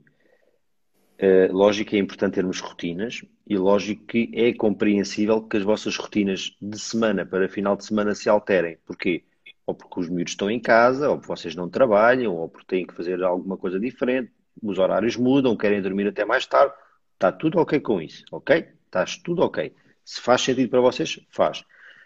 Uh, 1.18 1.52
lógico 1.52 1.90
que 1.90 1.96
é 1.96 1.98
importante 1.98 2.34
termos 2.34 2.60
rotinas 2.60 3.22
e 3.46 3.56
lógico 3.56 4.06
que 4.06 4.30
é 4.34 4.54
compreensível 4.54 5.42
que 5.42 5.56
as 5.56 5.62
vossas 5.62 5.96
rotinas 5.96 6.56
de 6.60 6.78
semana 6.78 7.26
para 7.26 7.48
final 7.48 7.76
de 7.76 7.84
semana 7.84 8.14
se 8.14 8.28
alterem. 8.28 8.78
Porquê? 8.86 9.24
Ou 9.66 9.74
porque 9.74 10.00
os 10.00 10.08
miúdos 10.08 10.32
estão 10.32 10.50
em 10.50 10.60
casa, 10.60 11.10
ou 11.10 11.16
porque 11.16 11.28
vocês 11.28 11.54
não 11.54 11.68
trabalham, 11.68 12.34
ou 12.34 12.48
porque 12.48 12.66
têm 12.66 12.86
que 12.86 12.94
fazer 12.94 13.22
alguma 13.22 13.56
coisa 13.56 13.78
diferente, 13.78 14.30
os 14.62 14.78
horários 14.78 15.16
mudam, 15.16 15.56
querem 15.56 15.80
dormir 15.80 16.06
até 16.06 16.24
mais 16.24 16.46
tarde. 16.46 16.74
Está 17.14 17.32
tudo 17.32 17.58
ok 17.58 17.80
com 17.80 18.00
isso, 18.00 18.24
ok? 18.30 18.68
Está 18.86 19.04
tudo 19.22 19.42
ok. 19.42 19.74
Se 20.04 20.20
faz 20.20 20.42
sentido 20.42 20.70
para 20.70 20.80
vocês, 20.80 21.20
faz. 21.30 21.64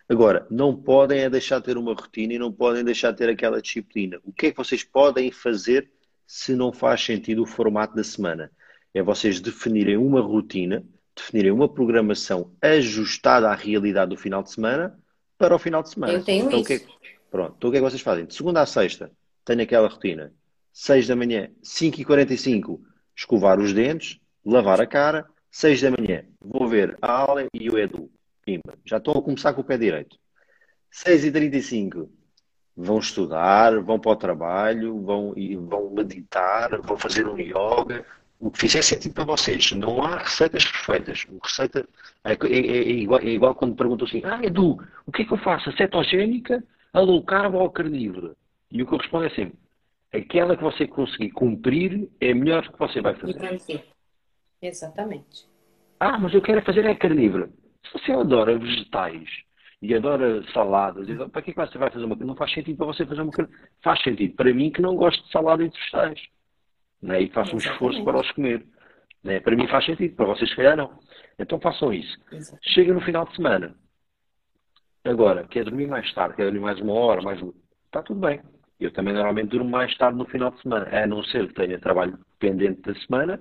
Agora, 0.09 0.47
não 0.51 0.77
podem 0.77 1.21
é 1.21 1.31
deixar 1.31 1.59
de 1.59 1.65
ter 1.65 1.79
uma 1.79 1.95
rotina 1.95 2.35
e 2.35 2.39
não 2.39 2.53
podem 2.53 2.85
deixar 2.85 3.11
de 3.11 3.19
ter 3.19 3.29
aquela 3.29 3.61
disciplina. 3.61 4.21
O 4.25 4.33
que 4.33 4.47
é 4.47 4.51
que 4.51 4.57
vocês 4.57 4.85
podem 4.85 5.31
fazer 5.31 5.91
se 6.27 6.55
não 6.55 6.73
faz 6.73 7.03
sentido 7.03 7.43
o 7.43 7.47
formato 7.47 7.95
da 7.95 8.05
semana? 8.05 8.51
é 8.95 9.03
vocês 9.03 9.41
definirem 9.41 9.97
uma 9.97 10.21
rotina, 10.21 10.85
definirem 11.15 11.51
uma 11.51 11.69
programação 11.69 12.53
ajustada 12.63 13.51
à 13.51 13.55
realidade 13.55 14.11
do 14.11 14.17
final 14.17 14.43
de 14.43 14.53
semana 14.53 14.97
para 15.37 15.55
o 15.55 15.59
final 15.59 15.83
de 15.83 15.91
semana. 15.91 16.13
Eu 16.13 16.25
tenho 16.25 16.47
então, 16.47 16.61
isso. 16.61 16.69
Que 16.69 16.75
é, 16.75 16.81
pronto, 17.29 17.55
então 17.59 17.69
o 17.69 17.73
que 17.73 17.79
é 17.79 17.81
que 17.81 17.91
vocês 17.91 18.01
fazem? 18.01 18.25
De 18.25 18.35
segunda 18.35 18.63
a 18.63 18.67
sexta, 18.67 19.11
tenho 19.45 19.63
aquela 19.63 19.89
rotina. 19.89 20.33
6 20.73 21.07
da 21.07 21.15
manhã, 21.15 21.51
5h45, 21.63 22.81
escovar 23.17 23.61
os 23.61 23.73
dentes, 23.73 24.19
lavar 24.45 24.81
a 24.81 24.87
cara. 24.87 25.27
6 25.51 25.83
da 25.83 25.91
manhã, 25.91 26.25
vou 26.41 26.67
ver 26.67 26.97
a 27.01 27.13
aula 27.13 27.47
e 27.55 27.71
o 27.71 27.79
Edu. 27.79 28.11
Pimba. 28.45 28.75
Já 28.85 28.99
estou 28.99 29.19
a 29.19 29.23
começar 29.23 29.53
com 29.53 29.61
o 29.61 29.65
pé 29.65 29.79
direito. 29.79 30.17
6h35, 30.93 32.09
vão 32.77 32.99
estudar, 32.99 33.81
vão 33.81 33.99
para 33.99 34.13
o 34.13 34.17
trabalho, 34.17 35.01
vão, 35.03 35.35
vão 35.69 35.91
meditar, 35.91 36.81
vão 36.81 36.97
fazer 36.97 37.27
um 37.27 37.39
yoga, 37.39 38.05
o 38.39 38.51
que 38.51 38.61
fizer 38.61 38.83
sentido 38.83 39.15
para 39.15 39.25
vocês. 39.25 39.73
Não 39.73 40.03
há 40.03 40.19
receitas 40.19 40.65
perfeitas. 40.65 41.27
O 41.29 41.39
receita 41.43 41.89
é, 42.25 42.33
é, 42.33 42.37
é, 42.37 42.91
igual, 42.91 43.21
é, 43.21 43.27
igual, 43.27 43.55
quando 43.55 43.75
perguntam 43.75 44.07
assim: 44.07 44.23
Ah, 44.25 44.41
Edu, 44.43 44.79
o 45.07 45.13
que 45.13 45.23
é 45.23 45.25
que 45.25 45.33
eu 45.33 45.39
faço? 45.39 45.71
A 45.71 45.77
cetogénica, 45.77 46.63
a 46.93 47.01
low 47.01 47.23
carb 47.25 47.55
ou 47.55 47.67
a 47.67 47.73
carnívora? 47.73 48.37
E 48.71 48.83
o 48.83 48.87
que 48.87 48.95
eu 48.95 48.99
respondo 48.99 49.27
é 49.27 49.31
sempre: 49.31 49.59
aquela 50.13 50.57
que 50.57 50.63
você 50.63 50.87
conseguir 50.87 51.31
cumprir 51.31 52.09
é 52.21 52.33
a 52.33 52.35
melhor 52.35 52.71
que 52.71 52.79
você 52.79 53.01
vai 53.01 53.15
fazer. 53.15 53.33
Exatamente. 54.61 55.47
Ah, 55.99 56.19
mas 56.19 56.35
eu 56.35 56.43
quero 56.43 56.63
fazer 56.63 56.87
a 56.87 56.95
carnívora. 56.95 57.49
Se 57.87 57.93
você 57.93 58.13
adora 58.13 58.59
vegetais 58.59 59.29
e 59.81 59.95
adora 59.95 60.43
saladas, 60.53 61.07
para 61.31 61.43
que, 61.43 61.51
é 61.51 61.55
que 61.55 61.61
você 61.61 61.79
vai 61.79 61.91
fazer 61.91 62.05
uma 62.05 62.17
Não 62.17 62.37
faz 62.37 62.53
sentido 62.53 62.77
para 62.77 62.87
você 62.87 63.07
fazer 63.07 63.21
uma 63.21 63.33
Faz 63.83 64.03
sentido 64.03 64.35
para 64.35 64.53
mim 64.53 64.71
que 64.71 64.81
não 64.83 64.97
gosto 64.97 65.23
de 65.25 65.31
salada 65.31 65.63
e 65.63 65.69
de 65.69 65.79
vegetais 65.79 66.21
né? 67.05 67.23
e 67.23 67.31
faço 67.31 67.55
um 67.55 67.59
esforço 67.59 68.03
para 68.03 68.21
os 68.21 68.31
comer. 68.33 68.65
Né? 69.23 69.41
Para 69.41 69.57
mim 69.57 69.69
faz 69.69 69.85
sentido, 69.85 70.17
para 70.17 70.27
vocês 70.27 70.51
se 70.51 70.57
calhar 70.57 70.77
não. 70.77 70.99
Então 71.39 71.61
façam 71.61 71.93
isso. 71.93 72.17
Exato. 72.33 72.59
Chega 72.63 72.95
no 72.95 73.01
final 73.01 73.27
de 73.27 73.37
semana. 73.37 73.75
Agora, 75.05 75.47
quer 75.47 75.65
dormir 75.65 75.87
mais 75.87 76.13
tarde, 76.15 76.37
quer 76.37 76.45
dormir 76.45 76.61
mais 76.61 76.81
uma 76.81 76.95
hora, 76.95 77.21
mais 77.21 77.41
Está 77.87 78.03
tudo 78.03 78.21
bem. 78.21 78.41
Eu 78.81 78.91
também 78.93 79.15
normalmente 79.15 79.51
durmo 79.51 79.71
mais 79.71 79.97
tarde 79.97 80.19
no 80.19 80.25
final 80.25 80.51
de 80.51 80.61
semana, 80.63 80.89
a 80.91 81.07
não 81.07 81.23
ser 81.25 81.47
que 81.47 81.55
tenha 81.55 81.79
trabalho 81.79 82.19
pendente 82.39 82.81
da 82.83 82.95
semana 83.01 83.41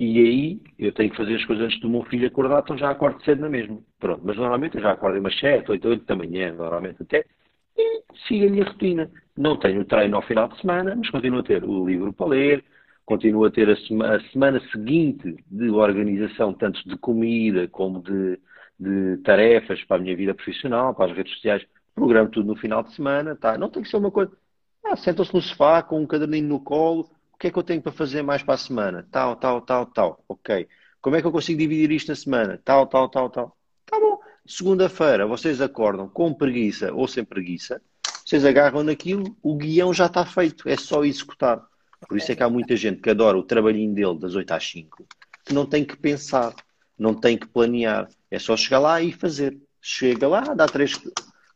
e 0.00 0.18
aí 0.18 0.60
eu 0.78 0.92
tenho 0.92 1.10
que 1.10 1.16
fazer 1.18 1.36
as 1.36 1.44
coisas 1.44 1.66
antes 1.66 1.78
do 1.80 1.90
meu 1.90 2.02
filho 2.04 2.26
acordar, 2.26 2.60
então 2.60 2.78
já 2.78 2.90
acordo 2.90 3.22
cedo 3.22 3.42
na 3.42 3.50
mesma. 3.50 3.78
Pronto, 3.98 4.22
mas 4.24 4.34
normalmente 4.34 4.76
eu 4.76 4.82
já 4.82 4.92
acordo 4.92 5.18
umas 5.20 5.38
7, 5.38 5.70
8, 5.70 5.88
8 5.88 6.06
da 6.06 6.16
manhã, 6.16 6.54
normalmente 6.54 7.02
até, 7.02 7.26
e 7.76 8.02
sigo 8.26 8.46
a 8.46 8.50
minha 8.50 8.64
rotina. 8.64 9.10
Não 9.36 9.58
tenho 9.58 9.84
treino 9.84 10.16
ao 10.16 10.22
final 10.22 10.48
de 10.48 10.58
semana, 10.58 10.96
mas 10.96 11.10
continuo 11.10 11.40
a 11.40 11.42
ter 11.42 11.62
o 11.64 11.86
livro 11.86 12.14
para 12.14 12.28
ler, 12.28 12.64
continuo 13.04 13.44
a 13.44 13.50
ter 13.50 13.68
a, 13.68 13.76
sema, 13.76 14.16
a 14.16 14.20
semana 14.30 14.58
seguinte 14.72 15.36
de 15.50 15.68
organização, 15.68 16.54
tanto 16.54 16.82
de 16.88 16.96
comida 16.96 17.68
como 17.68 18.02
de, 18.02 18.38
de, 18.78 19.18
tarefas 19.18 19.84
para 19.84 19.98
a 19.98 20.00
minha 20.00 20.16
vida 20.16 20.32
profissional, 20.32 20.94
para 20.94 21.10
as 21.10 21.16
redes 21.16 21.34
sociais, 21.34 21.62
programo 21.94 22.30
tudo 22.30 22.46
no 22.46 22.56
final 22.56 22.82
de 22.82 22.94
semana, 22.94 23.36
tá? 23.36 23.58
Não 23.58 23.68
tem 23.68 23.82
que 23.82 23.90
ser 23.90 23.98
uma 23.98 24.10
coisa. 24.10 24.32
Ah, 24.82 24.96
sentam-se 24.96 25.34
no 25.34 25.42
sofá 25.42 25.82
com 25.82 26.00
um 26.00 26.06
caderninho 26.06 26.48
no 26.48 26.58
colo, 26.58 27.10
que 27.40 27.46
é 27.46 27.50
que 27.50 27.58
eu 27.58 27.62
tenho 27.62 27.80
para 27.80 27.90
fazer 27.90 28.22
mais 28.22 28.42
para 28.42 28.54
a 28.54 28.58
semana? 28.58 29.08
Tal, 29.10 29.34
tal, 29.34 29.62
tal, 29.62 29.86
tal. 29.86 30.24
Ok. 30.28 30.68
Como 31.00 31.16
é 31.16 31.22
que 31.22 31.26
eu 31.26 31.32
consigo 31.32 31.58
dividir 31.58 31.90
isto 31.90 32.08
na 32.08 32.14
semana? 32.14 32.60
Tal, 32.62 32.86
tal, 32.86 33.08
tal, 33.08 33.30
tal. 33.30 33.56
Tá 33.86 33.98
bom. 33.98 34.20
Segunda-feira 34.46 35.26
vocês 35.26 35.60
acordam 35.62 36.06
com 36.06 36.34
preguiça 36.34 36.92
ou 36.92 37.08
sem 37.08 37.24
preguiça, 37.24 37.80
vocês 38.24 38.44
agarram 38.44 38.82
naquilo, 38.82 39.36
o 39.42 39.56
guião 39.56 39.92
já 39.92 40.06
está 40.06 40.24
feito, 40.26 40.68
é 40.68 40.76
só 40.76 41.02
executar. 41.02 41.64
Por 42.06 42.18
isso 42.18 42.30
é 42.30 42.36
que 42.36 42.42
há 42.42 42.48
muita 42.48 42.76
gente 42.76 43.00
que 43.00 43.08
adora 43.08 43.38
o 43.38 43.42
trabalhinho 43.42 43.94
dele 43.94 44.18
das 44.18 44.34
8 44.34 44.52
às 44.52 44.70
5, 44.70 45.06
que 45.44 45.54
não 45.54 45.64
tem 45.64 45.84
que 45.84 45.96
pensar, 45.96 46.54
não 46.98 47.14
tem 47.14 47.38
que 47.38 47.46
planear. 47.46 48.08
É 48.30 48.38
só 48.38 48.56
chegar 48.56 48.80
lá 48.80 49.00
e 49.00 49.12
fazer. 49.12 49.58
Chega 49.80 50.28
lá, 50.28 50.42
dá, 50.54 50.66
três, 50.66 51.00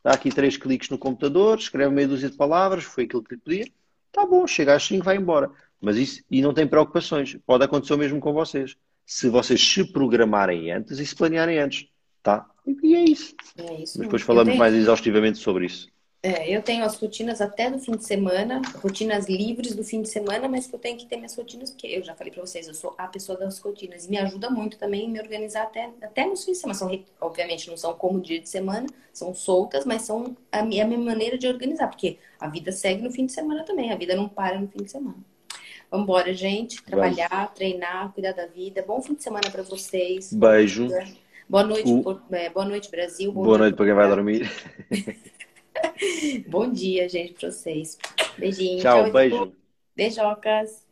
dá 0.02 0.12
aqui 0.12 0.30
três 0.30 0.56
cliques 0.56 0.88
no 0.88 0.96
computador, 0.96 1.58
escreve 1.58 1.94
meia 1.94 2.08
dúzia 2.08 2.30
de 2.30 2.36
palavras, 2.36 2.84
foi 2.84 3.04
aquilo 3.04 3.22
que 3.22 3.34
lhe 3.34 3.40
pedir. 3.40 3.72
Tá 4.14 4.24
bom, 4.24 4.46
chega 4.46 4.74
às 4.74 4.84
5 4.84 5.04
vai 5.04 5.16
embora. 5.16 5.50
Mas 5.84 5.96
isso, 5.96 6.22
e 6.30 6.40
não 6.40 6.54
tem 6.54 6.66
preocupações. 6.66 7.36
Pode 7.46 7.64
acontecer 7.64 7.94
o 7.94 7.98
mesmo 7.98 8.18
com 8.20 8.32
vocês. 8.32 8.76
Se 9.06 9.28
vocês 9.28 9.60
se 9.60 9.84
programarem 9.84 10.72
antes 10.72 10.98
e 10.98 11.06
se 11.06 11.14
planearem 11.14 11.58
antes. 11.58 11.86
Tá? 12.22 12.46
E 12.82 12.94
é 12.94 13.04
isso. 13.04 13.34
É 13.58 13.74
isso. 13.82 13.98
Depois 13.98 14.22
falamos 14.22 14.48
tenho... 14.48 14.58
mais 14.58 14.74
exaustivamente 14.74 15.38
sobre 15.38 15.66
isso. 15.66 15.88
É, 16.22 16.48
eu 16.48 16.62
tenho 16.62 16.82
as 16.86 16.96
rotinas 16.96 17.42
até 17.42 17.70
do 17.70 17.78
fim 17.78 17.92
de 17.92 18.02
semana, 18.02 18.62
rotinas 18.82 19.28
livres 19.28 19.74
do 19.74 19.84
fim 19.84 20.00
de 20.00 20.08
semana, 20.08 20.48
mas 20.48 20.66
que 20.66 20.74
eu 20.74 20.78
tenho 20.78 20.96
que 20.96 21.04
ter 21.04 21.16
minhas 21.16 21.36
rotinas, 21.36 21.68
porque 21.68 21.86
eu 21.86 22.02
já 22.02 22.14
falei 22.14 22.32
para 22.32 22.40
vocês, 22.40 22.66
eu 22.66 22.72
sou 22.72 22.94
a 22.96 23.06
pessoa 23.06 23.36
das 23.36 23.58
rotinas. 23.58 24.06
E 24.06 24.10
me 24.10 24.16
ajuda 24.16 24.48
muito 24.48 24.78
também 24.78 25.06
me 25.10 25.20
organizar 25.20 25.64
até, 25.64 25.90
até 26.00 26.24
nos 26.24 26.42
fins 26.42 26.52
de 26.52 26.58
semana. 26.60 26.78
São, 26.78 27.04
obviamente, 27.20 27.68
não 27.68 27.76
são 27.76 27.92
como 27.92 28.22
dia 28.22 28.40
de 28.40 28.48
semana, 28.48 28.86
são 29.12 29.34
soltas, 29.34 29.84
mas 29.84 30.00
são 30.00 30.34
a 30.50 30.62
minha, 30.62 30.84
a 30.84 30.86
minha 30.86 30.98
maneira 30.98 31.36
de 31.36 31.46
organizar, 31.46 31.88
porque 31.88 32.16
a 32.40 32.48
vida 32.48 32.72
segue 32.72 33.02
no 33.02 33.10
fim 33.10 33.26
de 33.26 33.32
semana 33.32 33.62
também, 33.62 33.92
a 33.92 33.96
vida 33.96 34.16
não 34.16 34.26
para 34.26 34.58
no 34.58 34.66
fim 34.66 34.82
de 34.82 34.90
semana. 34.90 35.18
Vamos 35.90 36.04
embora, 36.04 36.32
gente. 36.34 36.82
Trabalhar, 36.82 37.28
Vamos. 37.30 37.54
treinar, 37.54 38.12
cuidar 38.12 38.32
da 38.32 38.46
vida. 38.46 38.84
Bom 38.86 39.00
fim 39.00 39.14
de 39.14 39.22
semana 39.22 39.50
para 39.50 39.62
vocês. 39.62 40.32
Beijo. 40.32 40.88
Boa 41.48 41.62
noite, 41.62 41.92
o... 41.92 42.20
É, 42.30 42.48
boa 42.48 42.64
noite, 42.64 42.90
Brasil. 42.90 43.30
Boa, 43.30 43.46
boa 43.46 43.58
noite 43.58 43.76
para 43.76 43.86
quem 43.86 43.94
vai 43.94 44.08
dormir. 44.08 44.50
Bom 46.48 46.70
dia, 46.70 47.08
gente, 47.08 47.34
para 47.34 47.50
vocês. 47.50 47.98
Beijinho. 48.38 48.80
Tchau, 48.80 49.02
tchau 49.04 49.12
beijo. 49.12 49.52
Beijocas. 49.94 50.83